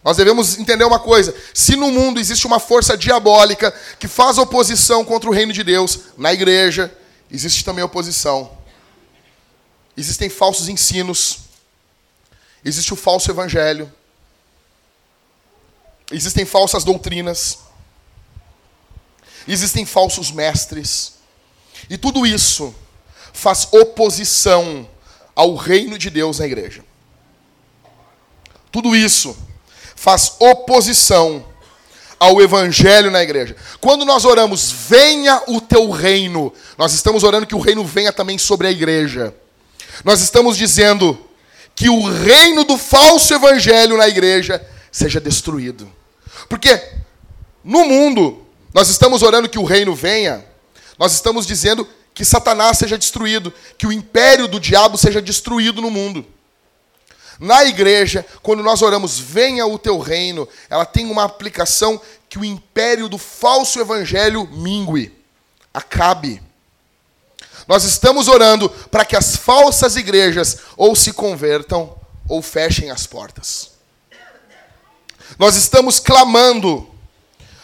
Nós 0.04 0.18
devemos 0.18 0.58
entender 0.58 0.84
uma 0.84 1.00
coisa: 1.00 1.34
se 1.54 1.76
no 1.76 1.92
mundo 1.92 2.20
existe 2.20 2.46
uma 2.46 2.60
força 2.60 2.98
diabólica 2.98 3.72
que 3.98 4.08
faz 4.08 4.38
oposição 4.38 5.06
contra 5.06 5.30
o 5.30 5.34
reino 5.34 5.54
de 5.54 5.64
Deus, 5.64 6.00
na 6.18 6.34
igreja 6.34 6.96
existe 7.32 7.64
também 7.64 7.84
oposição. 7.84 8.52
Existem 9.96 10.30
falsos 10.30 10.68
ensinos, 10.68 11.40
existe 12.66 12.92
o 12.94 12.98
falso 12.98 13.32
evangelho, 13.32 13.92
existem 16.12 16.46
falsas 16.46 16.84
doutrinas, 16.84 17.60
existem 19.48 19.86
falsos 19.86 20.32
mestres, 20.32 21.14
e 21.90 21.98
tudo 21.98 22.26
isso 22.26 22.76
faz 23.32 23.68
oposição 23.72 24.90
ao 25.36 25.56
reino 25.56 25.98
de 25.98 26.10
Deus 26.10 26.40
na 26.40 26.46
igreja. 26.46 26.84
Tudo 28.72 28.96
isso 28.96 29.38
faz 30.04 30.34
oposição 30.38 31.46
ao 32.20 32.42
evangelho 32.42 33.10
na 33.10 33.24
igreja. 33.24 33.56
Quando 33.80 34.04
nós 34.04 34.26
oramos, 34.26 34.70
venha 34.70 35.42
o 35.48 35.62
teu 35.62 35.90
reino, 35.92 36.52
nós 36.78 36.92
estamos 36.92 37.24
orando 37.24 37.48
que 37.48 37.56
o 37.56 37.60
reino 37.60 37.86
venha 37.86 38.12
também 38.12 38.38
sobre 38.38 38.68
a 38.68 38.72
igreja. 38.72 39.34
Nós 40.04 40.20
estamos 40.20 40.58
dizendo 40.58 41.18
que 41.74 41.88
o 41.88 42.04
reino 42.04 42.66
do 42.66 42.78
falso 42.78 43.34
evangelho 43.34 43.96
na 43.96 44.10
igreja 44.10 44.62
seja 44.92 45.22
destruído. 45.22 45.90
Porque 46.50 46.82
no 47.64 47.86
mundo, 47.86 48.46
nós 48.74 48.90
estamos 48.90 49.24
orando 49.24 49.48
que 49.48 49.58
o 49.58 49.64
reino 49.64 49.96
venha, 49.96 50.44
nós 51.00 51.14
estamos 51.14 51.48
dizendo 51.48 51.88
que 52.14 52.26
Satanás 52.26 52.78
seja 52.78 52.98
destruído, 52.98 53.54
que 53.78 53.88
o 53.88 53.92
império 53.92 54.50
do 54.50 54.60
diabo 54.60 54.98
seja 54.98 55.22
destruído 55.22 55.82
no 55.82 55.90
mundo. 55.90 56.26
Na 57.40 57.64
igreja, 57.66 58.26
quando 58.42 58.64
nós 58.64 58.82
oramos, 58.82 59.20
venha 59.20 59.66
o 59.66 59.80
teu 59.80 60.00
reino, 60.00 60.48
ela 60.70 60.86
tem 60.86 61.10
uma 61.10 61.24
aplicação 61.24 62.00
que 62.30 62.38
o 62.38 62.46
império 62.46 63.10
do 63.10 63.18
falso 63.18 63.80
evangelho 63.80 64.48
mingue, 64.52 65.14
acabe. 65.74 66.42
Nós 67.68 67.84
estamos 67.84 68.28
orando 68.28 68.70
para 68.70 69.06
que 69.06 69.16
as 69.16 69.36
falsas 69.36 69.96
igrejas 69.96 70.58
ou 70.76 70.96
se 70.96 71.14
convertam 71.14 71.96
ou 72.28 72.42
fechem 72.42 72.90
as 72.90 73.08
portas. 73.08 73.72
Nós 75.38 75.56
estamos 75.56 76.00
clamando 76.00 76.90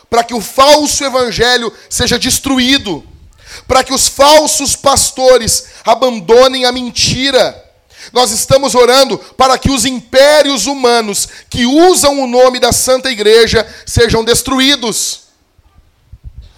para 0.09 0.24
que 0.24 0.34
o 0.34 0.41
falso 0.41 1.03
evangelho 1.03 1.72
seja 1.89 2.17
destruído, 2.17 3.05
para 3.67 3.84
que 3.84 3.93
os 3.93 4.07
falsos 4.07 4.76
pastores 4.76 5.67
abandonem 5.86 6.65
a 6.65 6.72
mentira 6.72 7.68
nós 8.12 8.32
estamos 8.32 8.76
orando 8.76 9.18
para 9.38 9.57
que 9.57 9.70
os 9.70 9.86
impérios 9.86 10.66
humanos 10.66 11.28
que 11.49 11.66
usam 11.66 12.22
o 12.22 12.28
nome 12.28 12.60
da 12.60 12.72
Santa 12.72 13.10
Igreja 13.12 13.68
sejam 13.86 14.24
destruídos. 14.24 15.22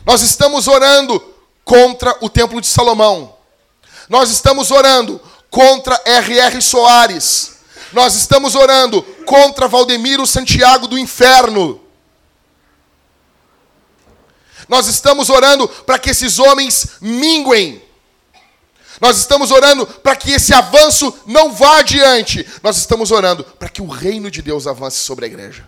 Nós 0.06 0.22
estamos 0.22 0.68
orando 0.68 1.22
contra 1.64 2.16
o 2.22 2.30
Templo 2.30 2.62
de 2.62 2.68
Salomão. 2.68 3.36
Nós 4.10 4.30
estamos 4.30 4.72
orando 4.72 5.22
contra 5.50 6.02
R.R. 6.06 6.62
Soares. 6.62 7.60
Nós 7.92 8.16
estamos 8.16 8.56
orando 8.56 9.04
contra 9.26 9.68
Valdemiro 9.68 10.26
Santiago 10.26 10.88
do 10.88 10.98
Inferno. 10.98 11.82
Nós 14.68 14.88
estamos 14.88 15.30
orando 15.30 15.68
para 15.68 16.00
que 16.00 16.10
esses 16.10 16.40
homens 16.40 16.92
minguem 17.02 17.84
nós 19.02 19.18
estamos 19.18 19.50
orando 19.50 19.88
para 19.88 20.16
que 20.16 20.32
esse 20.32 20.54
avanço 20.54 21.12
não 21.26 21.52
vá 21.52 21.80
adiante. 21.80 22.48
Nós 22.62 22.78
estamos 22.78 23.10
orando 23.10 23.44
para 23.44 23.68
que 23.68 23.82
o 23.82 23.88
reino 23.88 24.30
de 24.30 24.44
Deus 24.44 24.68
avance 24.68 24.98
sobre 24.98 25.26
a 25.26 25.28
igreja. 25.28 25.68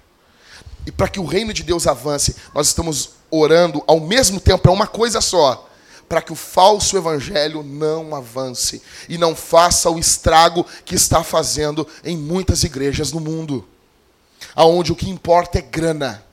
E 0.86 0.92
para 0.92 1.08
que 1.08 1.20
o 1.20 1.26
reino 1.26 1.52
de 1.52 1.64
Deus 1.64 1.88
avance, 1.88 2.36
nós 2.54 2.68
estamos 2.68 3.14
orando 3.32 3.84
ao 3.88 4.00
mesmo 4.00 4.40
tempo, 4.40 4.70
é 4.70 4.72
uma 4.72 4.86
coisa 4.86 5.20
só, 5.20 5.68
para 6.08 6.22
que 6.22 6.32
o 6.32 6.36
falso 6.36 6.96
evangelho 6.96 7.64
não 7.64 8.14
avance 8.14 8.84
e 9.10 9.18
não 9.18 9.36
faça 9.36 9.90
o 9.90 9.98
estrago 9.98 10.64
que 10.86 10.94
está 10.94 11.24
fazendo 11.24 11.88
em 12.04 12.16
muitas 12.16 12.64
igrejas 12.64 13.12
no 13.12 13.20
mundo. 13.20 13.68
Aonde 14.54 14.92
o 14.92 14.96
que 14.96 15.10
importa 15.10 15.58
é 15.58 15.62
grana. 15.62 16.24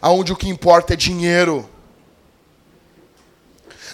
Aonde 0.00 0.32
o 0.32 0.36
que 0.36 0.48
importa 0.48 0.92
é 0.92 0.96
dinheiro. 0.96 1.68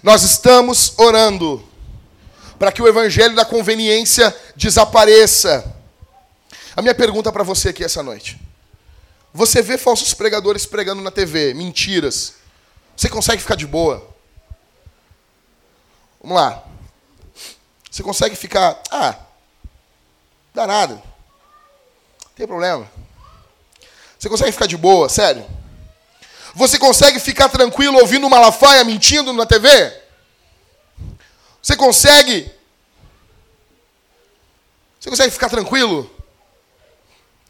Nós 0.03 0.23
estamos 0.25 0.93
orando 0.99 1.67
para 2.59 2.73
que 2.73 2.83
o 2.83 2.89
evangelho 2.89 3.35
da 3.35 3.45
conveniência 3.45 4.35
desapareça. 4.55 5.75
A 6.75 6.83
minha 6.83 6.95
pergunta 6.95 7.33
para 7.33 7.43
você 7.43 7.71
aqui 7.71 7.85
essa 7.85 8.03
noite: 8.03 8.41
você 9.33 9.63
vê 9.63 9.77
falsos 9.77 10.15
pregadores 10.15 10.67
pregando 10.67 11.03
na 11.03 11.11
TV, 11.11 11.55
mentiras? 11.55 12.35
Você 12.97 13.09
consegue 13.09 13.43
ficar 13.43 13.57
de 13.57 13.67
boa? 13.67 14.07
Vamos 16.21 16.37
lá. 16.37 16.63
Você 17.91 18.03
consegue 18.03 18.35
ficar, 18.37 18.81
ah, 18.91 19.15
dá 20.55 20.67
nada. 20.67 20.95
Não 20.95 22.33
tem 22.35 22.47
problema. 22.47 22.91
Você 24.19 24.29
consegue 24.29 24.53
ficar 24.53 24.67
de 24.67 24.77
boa, 24.77 25.09
sério? 25.09 25.47
Você 26.55 26.79
consegue 26.79 27.21
ficar 27.21 27.49
tranquilo 27.51 27.99
ouvindo 27.99 28.27
uma 28.27 28.39
Malafaia 28.39 28.83
mentindo 28.83 29.33
na 29.33 29.45
TV? 29.45 29.69
Você 31.67 31.77
consegue? 31.77 32.49
Você 35.01 35.11
consegue 35.11 35.33
ficar 35.33 35.49
tranquilo? 35.49 36.09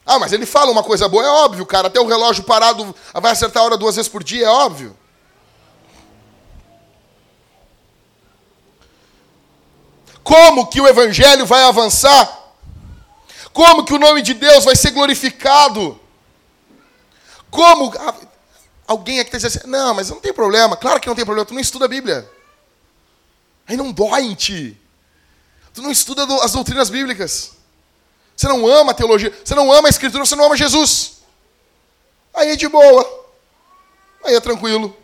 Ah, 0.07 0.19
mas 0.19 0.33
ele 0.33 0.47
fala 0.47 0.71
uma 0.71 0.83
coisa 0.83 1.07
boa, 1.07 1.23
é 1.23 1.29
óbvio, 1.29 1.67
cara. 1.67 1.89
Até 1.89 2.01
o 2.01 2.07
relógio 2.07 2.43
parado 2.43 2.97
vai 3.13 3.33
acertar 3.33 3.63
a 3.63 3.67
hora 3.67 3.77
duas 3.77 3.95
vezes 3.95 4.11
por 4.11 4.25
dia, 4.25 4.47
é 4.47 4.49
óbvio. 4.49 4.97
Como 10.25 10.67
que 10.67 10.81
o 10.81 10.89
evangelho 10.89 11.45
vai 11.45 11.65
avançar? 11.65 12.55
Como 13.53 13.85
que 13.85 13.93
o 13.93 13.99
nome 13.99 14.23
de 14.23 14.33
Deus 14.33 14.65
vai 14.65 14.77
ser 14.77 14.93
glorificado? 14.93 16.01
Como 17.51 17.93
alguém 18.89 19.21
aqui 19.21 19.29
está 19.29 19.47
dizendo 19.47 19.61
assim, 19.61 19.71
não, 19.71 19.93
mas 19.93 20.09
não 20.09 20.21
tem 20.21 20.33
problema. 20.33 20.75
Claro 20.75 21.01
que 21.01 21.07
não 21.07 21.15
tem 21.15 21.27
problema, 21.27 21.45
tu 21.45 21.53
não 21.53 21.61
estuda 21.61 21.85
a 21.85 21.89
Bíblia. 21.89 22.35
Aí 23.67 23.77
não 23.77 23.93
dói 23.93 24.23
em 24.23 24.35
ti. 24.35 24.81
Tu 25.75 25.83
não 25.83 25.91
estuda 25.91 26.25
as 26.43 26.53
doutrinas 26.53 26.89
bíblicas. 26.89 27.53
Você 28.37 28.49
não 28.49 28.67
ama 28.67 28.93
a 28.93 28.95
teologia, 28.95 29.33
você 29.45 29.55
não 29.55 29.73
ama 29.73 29.89
a 29.89 29.91
escritura, 29.91 30.25
você 30.25 30.37
não 30.37 30.45
ama 30.45 30.57
Jesus. 30.57 31.19
Aí 32.35 32.51
é 32.51 32.57
de 32.57 32.69
boa. 32.69 33.27
Aí 34.25 34.35
é 34.35 34.41
tranquilo. 34.41 34.97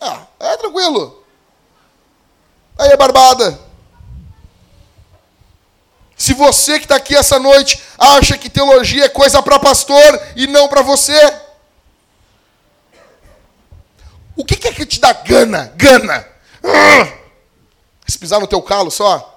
Ah, 0.00 0.26
é 0.38 0.56
tranquilo. 0.56 1.24
Aí 2.78 2.90
é 2.90 2.96
barbada. 2.96 3.58
Se 6.16 6.34
você 6.34 6.78
que 6.78 6.84
está 6.84 6.96
aqui 6.96 7.14
essa 7.14 7.38
noite 7.38 7.82
acha 7.98 8.38
que 8.38 8.48
teologia 8.48 9.04
é 9.04 9.08
coisa 9.08 9.42
para 9.42 9.58
pastor 9.58 10.22
e 10.34 10.46
não 10.46 10.68
para 10.68 10.82
você, 10.82 11.14
o 14.34 14.44
que, 14.44 14.56
que 14.56 14.68
é 14.68 14.72
que 14.72 14.86
te 14.86 15.00
dá 15.00 15.12
gana? 15.12 15.72
Gana. 15.76 16.26
Se 18.06 18.18
pisar 18.18 18.40
no 18.40 18.46
teu 18.46 18.62
calo 18.62 18.90
só. 18.90 19.32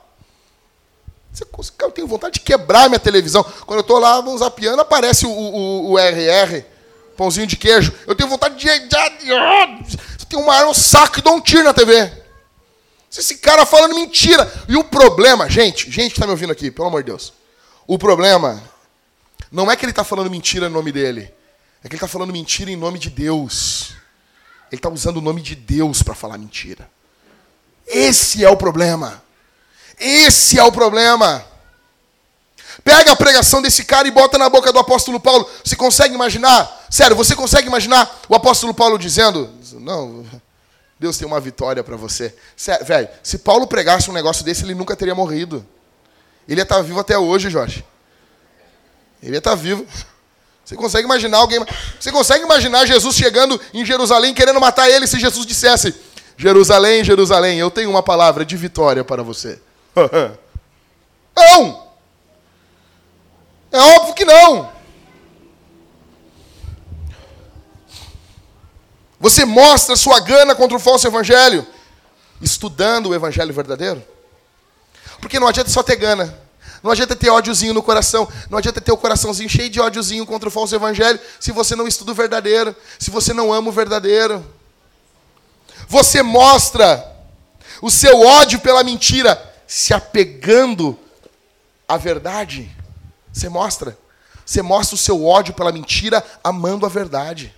Eu 1.80 1.92
tenho 1.92 2.08
vontade 2.08 2.36
de 2.36 2.40
quebrar 2.42 2.90
minha 2.90 3.00
televisão. 3.00 3.44
Quando 3.66 3.80
eu 3.80 3.82
estou 3.82 4.00
lá 4.00 4.22
zapeando, 4.38 4.82
aparece 4.82 5.26
o, 5.26 5.30
o, 5.30 5.92
o, 5.92 6.00
RR, 6.00 6.64
pãozinho 7.16 7.48
de 7.48 7.56
queijo. 7.56 7.94
Eu 8.06 8.16
tenho 8.16 8.30
vontade 8.30 8.56
de. 8.56 8.68
Você 8.68 10.26
tem 10.28 10.40
uma 10.40 10.54
arma, 10.54 10.72
um 10.72 10.74
saco 10.74 11.20
e 11.20 11.22
dou 11.22 11.36
um 11.36 11.42
tiro 11.42 11.64
na 11.64 11.74
TV. 11.74 12.12
Esse 13.12 13.38
cara 13.38 13.66
falando 13.66 13.96
mentira. 13.96 14.52
E 14.68 14.76
o 14.76 14.84
problema, 14.84 15.50
gente, 15.50 15.90
gente 15.90 16.12
que 16.12 16.18
está 16.18 16.26
me 16.26 16.32
ouvindo 16.32 16.52
aqui, 16.52 16.70
pelo 16.70 16.88
amor 16.88 17.04
de 17.04 17.12
Deus. 17.12 17.34
O 17.88 17.98
problema 17.98 18.62
não 19.52 19.72
é 19.72 19.76
que 19.76 19.84
ele 19.84 19.92
está 19.92 20.04
falando 20.04 20.30
mentira 20.30 20.68
em 20.68 20.70
nome 20.70 20.92
dele. 20.92 21.34
É 21.84 21.88
que 21.88 21.96
ele 21.96 21.96
está 21.96 22.08
falando 22.08 22.32
mentira 22.32 22.70
em 22.70 22.76
nome 22.76 23.00
de 23.00 23.10
Deus. 23.10 23.94
Ele 24.72 24.78
está 24.78 24.90
usando 24.90 25.18
o 25.18 25.22
nome 25.22 25.42
de 25.42 25.56
Deus 25.56 26.04
para 26.04 26.14
falar 26.14 26.38
mentira. 26.38 26.90
Esse 27.90 28.46
é 28.46 28.50
o 28.50 28.56
problema. 28.56 29.22
Esse 30.00 30.60
é 30.60 30.64
o 30.64 30.72
problema. 30.72 31.44
Pega 32.84 33.12
a 33.12 33.16
pregação 33.16 33.62
desse 33.62 33.84
cara 33.84 34.08
e 34.08 34.12
bota 34.12 34.38
na 34.38 34.48
boca 34.48 34.72
do 34.72 34.80
apóstolo 34.80 35.20
Paulo. 35.20 35.50
Você 35.64 35.76
consegue 35.76 36.14
imaginar? 36.14 36.88
Sério, 36.90 37.16
você 37.16 37.36
consegue 37.36 37.68
imaginar 37.68 38.22
o 38.30 38.36
apóstolo 38.36 38.74
Paulo 38.74 38.98
dizendo: 38.98 39.50
Não, 39.74 40.26
Deus 41.00 41.18
tem 41.18 41.28
uma 41.28 41.40
vitória 41.40 41.84
para 41.84 41.98
você. 41.98 42.34
Sério, 42.56 42.86
velho, 42.86 43.10
se 43.24 43.40
Paulo 43.40 43.68
pregasse 43.68 44.10
um 44.10 44.14
negócio 44.14 44.46
desse, 44.46 44.64
ele 44.64 44.76
nunca 44.76 44.96
teria 44.96 45.16
morrido. 45.16 45.66
Ele 46.48 46.62
ia 46.62 46.64
estar 46.64 46.78
tá 46.78 46.82
vivo 46.82 47.00
até 47.00 47.18
hoje, 47.18 47.50
Jorge. 47.50 47.84
Ele 49.22 49.34
ia 49.34 49.40
estar 49.40 49.52
tá 49.52 49.56
vivo. 49.56 49.86
Você 50.64 50.76
consegue 50.76 51.06
imaginar 51.06 51.40
alguém. 51.40 51.60
Você 52.00 52.12
consegue 52.12 52.44
imaginar 52.44 52.86
Jesus 52.86 53.16
chegando 53.16 53.60
em 53.74 53.84
Jerusalém 53.84 54.36
querendo 54.36 54.60
matar 54.60 54.88
ele 54.88 55.08
se 55.08 55.20
Jesus 55.20 55.46
dissesse: 55.46 55.92
Jerusalém, 56.40 57.04
Jerusalém, 57.04 57.60
eu 57.60 57.70
tenho 57.70 57.90
uma 57.90 58.02
palavra 58.02 58.46
de 58.46 58.56
vitória 58.56 59.04
para 59.04 59.22
você. 59.22 59.60
Não! 61.36 61.90
É 63.70 63.78
óbvio 63.78 64.14
que 64.16 64.26
não. 64.26 64.72
Você 69.20 69.46
mostra 69.46 69.96
sua 69.96 70.20
gana 70.22 70.56
contra 70.56 70.76
o 70.76 70.80
falso 70.80 71.06
evangelho 71.06 71.68
estudando 72.42 73.10
o 73.10 73.14
evangelho 73.14 73.54
verdadeiro? 73.54 74.02
Porque 75.20 75.40
não 75.40 75.48
adianta 75.48 75.70
só 75.70 75.84
ter 75.84 75.98
gana. 75.98 76.36
Não 76.82 76.90
adianta 76.90 77.16
ter 77.16 77.30
ódiozinho 77.30 77.74
no 77.74 77.84
coração. 77.84 78.28
Não 78.50 78.58
adianta 78.58 78.82
ter 78.82 78.92
o 78.92 78.98
coraçãozinho 78.98 79.50
cheio 79.50 79.70
de 79.70 79.80
ódiozinho 79.80 80.26
contra 80.26 80.50
o 80.50 80.52
falso 80.52 80.74
evangelho 80.74 81.20
se 81.40 81.52
você 81.52 81.76
não 81.76 81.88
estuda 81.88 82.12
o 82.12 82.16
verdadeiro, 82.16 82.76
se 82.98 83.12
você 83.12 83.34
não 83.34 83.54
ama 83.54 83.70
o 83.70 83.74
verdadeiro. 83.74 84.44
Você 85.90 86.22
mostra 86.22 87.04
o 87.82 87.90
seu 87.90 88.22
ódio 88.22 88.60
pela 88.60 88.84
mentira 88.84 89.44
se 89.66 89.92
apegando 89.92 90.98
à 91.88 91.98
verdade. 91.98 92.70
Você 93.34 93.50
mostra. 93.50 93.98
Você 94.46 94.62
mostra 94.62 94.94
o 94.94 95.00
seu 95.00 95.26
ódio 95.26 95.52
pela 95.52 95.72
mentira 95.72 96.24
amando 96.44 96.86
a 96.86 96.90
verdade. 96.90 97.52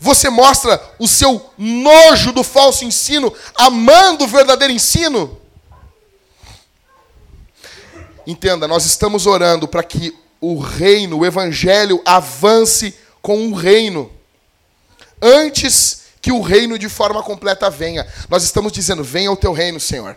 Você 0.00 0.30
mostra 0.30 0.82
o 0.98 1.06
seu 1.06 1.50
nojo 1.58 2.32
do 2.32 2.42
falso 2.42 2.86
ensino 2.86 3.30
amando 3.54 4.24
o 4.24 4.28
verdadeiro 4.28 4.72
ensino. 4.72 5.38
Entenda, 8.26 8.66
nós 8.66 8.86
estamos 8.86 9.26
orando 9.26 9.68
para 9.68 9.82
que 9.82 10.16
o 10.40 10.58
reino, 10.58 11.18
o 11.18 11.26
evangelho 11.26 12.00
avance 12.06 12.98
com 13.20 13.48
o 13.48 13.54
reino. 13.54 14.10
Antes 15.20 16.05
que 16.26 16.32
o 16.32 16.40
reino 16.40 16.76
de 16.76 16.88
forma 16.88 17.22
completa 17.22 17.70
venha. 17.70 18.04
Nós 18.28 18.42
estamos 18.42 18.72
dizendo: 18.72 19.04
venha 19.04 19.30
o 19.30 19.36
teu 19.36 19.52
reino, 19.52 19.78
Senhor. 19.78 20.16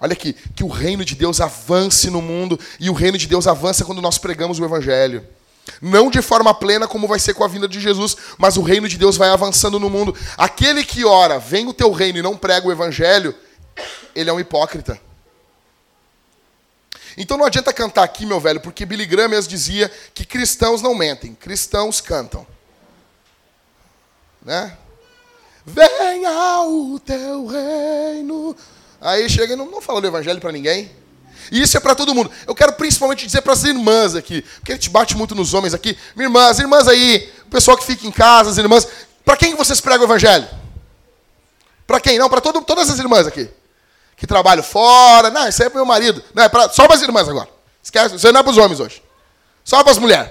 Olha 0.00 0.12
aqui, 0.12 0.32
que 0.32 0.64
o 0.64 0.68
reino 0.68 1.04
de 1.04 1.14
Deus 1.14 1.40
avance 1.40 2.10
no 2.10 2.20
mundo 2.20 2.58
e 2.80 2.90
o 2.90 2.92
reino 2.92 3.16
de 3.16 3.28
Deus 3.28 3.46
avança 3.46 3.84
quando 3.84 4.02
nós 4.02 4.18
pregamos 4.18 4.58
o 4.58 4.64
evangelho. 4.64 5.24
Não 5.80 6.10
de 6.10 6.20
forma 6.20 6.52
plena 6.52 6.88
como 6.88 7.06
vai 7.06 7.20
ser 7.20 7.32
com 7.32 7.44
a 7.44 7.48
vinda 7.48 7.68
de 7.68 7.78
Jesus, 7.78 8.16
mas 8.36 8.56
o 8.56 8.62
reino 8.62 8.88
de 8.88 8.98
Deus 8.98 9.16
vai 9.16 9.28
avançando 9.28 9.78
no 9.78 9.88
mundo. 9.88 10.16
Aquele 10.36 10.84
que 10.84 11.04
ora, 11.04 11.38
vem 11.38 11.68
o 11.68 11.72
teu 11.72 11.92
reino 11.92 12.18
e 12.18 12.22
não 12.22 12.36
prega 12.36 12.66
o 12.66 12.72
evangelho, 12.72 13.32
ele 14.16 14.28
é 14.28 14.32
um 14.32 14.40
hipócrita. 14.40 15.00
Então 17.16 17.38
não 17.38 17.44
adianta 17.44 17.72
cantar 17.72 18.02
aqui, 18.02 18.26
meu 18.26 18.40
velho, 18.40 18.60
porque 18.60 18.84
Billy 18.84 19.06
Graham 19.06 19.28
mesmo 19.28 19.48
dizia 19.48 19.88
que 20.12 20.24
cristãos 20.24 20.82
não 20.82 20.92
mentem, 20.92 21.36
cristãos 21.36 22.00
cantam. 22.00 22.44
Né? 24.42 24.76
Venha 25.66 26.62
o 26.62 27.00
teu 27.00 27.46
reino 27.46 28.54
Aí 29.00 29.28
chega 29.28 29.52
e 29.52 29.56
não, 29.56 29.66
não 29.66 29.80
fala 29.80 30.00
do 30.00 30.06
evangelho 30.06 30.40
para 30.40 30.52
ninguém. 30.52 30.90
E 31.50 31.62
isso 31.62 31.76
é 31.76 31.80
para 31.80 31.94
todo 31.94 32.14
mundo. 32.14 32.30
Eu 32.46 32.54
quero 32.54 32.72
principalmente 32.72 33.26
dizer 33.26 33.42
para 33.42 33.52
as 33.52 33.62
irmãs 33.62 34.14
aqui, 34.14 34.42
porque 34.42 34.72
a 34.72 34.74
gente 34.74 34.90
bate 34.90 35.16
muito 35.16 35.34
nos 35.34 35.54
homens 35.54 35.74
aqui. 35.74 35.96
Minha 36.14 36.26
irmã, 36.26 36.48
as 36.48 36.58
irmãs 36.58 36.88
aí, 36.88 37.32
o 37.46 37.50
pessoal 37.50 37.76
que 37.76 37.84
fica 37.84 38.06
em 38.06 38.10
casa, 38.10 38.50
as 38.50 38.58
irmãs. 38.58 38.88
Para 39.24 39.36
quem 39.36 39.54
vocês 39.54 39.80
pregam 39.80 40.02
o 40.02 40.06
evangelho? 40.06 40.48
Para 41.86 42.00
quem? 42.00 42.18
Não, 42.18 42.28
para 42.28 42.40
todas 42.40 42.90
as 42.90 42.98
irmãs 42.98 43.26
aqui. 43.26 43.48
Que 44.16 44.26
trabalham 44.26 44.62
fora. 44.62 45.30
Não, 45.30 45.46
isso 45.46 45.62
é 45.62 45.68
para 45.68 45.78
meu 45.78 45.86
marido. 45.86 46.22
Não, 46.34 46.42
é 46.42 46.48
pra, 46.48 46.68
só 46.68 46.86
para 46.86 46.96
as 46.96 47.02
irmãs 47.02 47.28
agora. 47.28 47.48
Esquece, 47.82 48.16
isso 48.16 48.32
não 48.32 48.40
é 48.40 48.42
para 48.42 48.50
os 48.50 48.58
homens 48.58 48.80
hoje. 48.80 49.02
Só 49.64 49.82
para 49.82 49.92
as 49.92 49.98
mulheres. 49.98 50.30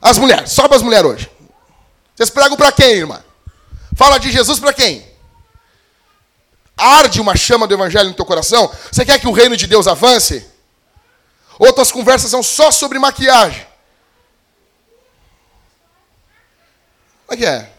As 0.00 0.18
mulheres, 0.18 0.52
só 0.52 0.68
para 0.68 0.76
as 0.76 0.82
mulheres 0.82 1.10
hoje. 1.10 1.30
Vocês 2.14 2.30
pregam 2.30 2.56
para 2.56 2.70
quem, 2.70 2.98
irmã? 2.98 3.24
Fala 3.94 4.18
de 4.18 4.30
Jesus 4.30 4.58
para 4.58 4.72
quem? 4.72 5.06
Arde 6.76 7.20
uma 7.20 7.36
chama 7.36 7.66
do 7.66 7.74
evangelho 7.74 8.08
no 8.08 8.14
teu 8.14 8.24
coração? 8.24 8.72
Você 8.90 9.04
quer 9.04 9.20
que 9.20 9.28
o 9.28 9.32
reino 9.32 9.56
de 9.56 9.66
Deus 9.66 9.86
avance? 9.86 10.44
Ou 11.58 11.72
tuas 11.72 11.92
conversas 11.92 12.30
são 12.30 12.42
só 12.42 12.70
sobre 12.70 12.98
maquiagem? 12.98 13.66
Como 17.26 17.34
é 17.34 17.36
que 17.36 17.46
é? 17.46 17.70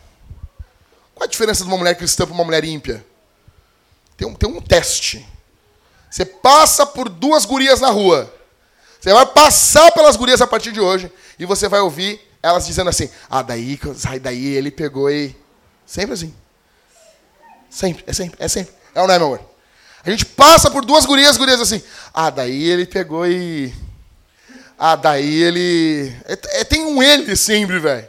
Qual 1.14 1.26
a 1.26 1.30
diferença 1.30 1.64
de 1.64 1.70
uma 1.70 1.78
mulher 1.78 1.96
cristã 1.96 2.26
para 2.26 2.34
uma 2.34 2.44
mulher 2.44 2.64
ímpia? 2.64 3.06
Tem 4.18 4.28
um, 4.28 4.34
tem 4.34 4.50
um 4.50 4.62
teste. 4.62 5.26
Você 6.10 6.26
passa 6.26 6.86
por 6.86 7.10
duas 7.10 7.46
gurias 7.46 7.82
na 7.82 7.90
rua. 7.90 8.34
Você 9.00 9.14
vai 9.14 9.26
passar 9.26 9.92
pelas 9.92 10.16
gurias 10.16 10.42
a 10.42 10.48
partir 10.48 10.72
de 10.72 10.80
hoje 10.80 11.12
e 11.38 11.46
você 11.46 11.68
vai 11.68 11.82
ouvir 11.82 12.20
elas 12.42 12.66
dizendo 12.66 12.90
assim: 12.90 13.10
Ah, 13.30 13.42
daí, 13.42 13.78
daí 14.22 14.46
ele 14.48 14.72
pegou 14.72 15.12
e. 15.12 15.36
Sempre 15.86 16.14
assim. 16.14 16.34
Sempre, 17.70 18.04
é 18.08 18.14
sempre, 18.14 18.38
é 18.44 18.48
sempre. 18.48 18.74
É 18.94 19.02
ou 19.02 19.08
não 19.08 19.14
é, 19.14 19.20
meu 19.20 19.28
amor? 19.28 19.56
A 20.06 20.10
gente 20.10 20.26
passa 20.26 20.70
por 20.70 20.86
duas 20.86 21.06
gurias, 21.06 21.36
gurias 21.36 21.60
assim. 21.60 21.82
Ah, 22.14 22.30
daí 22.30 22.64
ele 22.64 22.86
pegou 22.86 23.28
e. 23.28 23.74
Ah, 24.78 24.96
daí 24.96 25.42
ele. 25.42 26.16
É, 26.26 26.62
é, 26.62 26.64
tem 26.64 26.86
um 26.86 27.02
ele 27.02 27.36
sempre, 27.36 27.80
velho. 27.80 28.08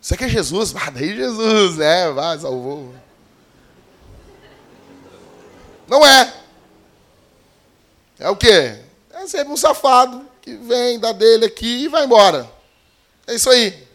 Isso 0.00 0.14
aqui 0.14 0.24
é 0.24 0.28
Jesus. 0.28 0.74
Ah, 0.74 0.90
daí 0.90 1.14
Jesus, 1.14 1.76
né? 1.76 2.10
Vai, 2.10 2.38
salvou. 2.38 2.94
Não 5.86 6.06
é. 6.06 6.34
É 8.18 8.28
o 8.28 8.36
quê? 8.36 8.80
É 9.10 9.26
sempre 9.26 9.52
um 9.52 9.56
safado 9.56 10.26
que 10.40 10.56
vem, 10.56 10.98
dá 10.98 11.12
dele 11.12 11.44
aqui 11.44 11.84
e 11.84 11.88
vai 11.88 12.04
embora. 12.04 12.50
É 13.26 13.34
isso 13.34 13.50
aí. 13.50 13.87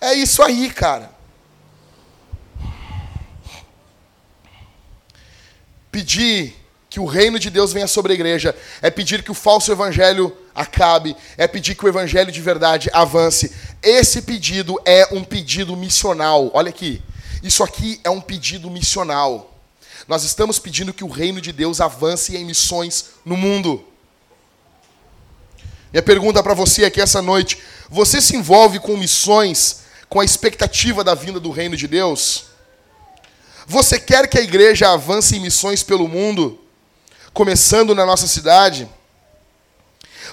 É 0.00 0.14
isso 0.14 0.42
aí, 0.42 0.70
cara. 0.70 1.10
Pedir 5.92 6.56
que 6.88 6.98
o 6.98 7.04
reino 7.04 7.38
de 7.38 7.50
Deus 7.50 7.72
venha 7.72 7.86
sobre 7.86 8.12
a 8.12 8.14
igreja, 8.14 8.56
é 8.82 8.90
pedir 8.90 9.22
que 9.22 9.30
o 9.30 9.34
falso 9.34 9.70
evangelho 9.70 10.36
acabe, 10.54 11.16
é 11.36 11.46
pedir 11.46 11.76
que 11.76 11.84
o 11.84 11.88
evangelho 11.88 12.32
de 12.32 12.40
verdade 12.40 12.90
avance. 12.92 13.54
Esse 13.82 14.22
pedido 14.22 14.80
é 14.84 15.06
um 15.12 15.22
pedido 15.22 15.76
missional. 15.76 16.50
Olha 16.52 16.70
aqui. 16.70 17.00
Isso 17.42 17.62
aqui 17.62 18.00
é 18.02 18.10
um 18.10 18.20
pedido 18.20 18.68
missional. 18.70 19.54
Nós 20.08 20.24
estamos 20.24 20.58
pedindo 20.58 20.92
que 20.92 21.04
o 21.04 21.08
reino 21.08 21.40
de 21.40 21.52
Deus 21.52 21.80
avance 21.80 22.36
em 22.36 22.44
missões 22.44 23.10
no 23.24 23.36
mundo. 23.36 23.84
Minha 25.92 26.02
pergunta 26.02 26.42
para 26.42 26.54
você 26.54 26.84
aqui 26.84 27.00
essa 27.00 27.22
noite: 27.22 27.58
você 27.88 28.20
se 28.20 28.34
envolve 28.36 28.80
com 28.80 28.96
missões 28.96 29.79
com 30.10 30.20
a 30.20 30.24
expectativa 30.24 31.02
da 31.02 31.14
vinda 31.14 31.40
do 31.40 31.50
reino 31.50 31.74
de 31.74 31.88
Deus? 31.88 32.44
Você 33.66 33.98
quer 33.98 34.28
que 34.28 34.38
a 34.38 34.42
igreja 34.42 34.90
avance 34.90 35.34
em 35.34 35.40
missões 35.40 35.82
pelo 35.82 36.06
mundo? 36.06 36.60
começando 37.32 37.94
na 37.94 38.04
nossa 38.04 38.26
cidade. 38.26 38.88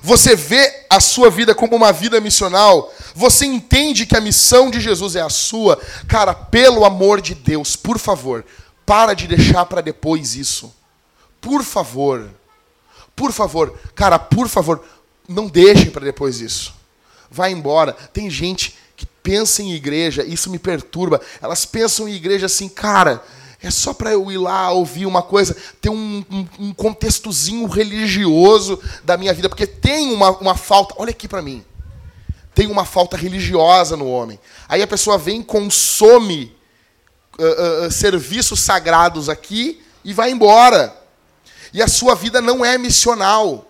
Você 0.02 0.36
vê 0.36 0.86
a 0.90 1.00
sua 1.00 1.30
vida 1.30 1.56
como 1.56 1.76
uma 1.76 1.92
vida 1.92 2.20
missional. 2.22 2.94
Você 3.16 3.46
entende 3.46 4.06
que 4.06 4.16
a 4.16 4.22
missão 4.22 4.70
de 4.70 4.80
Jesus 4.80 5.16
é 5.16 5.22
a 5.22 5.30
sua. 5.30 5.80
Cara, 6.08 6.34
pelo 6.34 6.86
amor 6.86 7.22
de 7.22 7.34
Deus, 7.34 7.76
por 7.76 7.98
favor, 7.98 8.46
para 8.86 9.14
de 9.14 9.28
deixar 9.28 9.66
para 9.66 9.82
depois 9.82 10.36
isso. 10.36 10.74
Por 11.42 11.64
favor. 11.64 12.30
Por 13.16 13.32
favor, 13.32 13.76
cara, 13.96 14.20
por 14.20 14.48
favor, 14.48 14.84
não 15.28 15.48
deixem 15.48 15.90
para 15.90 16.06
depois 16.06 16.40
isso. 16.40 16.76
Vai 17.32 17.52
embora. 17.52 17.94
Tem 17.94 18.30
gente 18.30 18.77
pensa 19.28 19.62
em 19.62 19.74
igreja, 19.74 20.24
isso 20.24 20.50
me 20.50 20.58
perturba. 20.58 21.20
Elas 21.42 21.66
pensam 21.66 22.08
em 22.08 22.14
igreja 22.14 22.46
assim, 22.46 22.70
cara, 22.70 23.22
é 23.62 23.70
só 23.70 23.94
para 23.94 24.14
eu 24.14 24.32
ir 24.32 24.38
lá 24.38 24.72
ouvir 24.72 25.06
uma 25.06 25.22
coisa, 25.22 25.54
ter 25.82 25.90
um, 25.90 26.24
um, 26.32 26.48
um, 26.58 26.74
contextozinho 26.74 27.68
religioso 27.68 28.82
da 29.04 29.18
minha 29.18 29.34
vida, 29.34 29.50
porque 29.50 29.68
tem 29.68 30.14
uma, 30.14 30.30
uma 30.38 30.56
falta. 30.56 30.96
Olha 30.98 31.10
aqui 31.10 31.28
para 31.28 31.42
mim. 31.42 31.62
Tem 32.56 32.68
uma 32.68 32.86
falta 32.86 33.18
religiosa 33.18 33.98
no 33.98 34.08
homem. 34.08 34.40
Aí 34.70 34.82
a 34.82 34.88
pessoa 34.88 35.18
vem, 35.18 35.44
consome 35.44 36.56
uh, 37.38 37.88
uh, 37.88 37.92
serviços 37.92 38.62
sagrados 38.62 39.28
aqui 39.28 39.84
e 40.06 40.14
vai 40.14 40.32
embora. 40.32 40.96
E 41.74 41.82
a 41.82 41.88
sua 41.90 42.16
vida 42.16 42.40
não 42.40 42.64
é 42.64 42.78
missional. 42.78 43.70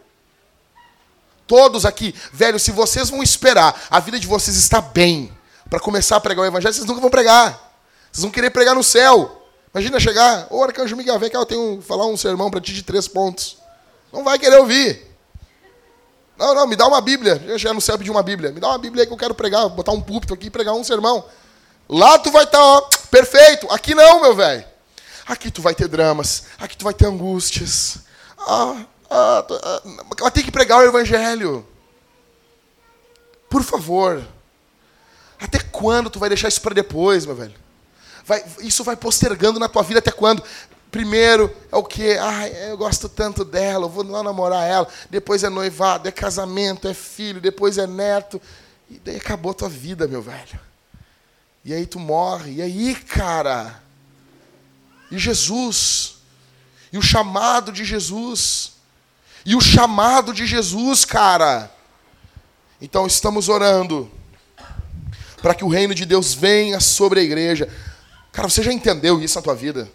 Todos 1.48 1.84
aqui, 1.84 2.14
velho, 2.32 2.60
se 2.60 2.72
vocês 2.72 3.10
vão 3.10 3.24
esperar 3.24 3.88
a 3.90 4.00
vida 4.00 4.20
de 4.20 4.28
vocês 4.28 4.56
estar 4.56 4.82
bem 4.82 5.36
para 5.70 5.80
começar 5.80 6.16
a 6.16 6.20
pregar 6.20 6.44
o 6.44 6.48
evangelho, 6.48 6.74
vocês 6.74 6.86
nunca 6.86 7.02
vão 7.02 7.10
pregar. 7.10 7.52
Vocês 8.12 8.24
vão 8.24 8.32
querer 8.32 8.50
pregar 8.50 8.76
no 8.76 8.84
céu. 8.84 9.46
Imagina 9.74 10.00
chegar, 10.00 10.48
ô 10.50 10.64
Arcanjo 10.64 10.96
Miguel, 10.96 11.20
vem 11.20 11.30
cá, 11.30 11.40
eu 11.40 11.46
tenho 11.46 11.82
falar 11.82 12.06
um 12.08 12.18
sermão 12.18 12.50
para 12.50 12.62
ti 12.62 12.74
de 12.74 12.84
três 12.84 13.08
pontos. 13.08 13.58
Não 14.12 14.24
vai 14.24 14.40
querer 14.40 14.58
ouvir. 14.58 15.06
Não, 16.38 16.54
não, 16.54 16.68
me 16.68 16.76
dá 16.76 16.88
uma 16.88 17.02
Bíblia. 17.02 17.42
Eu 17.46 17.60
chegar 17.60 17.74
no 17.74 17.82
céu 17.82 17.98
pedir 17.98 18.12
uma 18.12 18.24
Bíblia. 18.24 18.52
Me 18.52 18.60
dá 18.60 18.70
uma 18.70 18.78
Bíblia 18.78 19.04
aí 19.04 19.08
que 19.08 19.14
eu 19.14 19.18
quero 19.18 19.36
pregar, 19.36 19.68
botar 19.70 19.92
um 19.92 20.02
púlpito 20.02 20.34
aqui 20.34 20.48
e 20.48 20.50
pregar 20.50 20.74
um 20.74 20.84
sermão. 20.84 21.26
Lá 21.90 22.18
tu 22.20 22.32
vai 22.32 22.44
estar, 22.44 22.58
tá, 22.58 22.64
ó, 22.64 22.82
perfeito. 23.10 23.68
Aqui 23.72 23.96
não, 23.96 24.22
meu 24.22 24.36
velho. 24.36 24.66
Aqui 25.26 25.52
tu 25.52 25.62
vai 25.62 25.74
ter 25.74 25.88
dramas. 25.88 26.46
Aqui 26.58 26.78
tu 26.78 26.86
vai 26.86 26.94
ter 26.94 27.06
angústias. 27.06 28.00
Ah, 28.38 28.86
ah, 29.10 29.46
ah, 30.22 30.32
tem 30.32 30.44
que 30.44 30.52
pregar 30.52 30.80
o 30.80 30.84
Evangelho. 30.84 31.68
Por 33.50 33.64
favor. 33.64 34.24
Até 35.40 35.60
quando 35.60 36.10
tu 36.10 36.20
vai 36.20 36.30
deixar 36.30 36.48
isso 36.48 36.62
para 36.62 36.74
depois, 36.74 37.26
meu 37.26 37.36
velho? 37.36 37.68
vai, 38.28 38.44
isso 38.60 38.84
vai 38.84 38.98
postergando 38.98 39.58
na 39.58 39.70
tua 39.70 39.82
vida 39.82 40.00
até 40.00 40.12
quando? 40.12 40.44
Primeiro 40.92 41.54
é 41.72 41.76
o 41.78 41.84
que? 41.84 42.18
Ah, 42.18 42.48
eu 42.48 42.78
gosto 42.78 43.08
tanto 43.08 43.46
dela, 43.46 43.86
eu 43.86 43.90
vou 43.90 44.06
lá 44.06 44.22
namorar 44.22 44.68
ela. 44.68 44.88
Depois 45.10 45.44
é 45.44 45.50
noivado, 45.50 46.08
é 46.08 46.12
casamento, 46.12 46.88
é 46.88 46.94
filho, 46.94 47.40
depois 47.40 47.78
é 47.78 47.88
neto. 47.88 48.42
E 48.90 49.00
daí 49.00 49.16
acabou 49.16 49.52
a 49.52 49.56
tua 49.56 49.70
vida, 49.70 50.08
meu 50.08 50.22
velho. 50.22 50.60
E 51.64 51.74
aí 51.74 51.86
tu 51.86 52.00
morre. 52.00 52.56
E 52.56 52.62
aí, 52.62 52.96
cara? 52.96 53.82
E 55.10 55.18
Jesus? 55.18 56.18
E 56.92 56.98
o 56.98 57.02
chamado 57.02 57.72
de 57.72 57.86
Jesus? 57.86 58.74
E 59.46 59.56
o 59.56 59.62
chamado 59.62 60.34
de 60.34 60.46
Jesus, 60.46 61.06
cara? 61.06 61.72
Então 62.82 63.08
estamos 63.08 63.48
orando 63.48 64.12
para 65.42 65.54
que 65.54 65.64
o 65.64 65.68
reino 65.68 65.94
de 65.94 66.06
Deus 66.06 66.34
venha 66.34 66.80
sobre 66.80 67.20
a 67.20 67.24
igreja. 67.24 67.70
Cara, 68.32 68.50
você 68.50 68.62
já 68.64 68.72
entendeu 68.72 69.22
isso 69.22 69.36
na 69.36 69.42
tua 69.42 69.56
vida? 69.56 69.90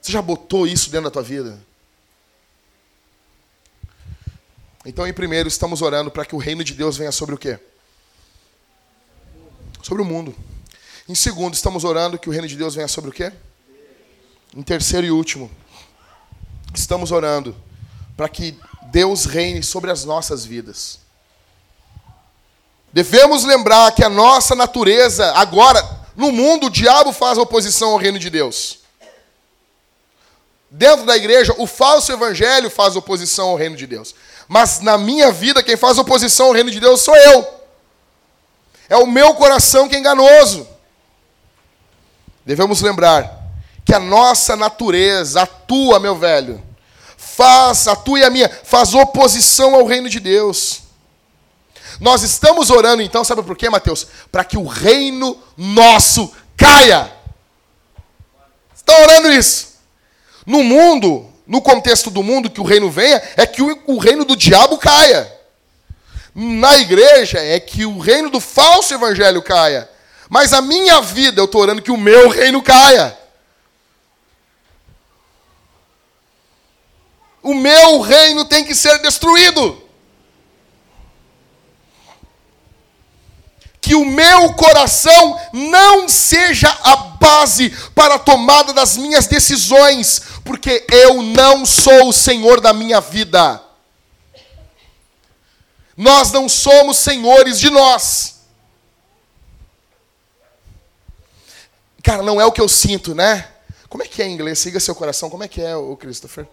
Você 0.00 0.12
já 0.12 0.20
botou 0.20 0.66
isso 0.66 0.90
dentro 0.90 1.04
da 1.04 1.10
tua 1.10 1.22
vida? 1.22 1.58
Então, 4.84 5.06
em 5.06 5.12
primeiro, 5.12 5.48
estamos 5.48 5.80
orando 5.80 6.10
para 6.10 6.26
que 6.26 6.34
o 6.34 6.38
reino 6.38 6.62
de 6.62 6.74
Deus 6.74 6.96
venha 6.96 7.12
sobre 7.12 7.34
o 7.34 7.38
quê? 7.38 7.58
Sobre 9.82 10.02
o 10.02 10.04
mundo. 10.04 10.34
Em 11.08 11.14
segundo, 11.14 11.54
estamos 11.54 11.84
orando 11.84 12.18
que 12.18 12.28
o 12.28 12.32
reino 12.32 12.46
de 12.48 12.56
Deus 12.56 12.74
venha 12.74 12.88
sobre 12.88 13.10
o 13.10 13.12
quê? 13.12 13.32
Em 14.54 14.62
terceiro 14.62 15.06
e 15.06 15.10
último, 15.10 15.50
estamos 16.74 17.10
orando 17.10 17.56
para 18.16 18.28
que 18.28 18.58
Deus 18.90 19.24
reine 19.24 19.62
sobre 19.62 19.90
as 19.90 20.04
nossas 20.04 20.44
vidas. 20.44 21.03
Devemos 22.94 23.42
lembrar 23.42 23.90
que 23.90 24.04
a 24.04 24.08
nossa 24.08 24.54
natureza, 24.54 25.32
agora, 25.32 25.84
no 26.14 26.30
mundo, 26.30 26.66
o 26.66 26.70
diabo 26.70 27.12
faz 27.12 27.36
oposição 27.36 27.90
ao 27.90 27.96
reino 27.96 28.20
de 28.20 28.30
Deus. 28.30 28.78
Dentro 30.70 31.04
da 31.04 31.16
igreja, 31.16 31.52
o 31.58 31.66
falso 31.66 32.12
evangelho 32.12 32.70
faz 32.70 32.94
oposição 32.94 33.48
ao 33.48 33.56
reino 33.56 33.74
de 33.74 33.84
Deus. 33.84 34.14
Mas 34.46 34.78
na 34.78 34.96
minha 34.96 35.32
vida, 35.32 35.60
quem 35.60 35.76
faz 35.76 35.98
oposição 35.98 36.46
ao 36.46 36.52
reino 36.52 36.70
de 36.70 36.78
Deus 36.78 37.00
sou 37.00 37.16
eu. 37.16 37.44
É 38.88 38.96
o 38.96 39.08
meu 39.08 39.34
coração 39.34 39.88
que 39.88 39.96
é 39.96 39.98
enganoso. 39.98 40.64
Devemos 42.46 42.80
lembrar 42.80 43.42
que 43.84 43.92
a 43.92 43.98
nossa 43.98 44.54
natureza, 44.54 45.42
a 45.42 45.46
tua, 45.46 45.98
meu 45.98 46.14
velho, 46.14 46.62
faz, 47.16 47.88
a 47.88 47.96
tua 47.96 48.20
e 48.20 48.24
a 48.24 48.30
minha, 48.30 48.48
faz 48.62 48.94
oposição 48.94 49.74
ao 49.74 49.84
reino 49.84 50.08
de 50.08 50.20
Deus. 50.20 50.83
Nós 52.00 52.22
estamos 52.22 52.70
orando 52.70 53.02
então, 53.02 53.24
sabe 53.24 53.42
por 53.42 53.56
quê, 53.56 53.70
Mateus? 53.70 54.06
Para 54.30 54.44
que 54.44 54.56
o 54.56 54.66
reino 54.66 55.40
nosso 55.56 56.32
caia. 56.56 57.12
Está 58.74 58.98
orando 59.00 59.32
isso. 59.32 59.74
No 60.46 60.62
mundo, 60.62 61.30
no 61.46 61.62
contexto 61.62 62.10
do 62.10 62.22
mundo, 62.22 62.50
que 62.50 62.60
o 62.60 62.64
reino 62.64 62.90
venha, 62.90 63.22
é 63.36 63.46
que 63.46 63.62
o 63.62 63.98
reino 63.98 64.24
do 64.24 64.36
diabo 64.36 64.78
caia. 64.78 65.32
Na 66.34 66.76
igreja, 66.78 67.38
é 67.38 67.60
que 67.60 67.86
o 67.86 67.98
reino 67.98 68.28
do 68.28 68.40
falso 68.40 68.92
evangelho 68.92 69.42
caia. 69.42 69.88
Mas 70.28 70.52
a 70.52 70.60
minha 70.60 71.00
vida, 71.00 71.40
eu 71.40 71.44
estou 71.44 71.60
orando 71.60 71.82
que 71.82 71.92
o 71.92 71.96
meu 71.96 72.28
reino 72.28 72.62
caia. 72.62 73.16
O 77.42 77.54
meu 77.54 78.00
reino 78.00 78.46
tem 78.46 78.64
que 78.64 78.74
ser 78.74 78.98
destruído. 79.00 79.83
Que 83.84 83.94
o 83.94 84.02
meu 84.02 84.54
coração 84.54 85.38
não 85.52 86.08
seja 86.08 86.70
a 86.82 86.96
base 86.96 87.68
para 87.94 88.14
a 88.14 88.18
tomada 88.18 88.72
das 88.72 88.96
minhas 88.96 89.26
decisões, 89.26 90.22
porque 90.42 90.86
eu 90.90 91.22
não 91.22 91.66
sou 91.66 92.08
o 92.08 92.12
Senhor 92.12 92.62
da 92.62 92.72
minha 92.72 92.98
vida. 92.98 93.62
Nós 95.94 96.32
não 96.32 96.48
somos 96.48 96.96
senhores 96.96 97.60
de 97.60 97.68
nós. 97.68 98.36
Cara, 102.02 102.22
não 102.22 102.40
é 102.40 102.46
o 102.46 102.52
que 102.52 102.62
eu 102.62 102.68
sinto, 102.70 103.14
né? 103.14 103.46
Como 103.86 104.02
é 104.02 104.06
que 104.08 104.22
é 104.22 104.26
em 104.26 104.32
inglês? 104.32 104.58
Siga 104.58 104.80
seu 104.80 104.94
coração. 104.94 105.28
Como 105.28 105.44
é 105.44 105.48
que 105.48 105.60
é, 105.60 105.76
o 105.76 105.94
Christopher? 105.94 106.48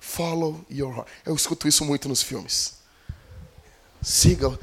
Follow 0.00 0.64
your 0.70 0.96
heart. 0.96 1.08
Eu 1.26 1.34
escuto 1.34 1.68
isso 1.68 1.84
muito 1.84 2.08
nos 2.08 2.22
filmes. 2.22 2.76
Siga 4.00 4.58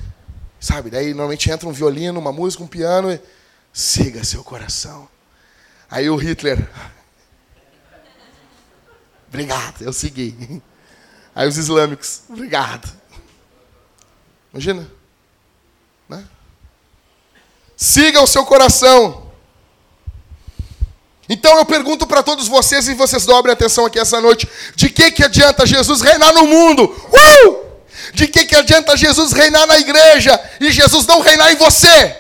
Sabe? 0.64 0.90
Daí 0.90 1.10
normalmente 1.10 1.52
entra 1.52 1.68
um 1.68 1.74
violino, 1.74 2.18
uma 2.18 2.32
música, 2.32 2.64
um 2.64 2.68
piano 2.68 3.12
e 3.12 3.20
siga 3.74 4.24
seu 4.24 4.42
coração. 4.46 5.10
Aí 5.92 6.10
o 6.10 6.16
Hitler. 6.16 6.66
Obrigado, 9.28 9.82
eu 9.82 9.92
segui. 9.92 10.62
Aí 11.36 11.50
os 11.50 11.58
islâmicos, 11.58 12.22
obrigado. 12.30 12.90
Imagina? 14.54 14.90
Né? 16.08 16.26
Siga 17.76 18.22
o 18.22 18.28
seu 18.28 18.46
coração. 18.46 19.34
Então 21.28 21.58
eu 21.58 21.66
pergunto 21.66 22.08
para 22.08 22.24
todos 22.24 22.48
vocês 22.48 22.88
e 22.88 22.94
vocês 22.94 23.26
dobrem 23.26 23.52
atenção 23.52 23.86
aqui 23.86 24.00
essa 24.00 24.22
noite: 24.22 24.48
de 24.76 24.90
que 24.90 25.12
que 25.12 25.26
adianta 25.26 25.66
Jesus 25.66 26.00
reinar 26.00 26.34
no 26.34 26.48
mundo? 26.48 26.84
Uh! 26.86 27.63
De 28.14 28.28
que 28.28 28.46
que 28.46 28.56
adianta 28.56 28.98
Jesus 28.98 29.32
reinar 29.32 29.66
na 29.68 29.78
igreja 29.78 30.40
e 30.60 30.72
Jesus 30.72 31.06
não 31.06 31.22
reinar 31.22 31.52
em 31.52 31.56
você? 31.56 32.18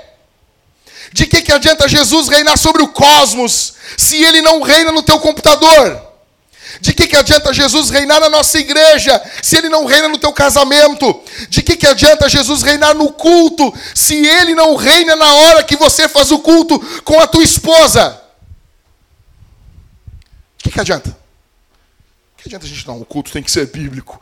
De 1.11 1.25
que 1.25 1.41
que 1.41 1.51
adianta 1.51 1.87
Jesus 1.87 2.27
reinar 2.27 2.57
sobre 2.57 2.81
o 2.81 2.87
cosmos 2.87 3.73
se 3.97 4.23
ele 4.23 4.41
não 4.41 4.61
reina 4.61 4.91
no 4.91 5.03
teu 5.03 5.19
computador? 5.19 6.13
De 6.81 6.93
que, 6.93 7.07
que 7.07 7.15
adianta 7.15 7.53
Jesus 7.53 7.89
reinar 7.89 8.19
na 8.19 8.29
nossa 8.29 8.57
igreja 8.57 9.21
se 9.41 9.57
ele 9.57 9.69
não 9.69 9.85
reina 9.85 10.07
no 10.07 10.17
teu 10.17 10.33
casamento? 10.33 11.23
De 11.47 11.61
que, 11.61 11.77
que 11.77 11.85
adianta 11.85 12.27
Jesus 12.27 12.61
reinar 12.63 12.95
no 12.95 13.11
culto 13.13 13.73
se 13.93 14.15
ele 14.15 14.55
não 14.55 14.75
reina 14.75 15.15
na 15.15 15.33
hora 15.33 15.63
que 15.63 15.75
você 15.75 16.09
faz 16.09 16.31
o 16.31 16.39
culto 16.39 16.79
com 17.03 17.19
a 17.19 17.27
tua 17.27 17.43
esposa? 17.43 18.19
De 20.57 20.63
que, 20.63 20.71
que 20.71 20.79
adianta? 20.79 21.09
O 21.09 22.41
que 22.41 22.49
adianta 22.49 22.65
a 22.65 22.69
gente 22.69 22.87
não? 22.87 22.99
O 22.99 23.05
culto 23.05 23.31
tem 23.31 23.43
que 23.43 23.51
ser 23.51 23.67
bíblico. 23.67 24.19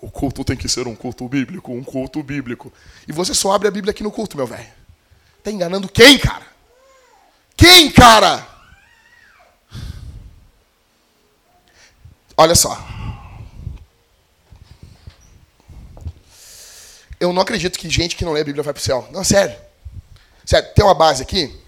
O 0.00 0.10
culto 0.10 0.44
tem 0.44 0.56
que 0.56 0.68
ser 0.68 0.86
um 0.86 0.94
culto 0.94 1.26
bíblico, 1.28 1.72
um 1.72 1.82
culto 1.82 2.22
bíblico. 2.22 2.72
E 3.08 3.12
você 3.12 3.34
só 3.34 3.52
abre 3.52 3.68
a 3.68 3.70
Bíblia 3.70 3.90
aqui 3.90 4.02
no 4.02 4.10
culto, 4.10 4.36
meu 4.36 4.46
velho. 4.46 4.68
Está 5.38 5.50
enganando 5.50 5.88
quem, 5.88 6.18
cara? 6.18 6.44
Quem, 7.56 7.90
cara? 7.90 8.46
Olha 12.36 12.54
só. 12.54 12.76
Eu 17.18 17.32
não 17.32 17.40
acredito 17.40 17.78
que 17.78 17.88
gente 17.88 18.14
que 18.14 18.24
não 18.24 18.32
lê 18.32 18.42
a 18.42 18.44
Bíblia 18.44 18.62
vai 18.62 18.74
para 18.74 18.80
o 18.80 18.84
céu. 18.84 19.08
Não, 19.10 19.24
sério. 19.24 19.56
Sério, 20.44 20.68
tem 20.74 20.84
uma 20.84 20.94
base 20.94 21.22
aqui. 21.22 21.58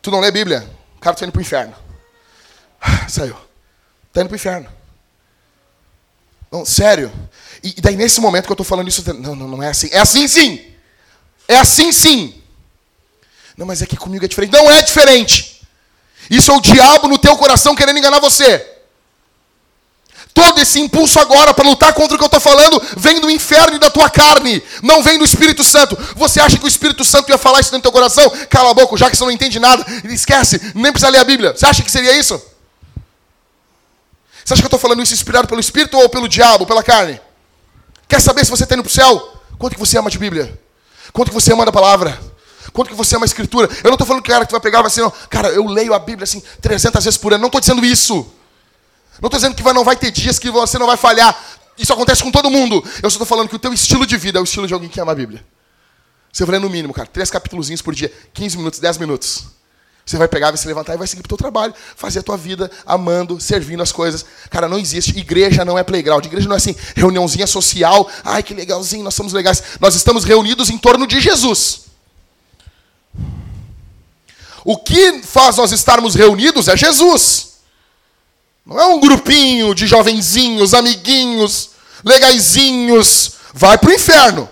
Tu 0.00 0.10
não 0.10 0.20
lê 0.20 0.28
a 0.28 0.32
Bíblia, 0.32 0.68
o 0.96 1.00
cara 1.00 1.16
tá 1.16 1.24
indo 1.24 1.32
para 1.32 1.40
o 1.40 1.42
inferno. 1.42 1.74
Saiu. 3.08 3.36
Tá 4.12 4.20
indo 4.20 4.28
para 4.28 4.34
o 4.34 4.36
inferno. 4.36 4.70
Não, 6.50 6.64
sério. 6.64 7.12
E, 7.64 7.80
daí 7.80 7.96
nesse 7.96 8.20
momento 8.20 8.44
que 8.44 8.52
eu 8.52 8.54
estou 8.54 8.66
falando 8.66 8.88
isso, 8.88 9.02
não, 9.14 9.34
não, 9.34 9.48
não 9.48 9.62
é 9.62 9.70
assim. 9.70 9.88
É 9.90 9.98
assim 9.98 10.28
sim. 10.28 10.62
É 11.48 11.56
assim 11.56 11.90
sim. 11.90 12.34
Não, 13.56 13.64
mas 13.64 13.80
é 13.80 13.86
que 13.86 13.96
comigo 13.96 14.22
é 14.22 14.28
diferente. 14.28 14.52
Não 14.52 14.70
é 14.70 14.82
diferente. 14.82 15.62
Isso 16.30 16.50
é 16.50 16.54
o 16.54 16.60
diabo 16.60 17.08
no 17.08 17.16
teu 17.16 17.34
coração 17.38 17.74
querendo 17.74 17.98
enganar 17.98 18.20
você. 18.20 18.70
Todo 20.34 20.60
esse 20.60 20.78
impulso 20.78 21.18
agora 21.18 21.54
para 21.54 21.66
lutar 21.66 21.94
contra 21.94 22.16
o 22.16 22.18
que 22.18 22.24
eu 22.24 22.26
estou 22.26 22.40
falando 22.40 22.82
vem 22.96 23.18
do 23.20 23.30
inferno 23.30 23.76
e 23.76 23.78
da 23.78 23.88
tua 23.88 24.10
carne, 24.10 24.62
não 24.82 25.02
vem 25.02 25.16
do 25.16 25.24
Espírito 25.24 25.62
Santo. 25.64 25.96
Você 26.16 26.40
acha 26.40 26.58
que 26.58 26.64
o 26.64 26.68
Espírito 26.68 27.04
Santo 27.04 27.30
ia 27.30 27.38
falar 27.38 27.60
isso 27.60 27.70
dentro 27.70 27.82
do 27.88 27.92
teu 27.92 27.92
coração? 27.92 28.28
Cala 28.50 28.72
a 28.72 28.74
boca, 28.74 28.96
já 28.96 29.08
que 29.08 29.16
você 29.16 29.24
não 29.24 29.30
entende 29.30 29.60
nada, 29.60 29.86
esquece, 30.12 30.60
nem 30.74 30.92
precisa 30.92 31.08
ler 31.08 31.18
a 31.18 31.24
Bíblia. 31.24 31.52
Você 31.56 31.64
acha 31.64 31.82
que 31.82 31.90
seria 31.90 32.18
isso? 32.18 32.34
Você 34.44 34.52
acha 34.52 34.60
que 34.60 34.66
eu 34.66 34.68
estou 34.68 34.80
falando 34.80 35.02
isso 35.02 35.14
inspirado 35.14 35.46
pelo 35.46 35.60
Espírito 35.60 35.96
ou 35.96 36.08
pelo 36.08 36.28
diabo, 36.28 36.66
pela 36.66 36.82
carne? 36.82 37.20
Quer 38.14 38.20
saber 38.20 38.44
se 38.44 38.50
você 38.52 38.62
está 38.62 38.76
indo 38.76 38.84
para 38.84 38.90
o 38.90 38.92
céu? 38.92 39.42
Quanto 39.58 39.72
que 39.74 39.80
você 39.80 39.98
ama 39.98 40.08
de 40.08 40.20
Bíblia? 40.20 40.56
Quanto 41.12 41.30
que 41.30 41.34
você 41.34 41.52
ama 41.52 41.66
da 41.66 41.72
palavra? 41.72 42.16
Quanto 42.72 42.86
que 42.86 42.94
você 42.94 43.16
ama 43.16 43.24
a 43.24 43.26
Escritura? 43.26 43.68
Eu 43.82 43.90
não 43.90 43.94
estou 43.94 44.06
falando 44.06 44.22
que 44.22 44.30
cara 44.30 44.46
que 44.46 44.52
vai 44.52 44.60
pegar 44.60 44.82
vai 44.82 44.86
assim, 44.86 45.00
não. 45.00 45.12
Cara, 45.28 45.48
eu 45.48 45.66
leio 45.66 45.92
a 45.92 45.98
Bíblia 45.98 46.22
assim 46.22 46.40
300 46.60 47.04
vezes 47.04 47.18
por 47.18 47.32
ano. 47.32 47.40
Não 47.40 47.48
estou 47.48 47.60
dizendo 47.60 47.84
isso. 47.84 48.14
Não 49.20 49.26
estou 49.26 49.30
dizendo 49.30 49.56
que 49.56 49.64
não 49.64 49.82
vai 49.82 49.96
ter 49.96 50.12
dias 50.12 50.38
que 50.38 50.48
você 50.48 50.78
não 50.78 50.86
vai 50.86 50.96
falhar. 50.96 51.36
Isso 51.76 51.92
acontece 51.92 52.22
com 52.22 52.30
todo 52.30 52.48
mundo. 52.48 52.76
Eu 53.02 53.10
só 53.10 53.16
estou 53.16 53.26
falando 53.26 53.48
que 53.48 53.56
o 53.56 53.58
teu 53.58 53.72
estilo 53.72 54.06
de 54.06 54.16
vida 54.16 54.38
é 54.38 54.40
o 54.40 54.44
estilo 54.44 54.68
de 54.68 54.74
alguém 54.74 54.88
que 54.88 55.00
ama 55.00 55.10
a 55.10 55.16
Bíblia. 55.16 55.44
Você 56.32 56.44
vai 56.44 56.52
ler 56.52 56.60
no 56.60 56.70
mínimo, 56.70 56.94
cara, 56.94 57.08
três 57.08 57.32
capítulozinhos 57.32 57.82
por 57.82 57.96
dia, 57.96 58.12
15 58.32 58.56
minutos, 58.58 58.78
10 58.78 58.96
minutos. 58.98 59.46
Você 60.06 60.18
vai 60.18 60.28
pegar, 60.28 60.50
vai 60.50 60.58
se 60.58 60.66
levantar 60.66 60.94
e 60.94 60.98
vai 60.98 61.06
seguir 61.06 61.22
para 61.22 61.28
o 61.28 61.36
teu 61.36 61.38
trabalho, 61.38 61.74
fazer 61.96 62.18
a 62.18 62.22
tua 62.22 62.36
vida 62.36 62.70
amando, 62.84 63.40
servindo 63.40 63.82
as 63.82 63.90
coisas. 63.90 64.24
Cara, 64.50 64.68
não 64.68 64.78
existe. 64.78 65.18
Igreja 65.18 65.64
não 65.64 65.78
é 65.78 65.82
playground. 65.82 66.24
Igreja 66.26 66.46
não 66.46 66.54
é 66.54 66.58
assim, 66.58 66.76
reuniãozinha 66.94 67.46
social. 67.46 68.10
Ai, 68.22 68.42
que 68.42 68.52
legalzinho, 68.52 69.02
nós 69.02 69.14
somos 69.14 69.32
legais. 69.32 69.62
Nós 69.80 69.94
estamos 69.94 70.24
reunidos 70.24 70.68
em 70.68 70.76
torno 70.76 71.06
de 71.06 71.20
Jesus. 71.20 71.84
O 74.62 74.76
que 74.76 75.22
faz 75.22 75.56
nós 75.56 75.72
estarmos 75.72 76.14
reunidos 76.14 76.68
é 76.68 76.76
Jesus. 76.76 77.54
Não 78.64 78.78
é 78.78 78.86
um 78.86 79.00
grupinho 79.00 79.74
de 79.74 79.86
jovenzinhos, 79.86 80.74
amiguinhos, 80.74 81.70
legaizinhos. 82.04 83.32
Vai 83.54 83.78
para 83.78 83.90
o 83.90 83.92
inferno. 83.92 84.48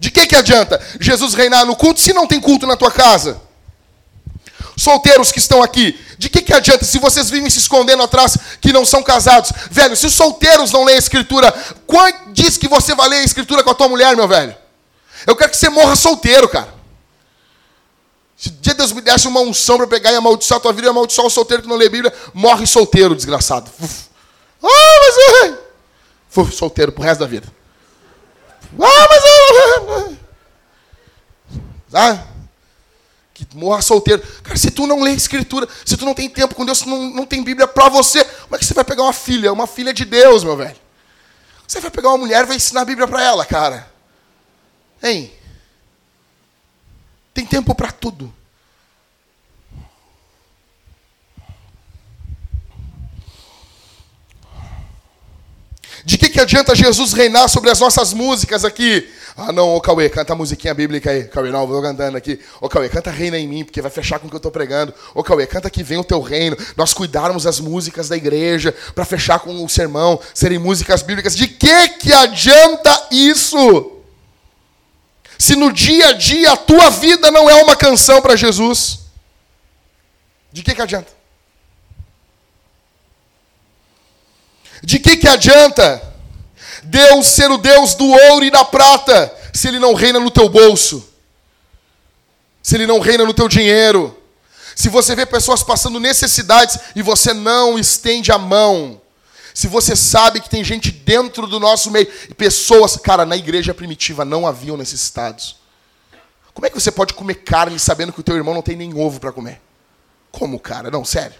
De 0.00 0.10
que, 0.10 0.26
que 0.26 0.34
adianta 0.34 0.80
Jesus 0.98 1.34
reinar 1.34 1.66
no 1.66 1.76
culto 1.76 2.00
se 2.00 2.14
não 2.14 2.26
tem 2.26 2.40
culto 2.40 2.66
na 2.66 2.74
tua 2.74 2.90
casa? 2.90 3.38
Solteiros 4.74 5.30
que 5.30 5.38
estão 5.38 5.62
aqui, 5.62 6.00
de 6.16 6.30
que, 6.30 6.40
que 6.40 6.54
adianta 6.54 6.86
se 6.86 6.98
vocês 6.98 7.28
vivem 7.28 7.50
se 7.50 7.58
escondendo 7.58 8.02
atrás 8.02 8.34
que 8.62 8.72
não 8.72 8.82
são 8.86 9.02
casados? 9.02 9.52
Velho, 9.70 9.94
se 9.94 10.06
os 10.06 10.14
solteiros 10.14 10.72
não 10.72 10.84
leem 10.84 10.96
a 10.96 10.98
escritura, 10.98 11.52
quando 11.86 12.32
diz 12.32 12.56
que 12.56 12.66
você 12.66 12.94
vai 12.94 13.10
ler 13.10 13.16
a 13.18 13.24
escritura 13.24 13.62
com 13.62 13.68
a 13.68 13.74
tua 13.74 13.90
mulher, 13.90 14.16
meu 14.16 14.26
velho? 14.26 14.56
Eu 15.26 15.36
quero 15.36 15.50
que 15.50 15.56
você 15.58 15.68
morra 15.68 15.94
solteiro, 15.94 16.48
cara. 16.48 16.72
Se 18.38 18.48
dia 18.48 18.72
Deus 18.72 18.90
me 18.92 19.02
desse 19.02 19.28
uma 19.28 19.40
unção 19.40 19.76
para 19.76 19.86
pegar 19.86 20.12
e 20.12 20.16
amaldiçoar 20.16 20.56
a 20.56 20.62
tua 20.62 20.72
vida 20.72 20.86
e 20.86 20.90
amaldiçoar 20.90 21.26
o 21.26 21.30
solteiro 21.30 21.62
que 21.62 21.68
não 21.68 21.76
lê 21.76 21.90
Bíblia, 21.90 22.10
morre 22.32 22.66
solteiro, 22.66 23.14
desgraçado. 23.14 23.70
Ah, 24.62 25.46
mas. 25.46 25.58
Foi 26.30 26.50
solteiro 26.50 26.90
pro 26.90 27.02
resto 27.02 27.20
da 27.20 27.26
vida. 27.26 27.59
Ah, 28.78 29.08
mas 29.08 29.24
é. 29.24 30.20
Ah, 31.92 32.24
que 33.34 33.44
morra 33.52 33.82
solteiro. 33.82 34.22
Cara, 34.44 34.56
se 34.56 34.70
tu 34.70 34.86
não 34.86 35.02
lê 35.02 35.10
escritura, 35.10 35.68
se 35.84 35.96
tu 35.96 36.04
não 36.04 36.14
tem 36.14 36.30
tempo 36.30 36.54
com 36.54 36.64
Deus, 36.64 36.78
se 36.78 36.88
não, 36.88 37.10
não 37.10 37.26
tem 37.26 37.42
Bíblia 37.42 37.66
para 37.66 37.88
você, 37.88 38.24
como 38.24 38.54
é 38.54 38.58
que 38.58 38.64
você 38.64 38.74
vai 38.74 38.84
pegar 38.84 39.02
uma 39.02 39.12
filha, 39.12 39.52
uma 39.52 39.66
filha 39.66 39.92
de 39.92 40.04
Deus, 40.04 40.44
meu 40.44 40.56
velho? 40.56 40.76
Você 41.66 41.80
vai 41.80 41.90
pegar 41.90 42.10
uma 42.10 42.18
mulher 42.18 42.44
e 42.44 42.46
vai 42.46 42.56
ensinar 42.56 42.82
a 42.82 42.84
Bíblia 42.84 43.08
para 43.08 43.22
ela, 43.22 43.44
cara. 43.44 43.90
Hein? 45.02 45.32
Tem 47.34 47.46
tempo 47.46 47.74
para 47.74 47.90
tudo. 47.90 48.32
De 56.04 56.16
que, 56.16 56.28
que 56.28 56.40
adianta 56.40 56.74
Jesus 56.74 57.12
reinar 57.12 57.48
sobre 57.48 57.70
as 57.70 57.80
nossas 57.80 58.12
músicas 58.12 58.64
aqui? 58.64 59.08
Ah, 59.36 59.52
não, 59.52 59.74
ô 59.74 59.80
Cauê, 59.80 60.08
canta 60.08 60.32
a 60.32 60.36
musiquinha 60.36 60.74
bíblica 60.74 61.10
aí. 61.10 61.24
Cauê, 61.24 61.50
não, 61.50 61.66
vou 61.66 61.80
cantando 61.80 62.16
aqui. 62.16 62.40
Ô 62.60 62.68
Cauê, 62.68 62.88
canta 62.88 63.10
Reina 63.10 63.38
em 63.38 63.46
mim, 63.46 63.64
porque 63.64 63.80
vai 63.80 63.90
fechar 63.90 64.18
com 64.18 64.26
o 64.26 64.28
que 64.30 64.36
eu 64.36 64.38
estou 64.38 64.52
pregando. 64.52 64.92
Ô 65.14 65.22
Cauê, 65.22 65.46
canta 65.46 65.70
que 65.70 65.82
vem 65.82 65.98
o 65.98 66.04
teu 66.04 66.20
reino. 66.20 66.56
Nós 66.76 66.92
cuidarmos 66.92 67.44
das 67.44 67.60
músicas 67.60 68.08
da 68.08 68.16
igreja 68.16 68.74
para 68.94 69.04
fechar 69.04 69.38
com 69.40 69.64
o 69.64 69.68
sermão, 69.68 70.20
serem 70.34 70.58
músicas 70.58 71.02
bíblicas. 71.02 71.36
De 71.36 71.46
que, 71.46 71.88
que 71.88 72.12
adianta 72.12 73.08
isso? 73.10 74.00
se 75.40 75.56
no 75.56 75.72
dia 75.72 76.08
a 76.08 76.12
dia 76.12 76.52
a 76.52 76.56
tua 76.56 76.90
vida 76.90 77.30
não 77.30 77.48
é 77.48 77.54
uma 77.62 77.74
canção 77.74 78.20
para 78.20 78.36
Jesus, 78.36 78.98
de 80.52 80.62
que, 80.62 80.74
que 80.74 80.82
adianta? 80.82 81.10
De 84.82 84.98
que, 84.98 85.16
que 85.16 85.28
adianta 85.28 86.02
Deus 86.84 87.26
ser 87.26 87.50
o 87.50 87.58
Deus 87.58 87.94
do 87.94 88.08
ouro 88.08 88.44
e 88.44 88.50
da 88.50 88.64
prata, 88.64 89.32
se 89.52 89.68
Ele 89.68 89.78
não 89.78 89.94
reina 89.94 90.18
no 90.18 90.30
teu 90.30 90.48
bolso? 90.48 91.06
Se 92.62 92.76
Ele 92.76 92.86
não 92.86 93.00
reina 93.00 93.24
no 93.24 93.34
teu 93.34 93.48
dinheiro? 93.48 94.16
Se 94.74 94.88
você 94.88 95.14
vê 95.14 95.26
pessoas 95.26 95.62
passando 95.62 96.00
necessidades 96.00 96.78
e 96.96 97.02
você 97.02 97.34
não 97.34 97.78
estende 97.78 98.32
a 98.32 98.38
mão, 98.38 99.00
se 99.52 99.68
você 99.68 99.94
sabe 99.94 100.40
que 100.40 100.48
tem 100.48 100.64
gente 100.64 100.90
dentro 100.90 101.46
do 101.46 101.60
nosso 101.60 101.90
meio, 101.90 102.06
pessoas, 102.34 102.96
cara, 102.96 103.26
na 103.26 103.36
igreja 103.36 103.74
primitiva 103.74 104.24
não 104.24 104.46
haviam 104.46 104.76
necessitados. 104.76 105.56
Como 106.54 106.66
é 106.66 106.70
que 106.70 106.80
você 106.80 106.90
pode 106.90 107.14
comer 107.14 107.34
carne 107.36 107.78
sabendo 107.78 108.12
que 108.12 108.20
o 108.20 108.22
teu 108.22 108.36
irmão 108.36 108.54
não 108.54 108.62
tem 108.62 108.76
nem 108.76 108.94
ovo 108.94 109.20
para 109.20 109.32
comer? 109.32 109.60
Como, 110.30 110.58
cara? 110.58 110.90
Não, 110.90 111.04
sério. 111.04 111.36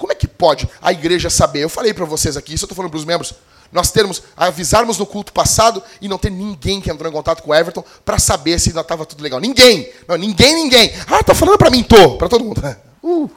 Como 0.00 0.12
é 0.12 0.14
que 0.14 0.26
pode 0.26 0.66
a 0.80 0.92
igreja 0.92 1.28
saber? 1.28 1.62
Eu 1.62 1.68
falei 1.68 1.92
para 1.92 2.06
vocês 2.06 2.34
aqui, 2.34 2.54
isso 2.54 2.64
eu 2.64 2.66
estou 2.66 2.74
falando 2.74 2.90
para 2.90 2.96
os 2.96 3.04
membros. 3.04 3.34
Nós 3.70 3.90
termos, 3.92 4.22
avisarmos 4.34 4.96
no 4.96 5.04
culto 5.04 5.30
passado 5.30 5.82
e 6.00 6.08
não 6.08 6.16
ter 6.16 6.30
ninguém 6.30 6.80
que 6.80 6.90
entrou 6.90 7.06
em 7.06 7.12
contato 7.12 7.42
com 7.42 7.50
o 7.50 7.54
Everton 7.54 7.84
para 8.02 8.18
saber 8.18 8.58
se 8.58 8.70
ainda 8.70 8.80
estava 8.80 9.04
tudo 9.04 9.22
legal. 9.22 9.38
Ninguém. 9.38 9.92
Não, 10.08 10.16
ninguém, 10.16 10.54
ninguém. 10.54 10.90
Ah, 11.06 11.22
tá 11.22 11.34
falando 11.34 11.58
para 11.58 11.68
mim, 11.68 11.82
tô. 11.82 12.16
Para 12.16 12.30
todo 12.30 12.42
mundo. 12.42 12.62
Uh, 13.02 13.30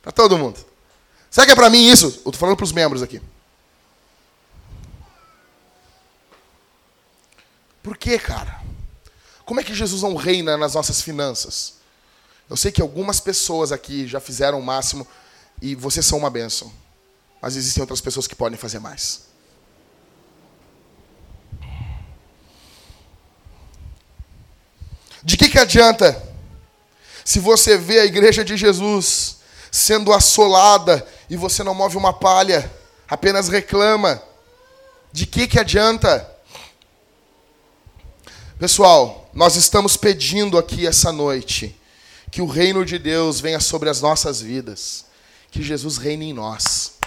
para 0.00 0.12
todo 0.12 0.38
mundo. 0.38 0.56
Será 1.28 1.44
que 1.44 1.50
é 1.50 1.56
para 1.56 1.68
mim 1.68 1.84
isso? 1.84 2.06
Eu 2.06 2.10
estou 2.10 2.34
falando 2.34 2.56
para 2.56 2.62
os 2.62 2.70
membros 2.70 3.02
aqui. 3.02 3.20
Por 7.82 7.96
quê, 7.96 8.16
cara? 8.16 8.60
Como 9.44 9.58
é 9.58 9.64
que 9.64 9.74
Jesus 9.74 10.02
não 10.02 10.14
reina 10.14 10.56
nas 10.56 10.74
nossas 10.74 11.02
finanças? 11.02 11.74
Eu 12.48 12.56
sei 12.56 12.70
que 12.70 12.80
algumas 12.80 13.18
pessoas 13.18 13.72
aqui 13.72 14.06
já 14.06 14.20
fizeram 14.20 14.60
o 14.60 14.62
máximo 14.62 15.04
e 15.60 15.74
vocês 15.74 16.06
são 16.06 16.18
uma 16.18 16.30
bênção. 16.30 16.72
Mas 17.40 17.56
existem 17.56 17.80
outras 17.80 18.00
pessoas 18.00 18.26
que 18.26 18.34
podem 18.34 18.58
fazer 18.58 18.78
mais. 18.78 19.28
De 25.22 25.36
que, 25.36 25.48
que 25.48 25.58
adianta 25.58 26.30
se 27.24 27.38
você 27.38 27.76
vê 27.76 28.00
a 28.00 28.06
igreja 28.06 28.44
de 28.44 28.56
Jesus 28.56 29.36
sendo 29.70 30.12
assolada 30.12 31.06
e 31.28 31.36
você 31.36 31.62
não 31.62 31.74
move 31.74 31.96
uma 31.96 32.12
palha, 32.12 32.70
apenas 33.08 33.48
reclama? 33.48 34.22
De 35.12 35.26
que, 35.26 35.46
que 35.46 35.58
adianta? 35.58 36.28
Pessoal, 38.58 39.30
nós 39.32 39.56
estamos 39.56 39.96
pedindo 39.96 40.58
aqui 40.58 40.86
essa 40.86 41.12
noite 41.12 41.76
que 42.30 42.42
o 42.42 42.46
reino 42.46 42.84
de 42.84 42.98
Deus 42.98 43.40
venha 43.40 43.60
sobre 43.60 43.88
as 43.88 44.00
nossas 44.00 44.40
vidas, 44.40 45.06
que 45.50 45.62
Jesus 45.62 45.96
reine 45.96 46.30
em 46.30 46.32
nós. 46.32 46.98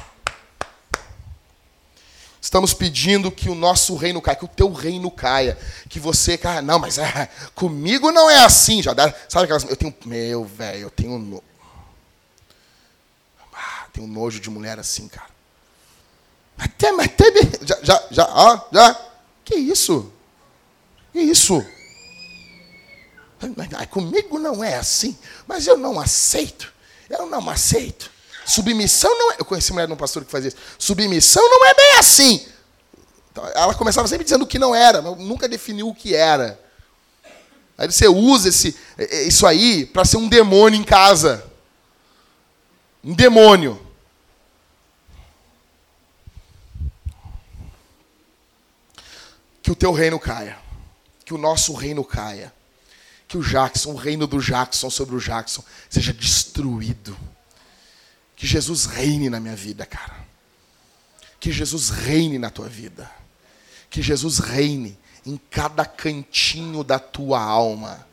Estamos 2.41 2.73
pedindo 2.73 3.31
que 3.31 3.49
o 3.49 3.55
nosso 3.55 3.95
reino 3.95 4.21
caia, 4.21 4.35
que 4.35 4.45
o 4.45 4.49
teu 4.49 4.71
reino 4.71 5.09
caia, 5.09 5.57
que 5.89 5.99
você, 5.99 6.37
cara, 6.37 6.61
não, 6.61 6.77
mas 6.77 6.97
é, 6.97 7.29
comigo 7.55 8.11
não 8.11 8.29
é 8.29 8.43
assim, 8.43 8.83
já 8.83 8.93
dá, 8.93 9.11
sabe 9.29 9.45
aquelas, 9.45 9.63
eu 9.63 9.77
tenho, 9.77 9.95
meu 10.05 10.43
velho, 10.43 10.81
eu 10.81 10.89
tenho 10.89 11.17
no, 11.17 11.43
ah, 13.53 13.87
tenho 13.93 14.05
nojo 14.05 14.39
de 14.39 14.49
mulher 14.49 14.77
assim, 14.77 15.07
cara. 15.07 15.31
Até, 16.57 16.91
mas 16.91 17.07
teve, 17.15 17.39
já, 17.65 17.79
já, 17.81 18.07
já, 18.11 18.29
ó, 18.29 18.59
já, 18.71 19.01
que 19.45 19.55
isso? 19.55 20.11
Que 21.11 21.21
isso? 21.21 21.65
Comigo 23.89 24.37
não 24.37 24.63
é 24.63 24.75
assim, 24.75 25.17
mas 25.47 25.65
eu 25.65 25.77
não 25.77 25.99
aceito, 25.99 26.71
eu 27.09 27.25
não 27.25 27.49
aceito. 27.49 28.12
Submissão 28.45 29.17
não 29.17 29.31
é. 29.31 29.35
Eu 29.39 29.45
conheci 29.45 29.71
uma 29.71 29.75
mulher 29.75 29.87
de 29.87 29.93
um 29.93 29.97
pastor 29.97 30.23
que 30.25 30.31
fazia 30.31 30.49
isso. 30.49 30.57
Submissão 30.77 31.43
não 31.49 31.65
é 31.65 31.73
bem 31.73 31.91
assim. 31.97 32.45
Então, 33.31 33.45
ela 33.55 33.73
começava 33.73 34.07
sempre 34.07 34.23
dizendo 34.23 34.43
o 34.43 34.47
que 34.47 34.59
não 34.59 34.75
era, 34.75 35.01
mas 35.01 35.17
nunca 35.17 35.47
definiu 35.47 35.87
o 35.87 35.95
que 35.95 36.13
era. 36.13 36.59
Aí 37.77 37.91
você 37.91 38.07
usa 38.07 38.49
esse, 38.49 38.77
isso 39.27 39.47
aí 39.47 39.85
para 39.85 40.05
ser 40.05 40.17
um 40.17 40.29
demônio 40.29 40.79
em 40.79 40.83
casa. 40.83 41.43
Um 43.03 43.13
demônio. 43.13 43.83
Que 49.61 49.71
o 49.71 49.75
teu 49.75 49.91
reino 49.91 50.19
caia. 50.19 50.57
Que 51.25 51.33
o 51.33 51.37
nosso 51.37 51.73
reino 51.73 52.03
caia. 52.03 52.53
Que 53.27 53.37
o 53.37 53.41
Jackson, 53.41 53.93
o 53.93 53.95
reino 53.95 54.27
do 54.27 54.39
Jackson 54.39 54.89
sobre 54.89 55.15
o 55.15 55.19
Jackson, 55.19 55.63
seja 55.89 56.13
destruído. 56.13 57.17
Que 58.35 58.47
Jesus 58.47 58.85
reine 58.85 59.29
na 59.29 59.39
minha 59.39 59.55
vida, 59.55 59.85
cara. 59.85 60.23
Que 61.39 61.51
Jesus 61.51 61.89
reine 61.89 62.37
na 62.37 62.49
tua 62.49 62.67
vida. 62.67 63.09
Que 63.89 64.01
Jesus 64.01 64.39
reine 64.39 64.97
em 65.25 65.39
cada 65.49 65.85
cantinho 65.85 66.83
da 66.83 66.99
tua 66.99 67.41
alma. 67.41 68.05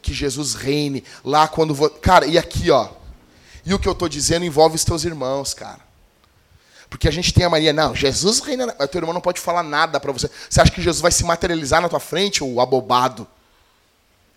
Que 0.00 0.14
Jesus 0.14 0.54
reine 0.54 1.02
lá 1.24 1.48
quando 1.48 1.74
vou. 1.74 1.90
Cara, 1.90 2.26
e 2.26 2.38
aqui, 2.38 2.70
ó. 2.70 2.90
E 3.64 3.74
o 3.74 3.78
que 3.78 3.88
eu 3.88 3.92
estou 3.92 4.08
dizendo 4.08 4.44
envolve 4.44 4.76
os 4.76 4.84
teus 4.84 5.04
irmãos, 5.04 5.52
cara. 5.52 5.80
Porque 6.88 7.08
a 7.08 7.10
gente 7.10 7.34
tem 7.34 7.44
a 7.44 7.50
mania, 7.50 7.72
não, 7.72 7.94
Jesus 7.94 8.38
reina. 8.40 8.74
O 8.78 8.88
teu 8.88 9.00
irmão 9.00 9.12
não 9.12 9.20
pode 9.20 9.40
falar 9.40 9.62
nada 9.62 9.98
para 9.98 10.12
você. 10.12 10.30
Você 10.48 10.60
acha 10.60 10.70
que 10.70 10.80
Jesus 10.80 11.02
vai 11.02 11.10
se 11.10 11.24
materializar 11.24 11.82
na 11.82 11.88
tua 11.88 11.98
frente, 11.98 12.44
o 12.44 12.60
abobado? 12.60 13.26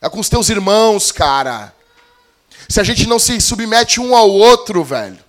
É 0.02 0.10
com 0.10 0.20
os 0.20 0.30
teus 0.30 0.50
irmãos, 0.50 1.12
cara. 1.12 1.74
Se 2.68 2.80
a 2.80 2.84
gente 2.84 3.08
não 3.08 3.20
se 3.20 3.40
submete 3.40 4.00
um 4.00 4.16
ao 4.16 4.30
outro, 4.30 4.84
velho. 4.84 5.20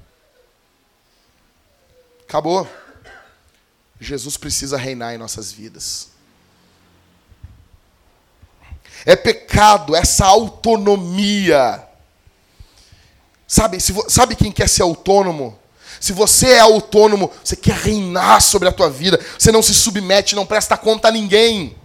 Acabou. 2.26 2.68
Jesus 4.00 4.36
precisa 4.36 4.78
reinar 4.78 5.14
em 5.14 5.18
nossas 5.18 5.52
vidas. 5.52 6.08
É 9.04 9.16
pecado 9.16 9.94
essa 9.94 10.26
autonomia. 10.26 11.82
Sabe, 13.46 13.80
se, 13.80 13.94
sabe 14.08 14.36
quem 14.36 14.52
quer 14.52 14.68
ser 14.68 14.82
autônomo? 14.82 15.58
Se 15.98 16.12
você 16.12 16.52
é 16.52 16.60
autônomo, 16.60 17.30
você 17.44 17.56
quer 17.56 17.74
reinar 17.74 18.40
sobre 18.40 18.68
a 18.68 18.72
tua 18.72 18.88
vida, 18.88 19.20
você 19.38 19.52
não 19.52 19.62
se 19.62 19.74
submete, 19.74 20.34
não 20.34 20.46
presta 20.46 20.76
conta 20.76 21.08
a 21.08 21.12
ninguém. 21.12 21.76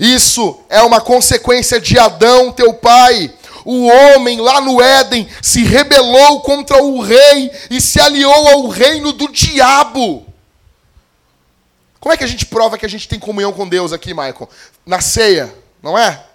Isso 0.00 0.60
é 0.68 0.82
uma 0.82 1.00
consequência 1.00 1.80
de 1.80 1.98
Adão, 1.98 2.50
teu 2.50 2.74
pai 2.74 3.32
o 3.64 3.86
homem 3.86 4.40
lá 4.40 4.60
no 4.60 4.80
Éden 4.80 5.28
se 5.40 5.62
rebelou 5.62 6.40
contra 6.40 6.82
o 6.82 7.00
rei 7.00 7.50
e 7.70 7.80
se 7.80 8.00
aliou 8.00 8.48
ao 8.48 8.68
reino 8.68 9.12
do 9.12 9.30
diabo. 9.30 10.26
Como 12.00 12.12
é 12.12 12.16
que 12.16 12.24
a 12.24 12.28
gente 12.28 12.46
prova 12.46 12.76
que 12.76 12.86
a 12.86 12.88
gente 12.88 13.08
tem 13.08 13.18
comunhão 13.18 13.52
com 13.52 13.68
Deus 13.68 13.92
aqui, 13.92 14.12
Michael? 14.12 14.48
Na 14.84 15.00
ceia, 15.00 15.54
não 15.82 15.96
é? 15.96 16.26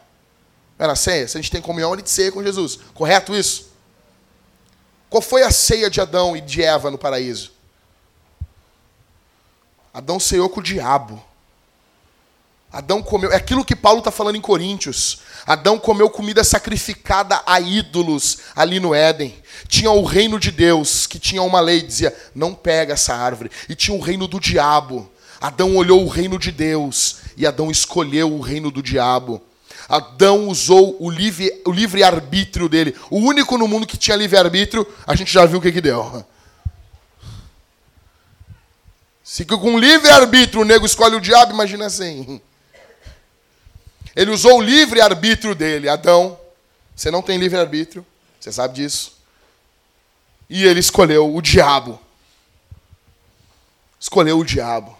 É 0.80 0.88
na 0.88 0.96
ceia? 0.96 1.28
Se 1.28 1.38
a 1.38 1.42
gente 1.42 1.52
tem 1.52 1.62
comunhão, 1.62 1.96
gente 1.96 2.10
ceia 2.10 2.32
com 2.32 2.44
Jesus. 2.44 2.80
Correto 2.94 3.36
isso? 3.36 3.72
Qual 5.10 5.22
foi 5.22 5.44
a 5.44 5.52
ceia 5.52 5.90
de 5.90 6.00
Adão 6.00 6.38
e 6.38 6.42
de 6.42 6.64
Eva 6.64 6.92
no 6.92 6.98
paraíso? 6.98 7.52
Adão 9.94 10.20
ceou 10.20 10.48
com 10.48 10.60
o 10.60 10.64
diabo. 10.64 11.24
Adão 12.72 13.02
comeu. 13.02 13.32
É 13.32 13.36
aquilo 13.36 13.64
que 13.64 13.76
Paulo 13.76 14.00
está 14.00 14.12
falando 14.12 14.36
em 14.36 14.42
Coríntios. 14.42 15.20
Adão 15.46 15.80
comeu 15.80 16.10
comida 16.10 16.44
sacrificada 16.44 17.42
a 17.46 17.60
ídolos 17.60 18.40
ali 18.56 18.80
no 18.80 18.94
Éden. 18.94 19.34
Tinha 19.68 19.90
o 19.92 20.04
reino 20.04 20.40
de 20.40 20.52
Deus, 20.52 21.08
que 21.08 21.18
tinha 21.18 21.42
uma 21.42 21.60
lei, 21.60 21.82
dizia: 21.82 22.16
não 22.36 22.54
pega 22.54 22.94
essa 22.94 23.16
árvore. 23.16 23.52
E 23.70 23.76
tinha 23.76 23.96
o 23.96 24.02
reino 24.02 24.28
do 24.28 24.40
diabo. 24.40 25.10
Adão 25.40 25.76
olhou 25.76 26.04
o 26.04 26.10
reino 26.10 26.38
de 26.38 26.52
Deus 26.52 27.18
e 27.38 27.46
Adão 27.46 27.70
escolheu 27.70 28.34
o 28.34 28.42
reino 28.42 28.72
do 28.72 28.82
diabo. 28.82 29.42
Adão 29.88 30.50
usou 30.50 30.98
o 31.00 31.10
livre, 31.10 31.62
o 31.66 31.72
livre 31.72 32.04
arbítrio 32.04 32.68
dele. 32.68 32.96
O 33.10 33.18
único 33.18 33.58
no 33.58 33.68
mundo 33.68 33.88
que 33.88 33.96
tinha 33.96 34.18
livre 34.18 34.38
arbítrio, 34.38 34.86
a 35.06 35.16
gente 35.16 35.32
já 35.32 35.46
viu 35.46 35.60
o 35.60 35.62
que, 35.62 35.72
que 35.72 35.80
deu. 35.80 36.26
Se 39.24 39.46
com 39.46 39.80
livre 39.80 40.10
arbítrio 40.10 40.62
o 40.62 40.66
nego 40.66 40.86
escolhe 40.86 41.16
o 41.16 41.22
diabo, 41.22 41.54
imagina 41.54 41.86
assim. 41.86 42.42
Ele 44.18 44.32
usou 44.32 44.58
o 44.58 44.62
livre-arbítrio 44.62 45.54
dele. 45.54 45.88
Adão, 45.88 46.40
você 46.96 47.12
não 47.12 47.22
tem 47.22 47.38
livre-arbítrio, 47.38 48.04
você 48.40 48.52
sabe 48.52 48.74
disso. 48.74 49.16
E 50.50 50.66
ele 50.66 50.80
escolheu 50.80 51.36
o 51.36 51.40
diabo. 51.40 52.00
Escolheu 54.00 54.40
o 54.40 54.44
diabo. 54.44 54.98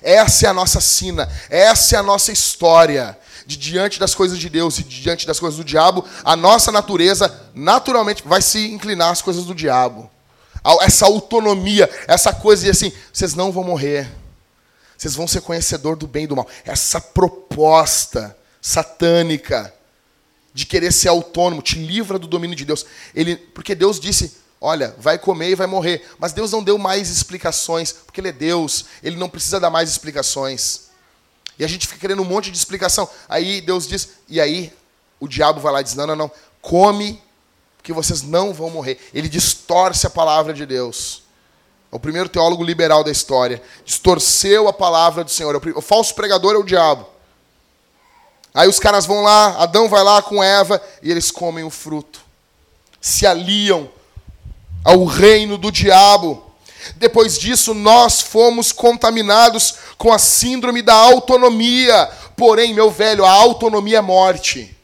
Essa 0.00 0.46
é 0.46 0.48
a 0.48 0.54
nossa 0.54 0.80
sina, 0.80 1.30
essa 1.50 1.96
é 1.96 1.98
a 1.98 2.02
nossa 2.02 2.32
história. 2.32 3.18
De 3.44 3.56
diante 3.56 4.00
das 4.00 4.14
coisas 4.14 4.38
de 4.38 4.48
Deus 4.48 4.78
e 4.78 4.82
de 4.82 5.02
diante 5.02 5.26
das 5.26 5.38
coisas 5.38 5.58
do 5.58 5.64
diabo, 5.64 6.06
a 6.24 6.34
nossa 6.34 6.72
natureza 6.72 7.50
naturalmente 7.54 8.22
vai 8.26 8.40
se 8.40 8.70
inclinar 8.70 9.10
às 9.10 9.20
coisas 9.20 9.44
do 9.44 9.54
diabo. 9.54 10.10
Essa 10.80 11.04
autonomia, 11.04 11.88
essa 12.06 12.32
coisa 12.32 12.64
de 12.64 12.70
assim, 12.70 12.92
vocês 13.12 13.34
não 13.34 13.52
vão 13.52 13.64
morrer. 13.64 14.10
Vocês 14.96 15.14
vão 15.14 15.28
ser 15.28 15.42
conhecedor 15.42 15.96
do 15.96 16.06
bem 16.06 16.24
e 16.24 16.26
do 16.26 16.36
mal. 16.36 16.48
Essa 16.64 17.00
proposta 17.00 18.37
satânica 18.60 19.72
de 20.52 20.66
querer 20.66 20.92
ser 20.92 21.08
autônomo, 21.08 21.62
te 21.62 21.78
livra 21.78 22.18
do 22.18 22.26
domínio 22.26 22.56
de 22.56 22.64
Deus. 22.64 22.84
Ele, 23.14 23.36
porque 23.36 23.74
Deus 23.74 24.00
disse, 24.00 24.36
olha, 24.60 24.94
vai 24.98 25.18
comer 25.18 25.50
e 25.50 25.54
vai 25.54 25.66
morrer. 25.66 26.04
Mas 26.18 26.32
Deus 26.32 26.50
não 26.50 26.62
deu 26.62 26.76
mais 26.78 27.10
explicações, 27.10 27.92
porque 27.92 28.20
Ele 28.20 28.28
é 28.28 28.32
Deus, 28.32 28.86
Ele 29.02 29.16
não 29.16 29.28
precisa 29.28 29.60
dar 29.60 29.70
mais 29.70 29.88
explicações. 29.88 30.88
E 31.58 31.64
a 31.64 31.68
gente 31.68 31.86
fica 31.86 32.00
querendo 32.00 32.22
um 32.22 32.24
monte 32.24 32.50
de 32.50 32.56
explicação. 32.56 33.08
Aí 33.28 33.60
Deus 33.60 33.86
diz, 33.86 34.08
e 34.28 34.40
aí 34.40 34.72
o 35.20 35.28
diabo 35.28 35.60
vai 35.60 35.72
lá 35.72 35.80
e 35.80 35.84
diz, 35.84 35.94
não, 35.94 36.06
não, 36.06 36.16
não, 36.16 36.30
come, 36.60 37.22
que 37.82 37.92
vocês 37.92 38.22
não 38.22 38.52
vão 38.52 38.70
morrer. 38.70 38.98
Ele 39.14 39.28
distorce 39.28 40.06
a 40.06 40.10
palavra 40.10 40.52
de 40.52 40.66
Deus. 40.66 41.22
É 41.90 41.96
o 41.96 41.98
primeiro 42.00 42.28
teólogo 42.28 42.62
liberal 42.62 43.02
da 43.02 43.10
história. 43.10 43.62
Distorceu 43.84 44.68
a 44.68 44.72
palavra 44.72 45.24
do 45.24 45.30
Senhor. 45.30 45.56
O 45.74 45.80
falso 45.80 46.14
pregador 46.14 46.54
é 46.54 46.58
o 46.58 46.62
diabo. 46.62 47.06
Aí 48.58 48.66
os 48.66 48.80
caras 48.80 49.06
vão 49.06 49.22
lá, 49.22 49.62
Adão 49.62 49.88
vai 49.88 50.02
lá 50.02 50.20
com 50.20 50.42
Eva 50.42 50.82
e 51.00 51.12
eles 51.12 51.30
comem 51.30 51.62
o 51.62 51.70
fruto. 51.70 52.20
Se 53.00 53.24
aliam 53.24 53.88
ao 54.82 55.04
reino 55.04 55.56
do 55.56 55.70
diabo. 55.70 56.44
Depois 56.96 57.38
disso, 57.38 57.72
nós 57.72 58.20
fomos 58.20 58.72
contaminados 58.72 59.76
com 59.96 60.12
a 60.12 60.18
síndrome 60.18 60.82
da 60.82 60.92
autonomia. 60.92 62.10
Porém, 62.36 62.74
meu 62.74 62.90
velho, 62.90 63.24
a 63.24 63.30
autonomia 63.30 63.98
é 63.98 64.00
morte. 64.00 64.76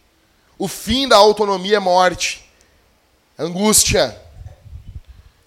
O 0.56 0.68
fim 0.68 1.08
da 1.08 1.16
autonomia 1.16 1.78
é 1.78 1.80
morte. 1.80 2.48
Angústia. 3.36 4.16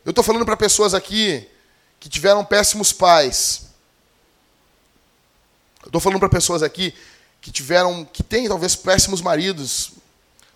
Eu 0.03 0.09
estou 0.09 0.21
falando 0.21 0.43
para 0.43 0.57
pessoas 0.57 0.93
aqui 0.93 1.47
que 1.97 2.09
tiveram 2.09 2.43
péssimos 2.43 2.91
pais. 2.91 3.67
Eu 5.81 5.87
estou 5.87 6.01
falando 6.01 6.19
para 6.19 6.27
pessoas 6.27 6.61
aqui 6.61 6.93
que 7.41 7.51
tiveram, 7.51 8.05
que 8.05 8.23
têm 8.23 8.47
talvez 8.47 8.75
péssimos 8.75 9.21
maridos, 9.21 9.91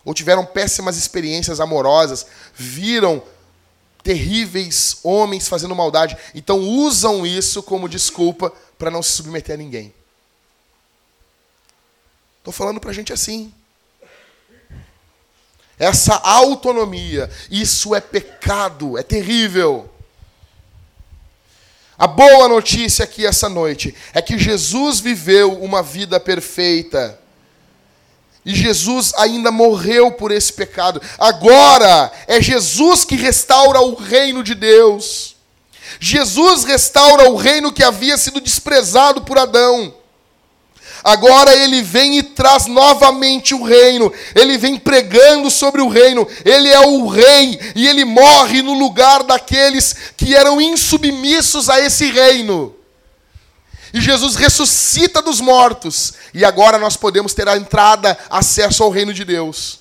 ou 0.03 0.13
tiveram 0.13 0.45
péssimas 0.45 0.97
experiências 0.97 1.59
amorosas, 1.59 2.25
viram 2.53 3.23
terríveis 4.03 4.97
homens 5.03 5.47
fazendo 5.47 5.75
maldade, 5.75 6.17
então 6.33 6.59
usam 6.59 7.25
isso 7.25 7.61
como 7.61 7.87
desculpa 7.87 8.51
para 8.77 8.89
não 8.89 9.03
se 9.03 9.11
submeter 9.11 9.53
a 9.53 9.57
ninguém. 9.57 9.93
Estou 12.39 12.51
falando 12.51 12.79
para 12.79 12.89
a 12.89 12.93
gente 12.93 13.13
assim. 13.13 13.53
Essa 15.77 16.15
autonomia, 16.15 17.29
isso 17.49 17.93
é 17.93 18.01
pecado, 18.01 18.97
é 18.97 19.03
terrível. 19.03 19.90
A 22.01 22.07
boa 22.07 22.47
notícia 22.47 23.03
aqui 23.03 23.27
essa 23.27 23.47
noite 23.47 23.93
é 24.11 24.23
que 24.23 24.35
Jesus 24.35 24.99
viveu 24.99 25.53
uma 25.61 25.83
vida 25.83 26.19
perfeita. 26.19 27.19
E 28.43 28.55
Jesus 28.55 29.13
ainda 29.17 29.51
morreu 29.51 30.11
por 30.11 30.31
esse 30.31 30.51
pecado. 30.51 30.99
Agora 31.19 32.11
é 32.25 32.41
Jesus 32.41 33.05
que 33.05 33.15
restaura 33.15 33.81
o 33.81 33.93
reino 33.93 34.43
de 34.43 34.55
Deus. 34.55 35.35
Jesus 35.99 36.63
restaura 36.63 37.29
o 37.29 37.35
reino 37.35 37.71
que 37.71 37.83
havia 37.83 38.17
sido 38.17 38.41
desprezado 38.41 39.21
por 39.21 39.37
Adão. 39.37 39.93
Agora 41.03 41.55
ele 41.55 41.81
vem 41.81 42.19
e 42.19 42.23
traz 42.23 42.67
novamente 42.67 43.55
o 43.55 43.63
reino. 43.63 44.11
Ele 44.35 44.57
vem 44.57 44.77
pregando 44.77 45.49
sobre 45.49 45.81
o 45.81 45.87
reino. 45.87 46.27
Ele 46.45 46.69
é 46.69 46.79
o 46.79 47.07
rei 47.07 47.59
e 47.75 47.87
ele 47.87 48.05
morre 48.05 48.61
no 48.61 48.73
lugar 48.73 49.23
daqueles 49.23 49.95
que 50.15 50.35
eram 50.35 50.61
insubmissos 50.61 51.69
a 51.69 51.79
esse 51.79 52.11
reino. 52.11 52.75
E 53.93 53.99
Jesus 53.99 54.35
ressuscita 54.35 55.21
dos 55.21 55.41
mortos. 55.41 56.13
E 56.33 56.45
agora 56.45 56.77
nós 56.77 56.95
podemos 56.95 57.33
ter 57.33 57.47
a 57.47 57.57
entrada, 57.57 58.17
acesso 58.29 58.83
ao 58.83 58.91
reino 58.91 59.13
de 59.13 59.25
Deus. 59.25 59.79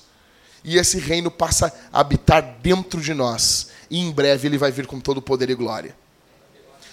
E 0.63 0.77
esse 0.77 0.99
reino 0.99 1.31
passa 1.31 1.73
a 1.93 1.99
habitar 1.99 2.57
dentro 2.61 2.99
de 2.99 3.13
nós. 3.13 3.67
E 3.89 3.99
em 3.99 4.11
breve 4.11 4.47
ele 4.47 4.57
vai 4.57 4.71
vir 4.71 4.87
com 4.87 4.99
todo 4.99 5.17
o 5.17 5.21
poder 5.21 5.49
e 5.49 5.55
glória. 5.55 5.95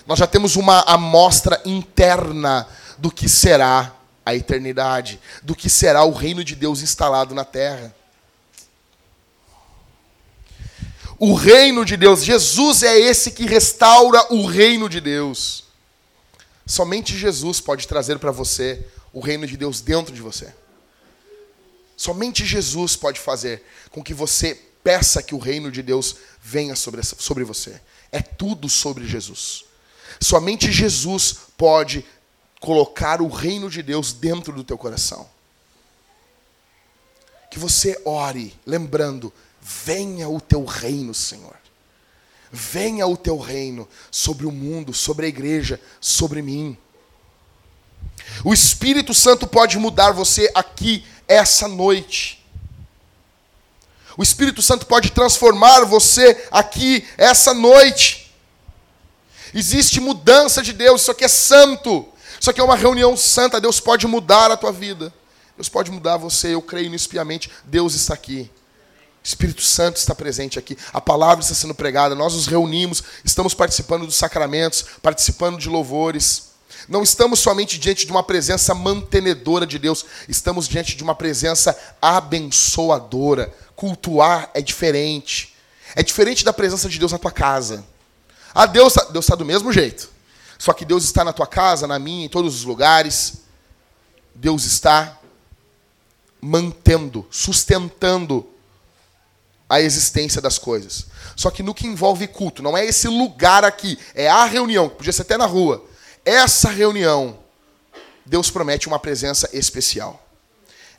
Nós 0.06 0.18
já 0.18 0.26
temos 0.26 0.56
uma 0.56 0.80
amostra 0.82 1.60
interna 1.64 2.66
do 2.96 3.10
que 3.10 3.28
será 3.28 3.97
a 4.28 4.34
eternidade, 4.34 5.18
do 5.42 5.56
que 5.56 5.70
será 5.70 6.04
o 6.04 6.12
reino 6.12 6.44
de 6.44 6.54
Deus 6.54 6.82
instalado 6.82 7.34
na 7.34 7.46
terra. 7.46 7.94
O 11.18 11.32
reino 11.32 11.82
de 11.82 11.96
Deus, 11.96 12.22
Jesus 12.22 12.82
é 12.82 12.98
esse 12.98 13.30
que 13.30 13.46
restaura 13.46 14.32
o 14.32 14.44
reino 14.44 14.86
de 14.86 15.00
Deus. 15.00 15.64
Somente 16.66 17.16
Jesus 17.16 17.58
pode 17.58 17.88
trazer 17.88 18.18
para 18.18 18.30
você 18.30 18.86
o 19.14 19.20
reino 19.20 19.46
de 19.46 19.56
Deus 19.56 19.80
dentro 19.80 20.14
de 20.14 20.20
você. 20.20 20.52
Somente 21.96 22.44
Jesus 22.44 22.94
pode 22.96 23.18
fazer 23.18 23.62
com 23.90 24.04
que 24.04 24.12
você 24.12 24.54
peça 24.84 25.22
que 25.22 25.34
o 25.34 25.38
reino 25.38 25.72
de 25.72 25.82
Deus 25.82 26.16
venha 26.42 26.76
sobre, 26.76 27.02
sobre 27.02 27.44
você. 27.44 27.80
É 28.12 28.20
tudo 28.20 28.68
sobre 28.68 29.06
Jesus. 29.06 29.64
Somente 30.20 30.70
Jesus 30.70 31.34
pode 31.56 32.04
colocar 32.60 33.20
o 33.20 33.28
reino 33.28 33.70
de 33.70 33.82
Deus 33.82 34.12
dentro 34.12 34.52
do 34.52 34.64
teu 34.64 34.76
coração. 34.76 35.28
Que 37.50 37.58
você 37.58 38.00
ore, 38.04 38.54
lembrando: 38.66 39.32
venha 39.60 40.28
o 40.28 40.40
teu 40.40 40.64
reino, 40.64 41.14
Senhor. 41.14 41.56
Venha 42.50 43.06
o 43.06 43.16
teu 43.16 43.38
reino 43.38 43.86
sobre 44.10 44.46
o 44.46 44.52
mundo, 44.52 44.94
sobre 44.94 45.26
a 45.26 45.28
igreja, 45.28 45.80
sobre 46.00 46.40
mim. 46.40 46.76
O 48.44 48.54
Espírito 48.54 49.12
Santo 49.12 49.46
pode 49.46 49.78
mudar 49.78 50.12
você 50.12 50.50
aqui, 50.54 51.04
essa 51.26 51.68
noite. 51.68 52.44
O 54.16 54.22
Espírito 54.22 54.62
Santo 54.62 54.86
pode 54.86 55.10
transformar 55.10 55.84
você 55.84 56.46
aqui, 56.50 57.06
essa 57.16 57.54
noite. 57.54 58.34
Existe 59.54 60.00
mudança 60.00 60.62
de 60.62 60.72
Deus, 60.72 61.02
isso 61.02 61.10
aqui 61.10 61.24
é 61.24 61.28
santo. 61.28 62.06
Isso 62.40 62.50
aqui 62.50 62.60
é 62.60 62.64
uma 62.64 62.76
reunião 62.76 63.16
santa. 63.16 63.60
Deus 63.60 63.80
pode 63.80 64.06
mudar 64.06 64.50
a 64.50 64.56
tua 64.56 64.72
vida. 64.72 65.12
Deus 65.56 65.68
pode 65.68 65.90
mudar 65.90 66.16
você. 66.16 66.54
Eu 66.54 66.62
creio 66.62 66.90
nisso 66.90 67.08
piamente. 67.08 67.50
Deus 67.64 67.94
está 67.94 68.14
aqui. 68.14 68.50
Espírito 69.22 69.62
Santo 69.62 69.96
está 69.96 70.14
presente 70.14 70.58
aqui. 70.58 70.76
A 70.92 71.00
palavra 71.00 71.42
está 71.42 71.54
sendo 71.54 71.74
pregada. 71.74 72.14
Nós 72.14 72.34
nos 72.34 72.46
reunimos, 72.46 73.02
estamos 73.24 73.52
participando 73.54 74.06
dos 74.06 74.16
sacramentos, 74.16 74.84
participando 75.02 75.58
de 75.58 75.68
louvores. 75.68 76.48
Não 76.88 77.02
estamos 77.02 77.40
somente 77.40 77.78
diante 77.78 78.06
de 78.06 78.12
uma 78.12 78.22
presença 78.22 78.74
mantenedora 78.74 79.66
de 79.66 79.78
Deus, 79.78 80.04
estamos 80.28 80.68
diante 80.68 80.96
de 80.96 81.02
uma 81.02 81.14
presença 81.14 81.76
abençoadora. 82.00 83.52
Cultuar 83.76 84.50
é 84.54 84.62
diferente. 84.62 85.54
É 85.94 86.02
diferente 86.02 86.44
da 86.44 86.52
presença 86.52 86.88
de 86.88 86.98
Deus 86.98 87.12
na 87.12 87.18
tua 87.18 87.32
casa. 87.32 87.84
Ah, 88.54 88.66
Deus, 88.66 88.94
Deus 89.10 89.24
está 89.24 89.34
do 89.34 89.44
mesmo 89.44 89.72
jeito. 89.72 90.08
Só 90.58 90.72
que 90.72 90.84
Deus 90.84 91.04
está 91.04 91.24
na 91.24 91.32
tua 91.32 91.46
casa, 91.46 91.86
na 91.86 91.98
minha, 91.98 92.26
em 92.26 92.28
todos 92.28 92.54
os 92.56 92.64
lugares. 92.64 93.42
Deus 94.34 94.64
está 94.64 95.18
mantendo, 96.40 97.26
sustentando 97.30 98.46
a 99.68 99.80
existência 99.80 100.40
das 100.40 100.58
coisas. 100.58 101.06
Só 101.36 101.50
que 101.50 101.62
no 101.62 101.74
que 101.74 101.86
envolve 101.86 102.26
culto, 102.26 102.62
não 102.62 102.76
é 102.76 102.84
esse 102.84 103.06
lugar 103.06 103.64
aqui, 103.64 103.98
é 104.14 104.28
a 104.28 104.44
reunião, 104.44 104.88
podia 104.88 105.12
ser 105.12 105.22
até 105.22 105.36
na 105.36 105.46
rua. 105.46 105.84
Essa 106.24 106.70
reunião, 106.70 107.38
Deus 108.24 108.50
promete 108.50 108.88
uma 108.88 108.98
presença 108.98 109.48
especial. 109.52 110.22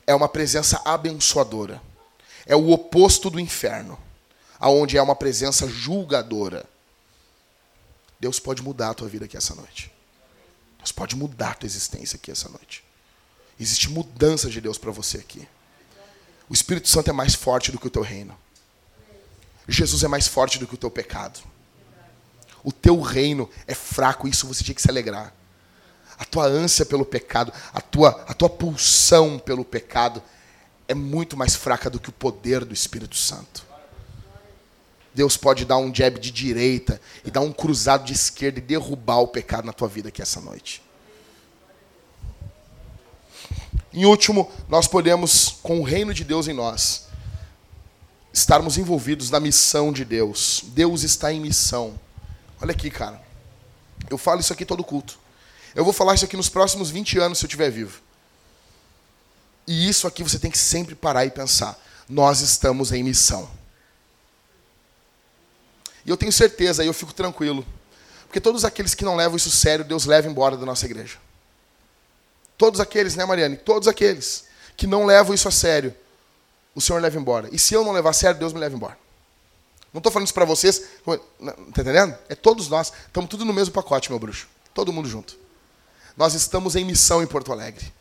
É 0.06 0.14
uma 0.14 0.28
presença 0.28 0.80
abençoadora. 0.84 1.80
É 2.46 2.56
o 2.56 2.70
oposto 2.70 3.28
do 3.30 3.38
inferno, 3.38 3.98
aonde 4.58 4.96
é 4.96 5.02
uma 5.02 5.14
presença 5.14 5.68
julgadora. 5.68 6.64
Deus 8.20 8.38
pode 8.38 8.62
mudar 8.62 8.90
a 8.90 8.94
tua 8.94 9.08
vida 9.08 9.24
aqui 9.24 9.36
essa 9.36 9.54
noite. 9.54 9.90
Deus 10.78 10.92
pode 10.92 11.16
mudar 11.16 11.52
a 11.52 11.54
tua 11.54 11.66
existência 11.66 12.16
aqui 12.16 12.30
essa 12.30 12.48
noite. 12.48 12.84
Existe 13.58 13.88
mudança 13.90 14.48
de 14.48 14.60
Deus 14.60 14.78
para 14.78 14.90
você 14.90 15.18
aqui. 15.18 15.48
O 16.48 16.52
Espírito 16.52 16.88
Santo 16.88 17.10
é 17.10 17.12
mais 17.12 17.34
forte 17.34 17.72
do 17.72 17.78
que 17.78 17.86
o 17.86 17.90
teu 17.90 18.02
reino. 18.02 18.36
Jesus 19.66 20.02
é 20.02 20.08
mais 20.08 20.26
forte 20.26 20.58
do 20.58 20.66
que 20.66 20.74
o 20.74 20.78
teu 20.78 20.90
pecado. 20.90 21.40
O 22.62 22.72
teu 22.72 23.00
reino 23.00 23.48
é 23.66 23.74
fraco, 23.74 24.28
isso 24.28 24.46
você 24.46 24.62
tinha 24.62 24.74
que 24.74 24.82
se 24.82 24.90
alegrar. 24.90 25.32
A 26.18 26.24
tua 26.24 26.44
ânsia 26.44 26.84
pelo 26.84 27.04
pecado, 27.04 27.52
a 27.72 27.80
tua, 27.80 28.10
a 28.26 28.34
tua 28.34 28.50
pulsão 28.50 29.38
pelo 29.38 29.64
pecado 29.64 30.22
é 30.86 30.94
muito 30.94 31.36
mais 31.36 31.54
fraca 31.54 31.88
do 31.88 32.00
que 32.00 32.10
o 32.10 32.12
poder 32.12 32.64
do 32.64 32.74
Espírito 32.74 33.16
Santo. 33.16 33.64
Deus 35.14 35.36
pode 35.36 35.64
dar 35.64 35.78
um 35.78 35.94
jab 35.94 36.18
de 36.18 36.30
direita 36.30 37.00
e 37.24 37.30
dar 37.30 37.40
um 37.40 37.52
cruzado 37.52 38.04
de 38.04 38.12
esquerda 38.12 38.58
e 38.58 38.62
derrubar 38.62 39.20
o 39.20 39.28
pecado 39.28 39.64
na 39.64 39.72
tua 39.72 39.88
vida 39.88 40.08
aqui 40.08 40.22
essa 40.22 40.40
noite. 40.40 40.82
Em 43.92 44.04
último, 44.04 44.50
nós 44.68 44.86
podemos, 44.86 45.56
com 45.62 45.80
o 45.80 45.82
reino 45.82 46.14
de 46.14 46.22
Deus 46.22 46.46
em 46.46 46.52
nós, 46.52 47.08
estarmos 48.32 48.78
envolvidos 48.78 49.30
na 49.30 49.40
missão 49.40 49.92
de 49.92 50.04
Deus. 50.04 50.62
Deus 50.68 51.02
está 51.02 51.32
em 51.32 51.40
missão. 51.40 51.98
Olha 52.60 52.70
aqui, 52.70 52.88
cara. 52.88 53.20
Eu 54.08 54.16
falo 54.16 54.40
isso 54.40 54.52
aqui 54.52 54.64
todo 54.64 54.84
culto. 54.84 55.18
Eu 55.74 55.84
vou 55.84 55.92
falar 55.92 56.14
isso 56.14 56.24
aqui 56.24 56.36
nos 56.36 56.48
próximos 56.48 56.90
20 56.90 57.18
anos, 57.18 57.38
se 57.38 57.44
eu 57.44 57.48
estiver 57.48 57.70
vivo. 57.70 58.00
E 59.66 59.88
isso 59.88 60.06
aqui 60.06 60.22
você 60.22 60.38
tem 60.38 60.50
que 60.50 60.58
sempre 60.58 60.94
parar 60.94 61.24
e 61.24 61.30
pensar. 61.30 61.78
Nós 62.08 62.40
estamos 62.40 62.92
em 62.92 63.02
missão. 63.02 63.48
E 66.10 66.12
eu 66.12 66.16
tenho 66.16 66.32
certeza, 66.32 66.82
e 66.82 66.88
eu 66.88 66.92
fico 66.92 67.14
tranquilo. 67.14 67.64
Porque 68.26 68.40
todos 68.40 68.64
aqueles 68.64 68.96
que 68.96 69.04
não 69.04 69.14
levam 69.14 69.36
isso 69.36 69.48
sério, 69.48 69.84
Deus 69.84 70.06
leva 70.06 70.26
embora 70.26 70.56
da 70.56 70.66
nossa 70.66 70.84
igreja. 70.84 71.18
Todos 72.58 72.80
aqueles, 72.80 73.14
né, 73.14 73.24
Mariane? 73.24 73.56
Todos 73.56 73.86
aqueles 73.86 74.46
que 74.76 74.88
não 74.88 75.06
levam 75.06 75.32
isso 75.32 75.46
a 75.46 75.52
sério, 75.52 75.94
o 76.74 76.80
Senhor 76.80 77.00
leva 77.00 77.16
embora. 77.16 77.48
E 77.52 77.60
se 77.60 77.74
eu 77.74 77.84
não 77.84 77.92
levar 77.92 78.10
a 78.10 78.12
sério, 78.12 78.40
Deus 78.40 78.52
me 78.52 78.58
leva 78.58 78.74
embora. 78.74 78.98
Não 79.92 80.00
estou 80.00 80.10
falando 80.10 80.26
isso 80.26 80.34
para 80.34 80.44
vocês, 80.44 80.78
está 80.78 81.54
entendendo? 81.68 82.18
É 82.28 82.34
todos 82.34 82.66
nós. 82.66 82.92
Estamos 83.06 83.30
tudo 83.30 83.44
no 83.44 83.52
mesmo 83.52 83.72
pacote, 83.72 84.10
meu 84.10 84.18
bruxo. 84.18 84.48
Todo 84.74 84.92
mundo 84.92 85.08
junto. 85.08 85.38
Nós 86.16 86.34
estamos 86.34 86.74
em 86.74 86.84
missão 86.84 87.22
em 87.22 87.26
Porto 87.28 87.52
Alegre. 87.52 87.92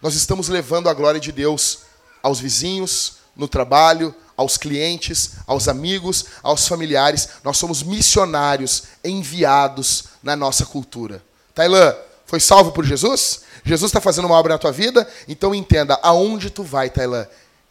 Nós 0.00 0.14
estamos 0.14 0.48
levando 0.48 0.88
a 0.88 0.94
glória 0.94 1.20
de 1.20 1.32
Deus 1.32 1.80
aos 2.22 2.40
vizinhos, 2.40 3.15
no 3.36 3.46
trabalho, 3.48 4.14
aos 4.36 4.56
clientes, 4.56 5.32
aos 5.46 5.68
amigos, 5.68 6.26
aos 6.42 6.68
familiares. 6.68 7.28
Nós 7.42 7.56
somos 7.56 7.82
missionários 7.82 8.84
enviados 9.04 10.04
na 10.22 10.36
nossa 10.36 10.66
cultura. 10.66 11.22
Tailã, 11.54 11.94
foi 12.26 12.40
salvo 12.40 12.72
por 12.72 12.84
Jesus? 12.84 13.42
Jesus 13.64 13.88
está 13.88 14.00
fazendo 14.00 14.26
uma 14.26 14.38
obra 14.38 14.54
na 14.54 14.58
tua 14.58 14.72
vida? 14.72 15.08
Então 15.26 15.54
entenda, 15.54 15.98
aonde 16.02 16.50
tu 16.50 16.62
vai, 16.62 16.90
Tailã? 16.90 17.26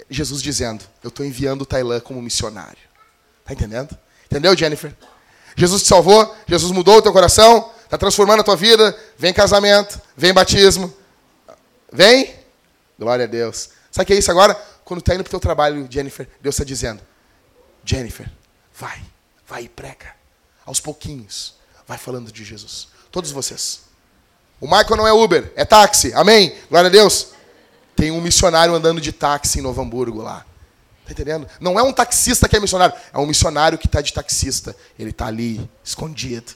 Jesus 0.09 0.41
dizendo, 0.41 0.83
eu 1.03 1.09
estou 1.09 1.25
enviando 1.25 1.61
o 1.61 1.65
Tailã 1.65 1.99
como 1.99 2.21
missionário. 2.21 2.77
Está 3.41 3.53
entendendo? 3.53 3.97
Entendeu, 4.25 4.57
Jennifer? 4.57 4.93
Jesus 5.55 5.83
te 5.83 5.87
salvou, 5.87 6.35
Jesus 6.47 6.71
mudou 6.71 6.97
o 6.97 7.01
teu 7.01 7.13
coração, 7.13 7.71
está 7.83 7.97
transformando 7.97 8.41
a 8.41 8.43
tua 8.43 8.55
vida. 8.55 8.97
Vem 9.17 9.33
casamento, 9.33 10.01
vem 10.17 10.33
batismo. 10.33 10.93
Vem? 11.91 12.35
Glória 12.99 13.25
a 13.25 13.27
Deus. 13.27 13.69
Sabe 13.91 14.03
o 14.03 14.07
que 14.07 14.13
é 14.13 14.17
isso 14.17 14.31
agora? 14.31 14.59
Quando 14.85 14.99
está 14.99 15.15
indo 15.15 15.23
para 15.23 15.29
o 15.29 15.31
teu 15.31 15.39
trabalho, 15.39 15.87
Jennifer, 15.89 16.29
Deus 16.39 16.55
está 16.55 16.63
dizendo: 16.63 17.01
Jennifer, 17.83 18.31
vai, 18.73 19.01
vai 19.47 19.63
e 19.63 19.69
prega. 19.69 20.13
Aos 20.63 20.79
pouquinhos, 20.79 21.55
vai 21.87 21.97
falando 21.97 22.31
de 22.31 22.43
Jesus. 22.45 22.87
Todos 23.11 23.31
vocês. 23.31 23.81
O 24.61 24.67
Michael 24.67 24.95
não 24.95 25.07
é 25.07 25.11
Uber, 25.11 25.51
é 25.55 25.65
táxi. 25.65 26.13
Amém? 26.13 26.55
Glória 26.69 26.87
a 26.87 26.91
Deus. 26.91 27.29
Tem 27.95 28.11
um 28.11 28.21
missionário 28.21 28.73
andando 28.73 29.01
de 29.01 29.11
táxi 29.11 29.59
em 29.59 29.61
Novo 29.61 29.81
Hamburgo 29.81 30.21
lá. 30.21 30.45
Tá 31.05 31.11
entendendo? 31.11 31.47
Não 31.59 31.79
é 31.79 31.83
um 31.83 31.93
taxista 31.93 32.49
que 32.49 32.55
é 32.55 32.59
missionário, 32.59 32.95
é 33.13 33.17
um 33.17 33.25
missionário 33.25 33.77
que 33.77 33.85
está 33.85 34.01
de 34.01 34.13
taxista. 34.13 34.75
Ele 34.97 35.11
está 35.11 35.27
ali, 35.27 35.69
escondido, 35.83 36.53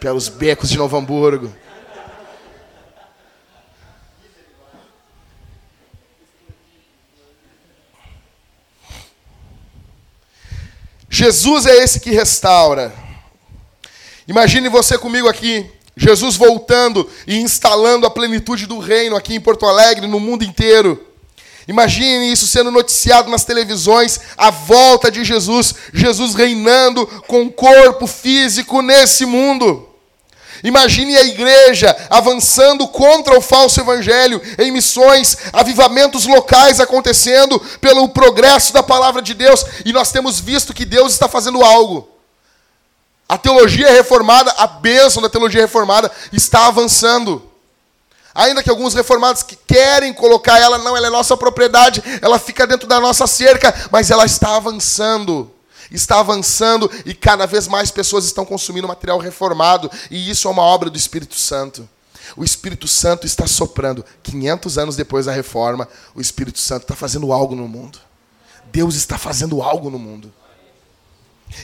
pelos 0.00 0.28
becos 0.28 0.68
de 0.68 0.76
Novo 0.76 0.96
Hamburgo. 0.96 1.52
Jesus 11.08 11.66
é 11.66 11.76
esse 11.76 12.00
que 12.00 12.10
restaura. 12.10 12.92
Imagine 14.26 14.68
você 14.68 14.98
comigo 14.98 15.26
aqui, 15.28 15.64
Jesus 15.96 16.36
voltando 16.36 17.08
e 17.26 17.38
instalando 17.38 18.06
a 18.06 18.10
plenitude 18.10 18.66
do 18.66 18.78
reino 18.78 19.16
aqui 19.16 19.34
em 19.34 19.40
Porto 19.40 19.66
Alegre, 19.66 20.06
no 20.06 20.20
mundo 20.20 20.44
inteiro. 20.44 21.02
Imagine 21.66 22.30
isso 22.30 22.46
sendo 22.46 22.70
noticiado 22.70 23.30
nas 23.30 23.44
televisões, 23.44 24.20
a 24.36 24.50
volta 24.50 25.10
de 25.10 25.24
Jesus, 25.24 25.74
Jesus 25.92 26.34
reinando 26.34 27.06
com 27.26 27.50
corpo 27.50 28.06
físico 28.06 28.80
nesse 28.80 29.26
mundo. 29.26 29.87
Imagine 30.62 31.16
a 31.16 31.24
igreja 31.24 31.96
avançando 32.10 32.88
contra 32.88 33.38
o 33.38 33.40
falso 33.40 33.80
evangelho, 33.80 34.40
em 34.58 34.70
missões, 34.70 35.36
avivamentos 35.52 36.26
locais 36.26 36.80
acontecendo 36.80 37.60
pelo 37.80 38.08
progresso 38.08 38.72
da 38.72 38.82
palavra 38.82 39.22
de 39.22 39.34
Deus, 39.34 39.64
e 39.84 39.92
nós 39.92 40.10
temos 40.10 40.40
visto 40.40 40.74
que 40.74 40.84
Deus 40.84 41.12
está 41.12 41.28
fazendo 41.28 41.62
algo. 41.62 42.08
A 43.28 43.36
teologia 43.36 43.92
reformada, 43.92 44.52
a 44.56 44.66
bênção 44.66 45.20
da 45.22 45.28
teologia 45.28 45.60
reformada 45.60 46.10
está 46.32 46.66
avançando. 46.66 47.48
Ainda 48.34 48.62
que 48.62 48.70
alguns 48.70 48.94
reformados 48.94 49.42
que 49.42 49.56
querem 49.56 50.12
colocar 50.14 50.58
ela, 50.58 50.78
não, 50.78 50.96
ela 50.96 51.08
é 51.08 51.10
nossa 51.10 51.36
propriedade, 51.36 52.02
ela 52.22 52.38
fica 52.38 52.66
dentro 52.66 52.88
da 52.88 53.00
nossa 53.00 53.26
cerca, 53.26 53.74
mas 53.90 54.10
ela 54.10 54.24
está 54.24 54.56
avançando. 54.56 55.52
Está 55.90 56.20
avançando 56.20 56.90
e 57.04 57.14
cada 57.14 57.46
vez 57.46 57.66
mais 57.66 57.90
pessoas 57.90 58.24
estão 58.24 58.44
consumindo 58.44 58.88
material 58.88 59.18
reformado, 59.18 59.90
e 60.10 60.30
isso 60.30 60.48
é 60.48 60.50
uma 60.50 60.62
obra 60.62 60.90
do 60.90 60.96
Espírito 60.96 61.34
Santo. 61.34 61.88
O 62.36 62.44
Espírito 62.44 62.86
Santo 62.86 63.26
está 63.26 63.46
soprando. 63.46 64.04
500 64.22 64.78
anos 64.78 64.96
depois 64.96 65.26
da 65.26 65.32
reforma, 65.32 65.88
o 66.14 66.20
Espírito 66.20 66.58
Santo 66.58 66.82
está 66.82 66.94
fazendo 66.94 67.32
algo 67.32 67.54
no 67.54 67.66
mundo. 67.66 67.98
Deus 68.70 68.94
está 68.94 69.16
fazendo 69.16 69.62
algo 69.62 69.90
no 69.90 69.98
mundo. 69.98 70.32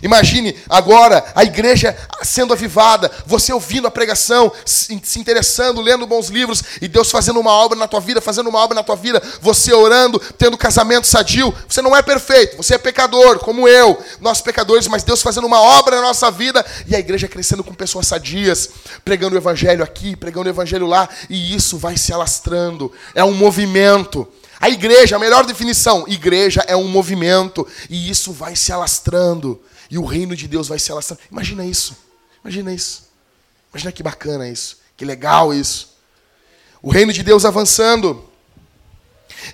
Imagine 0.03 0.57
agora 0.69 1.25
a 1.35 1.45
igreja 1.45 1.97
sendo 2.23 2.53
avivada, 2.53 3.11
você 3.27 3.53
ouvindo 3.53 3.87
a 3.87 3.91
pregação, 3.91 4.53
se 4.65 5.19
interessando, 5.19 5.81
lendo 5.81 6.07
bons 6.07 6.29
livros 6.29 6.63
e 6.81 6.89
Deus 6.89 7.11
fazendo 7.11 7.41
uma 7.41 7.53
obra 7.53 7.79
na 7.79 7.87
tua 7.87 8.01
vida, 8.01 8.21
fazendo 8.21 8.49
uma 8.49 8.59
obra 8.59 8.75
na 8.75 8.83
tua 8.83 8.97
vida, 8.97 9.23
você 9.41 9.73
orando, 9.73 10.19
tendo 10.37 10.59
casamento 10.59 11.07
sadio. 11.07 11.55
Você 11.69 11.81
não 11.81 11.97
é 11.97 12.03
perfeito, 12.03 12.57
você 12.57 12.75
é 12.75 12.79
pecador, 12.79 13.39
como 13.39 13.69
eu, 13.69 13.99
nós 14.21 14.41
pecadores, 14.41 14.87
mas 14.89 15.03
Deus 15.03 15.23
fazendo 15.23 15.47
uma 15.47 15.61
obra 15.61 15.97
na 15.97 16.03
nossa 16.03 16.31
vida 16.31 16.65
e 16.87 16.95
a 16.95 16.99
igreja 16.99 17.29
crescendo 17.29 17.65
com 17.65 17.75
pessoas 17.75 18.07
sadias, 18.07 18.71
pregando 19.05 19.35
o 19.35 19.39
evangelho 19.39 19.83
aqui, 19.83 20.17
pregando 20.17 20.47
o 20.47 20.53
evangelho 20.53 20.87
lá, 20.87 21.09
e 21.29 21.55
isso 21.55 21.79
vai 21.79 21.97
se 21.97 22.13
alastrando. 22.13 22.93
É 23.15 23.25
um 23.25 23.35
movimento. 23.35 24.27
A 24.61 24.71
igreja, 24.71 25.17
a 25.17 25.19
melhor 25.19 25.45
definição, 25.45 26.05
igreja 26.09 26.65
é 26.67 26.77
um 26.77 26.89
movimento 26.89 27.67
e 27.91 28.09
isso 28.09 28.33
vai 28.33 28.57
se 28.57 28.73
alastrando. 28.73 29.61
E 29.95 29.99
o 29.99 30.05
reino 30.05 30.35
de 30.35 30.49
Deus 30.49 30.67
vai 30.67 30.77
se 30.77 30.91
alastrando. 30.91 31.23
Imagina 31.31 31.65
isso. 31.65 31.97
Imagina 32.43 32.75
isso. 32.75 33.05
Imagina 33.71 33.93
que 33.93 34.03
bacana 34.03 34.49
isso. 34.49 34.79
Que 34.97 35.05
legal 35.05 35.55
isso. 35.55 35.95
O 36.83 36.91
reino 36.91 37.13
de 37.13 37.23
Deus 37.23 37.45
avançando. 37.45 38.29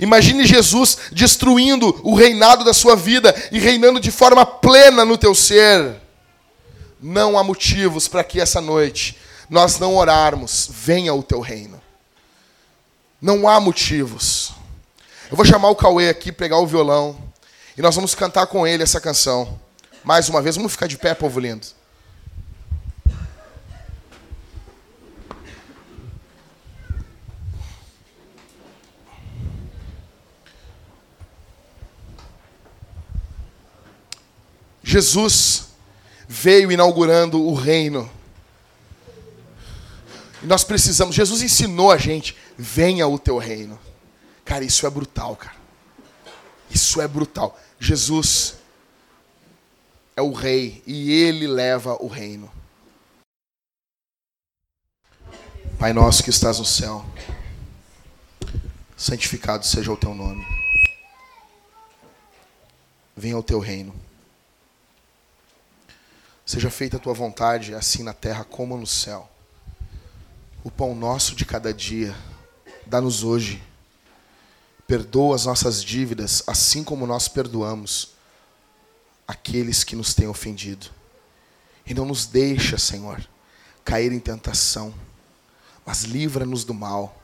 Imagine 0.01 0.47
Jesus 0.47 0.97
destruindo 1.13 2.01
o 2.03 2.15
reinado 2.15 2.65
da 2.65 2.73
sua 2.73 2.97
vida 2.97 3.35
e 3.53 3.59
reinando 3.59 4.01
de 4.01 4.11
forma 4.11 4.47
plena 4.47 5.05
no 5.05 5.19
teu 5.19 5.35
ser. 5.35 6.01
Não 7.03 7.37
há 7.37 7.45
motivos 7.45 8.09
para 8.09 8.25
que 8.25 8.41
essa 8.41 8.63
noite 8.63 9.19
nós 9.51 9.79
não 9.79 9.95
orarmos, 9.95 10.71
venha 10.73 11.13
o 11.13 11.23
teu 11.23 11.41
reino. 11.41 11.79
Não 13.21 13.47
há 13.47 13.61
motivos. 13.61 14.53
Eu 15.31 15.37
vou 15.37 15.45
chamar 15.45 15.69
o 15.69 15.77
Cauê 15.77 16.09
aqui, 16.09 16.33
pegar 16.33 16.57
o 16.61 16.67
violão, 16.67 17.15
e 17.77 17.83
nós 17.83 17.95
vamos 17.95 18.15
cantar 18.15 18.47
com 18.47 18.67
ele 18.67 18.83
essa 18.83 19.03
canção. 19.03 19.61
Mais 20.03 20.29
uma 20.29 20.41
vez, 20.41 20.57
vamos 20.57 20.73
ficar 20.73 20.87
de 20.87 20.97
pé, 20.97 21.15
povo 21.15 21.39
lindo. 21.39 21.67
Jesus 34.83 35.69
veio 36.27 36.73
inaugurando 36.73 37.41
o 37.41 37.55
reino. 37.55 38.11
E 40.43 40.47
nós 40.47 40.65
precisamos, 40.65 41.15
Jesus 41.15 41.43
ensinou 41.43 41.93
a 41.93 41.97
gente, 41.97 42.37
venha 42.59 43.07
o 43.07 43.19
teu 43.19 43.39
reino. 43.39 43.79
Cara, 44.45 44.65
isso 44.65 44.87
é 44.87 44.91
brutal, 44.91 45.37
cara. 45.37 45.55
Isso 46.71 47.01
é 47.01 47.07
brutal. 47.07 47.57
Jesus 47.79 48.60
é 50.21 50.23
o 50.23 50.33
rei 50.33 50.83
e 50.87 51.11
ele 51.11 51.47
leva 51.47 51.97
o 51.99 52.07
reino. 52.07 52.53
Pai 55.79 55.95
nosso 55.95 56.23
que 56.23 56.29
estás 56.29 56.59
no 56.59 56.65
céu, 56.65 57.03
santificado 58.95 59.65
seja 59.65 59.91
o 59.91 59.97
teu 59.97 60.15
nome. 60.15 60.47
Venha 63.17 63.39
o 63.39 63.43
teu 63.43 63.59
reino. 63.59 63.95
Seja 66.45 66.71
feita 66.71 66.99
a 66.99 67.01
tua 67.01 67.15
vontade, 67.15 67.75
assim 67.75 68.03
na 68.03 68.13
terra 68.13 68.45
como 68.45 68.77
no 68.77 68.87
céu. 68.87 69.27
O 70.63 70.71
pão 70.71 70.95
nosso 70.95 71.35
de 71.35 71.47
cada 71.47 71.73
dia, 71.73 72.15
dá-nos 72.85 73.25
hoje. 73.25 73.63
Perdoa 74.87 75.35
as 75.35 75.47
nossas 75.47 75.83
dívidas, 75.83 76.43
assim 76.47 76.85
como 76.85 77.07
nós 77.07 77.27
perdoamos 77.27 78.20
aqueles 79.31 79.85
que 79.85 79.95
nos 79.95 80.13
têm 80.13 80.27
ofendido. 80.27 80.91
E 81.87 81.95
não 81.95 82.05
nos 82.05 82.27
deixa, 82.27 82.77
Senhor, 82.77 83.25
cair 83.85 84.13
em 84.13 84.19
tentação, 84.19 84.93
mas 85.87 86.03
livra-nos 86.03 86.65
do 86.65 86.75
mal. 86.75 87.17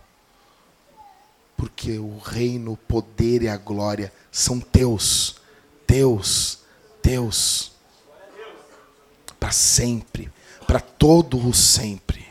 Porque 1.57 1.99
o 1.99 2.19
reino, 2.19 2.73
o 2.73 2.77
poder 2.77 3.43
e 3.43 3.49
a 3.49 3.57
glória 3.57 4.13
são 4.30 4.61
teus, 4.61 5.37
teus, 5.87 6.61
teus. 7.03 7.72
Para 9.41 9.53
sempre, 9.53 10.30
para 10.67 10.80
todo 10.80 11.39
o 11.49 11.53
sempre. 11.53 12.26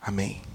Amém. 0.00 0.49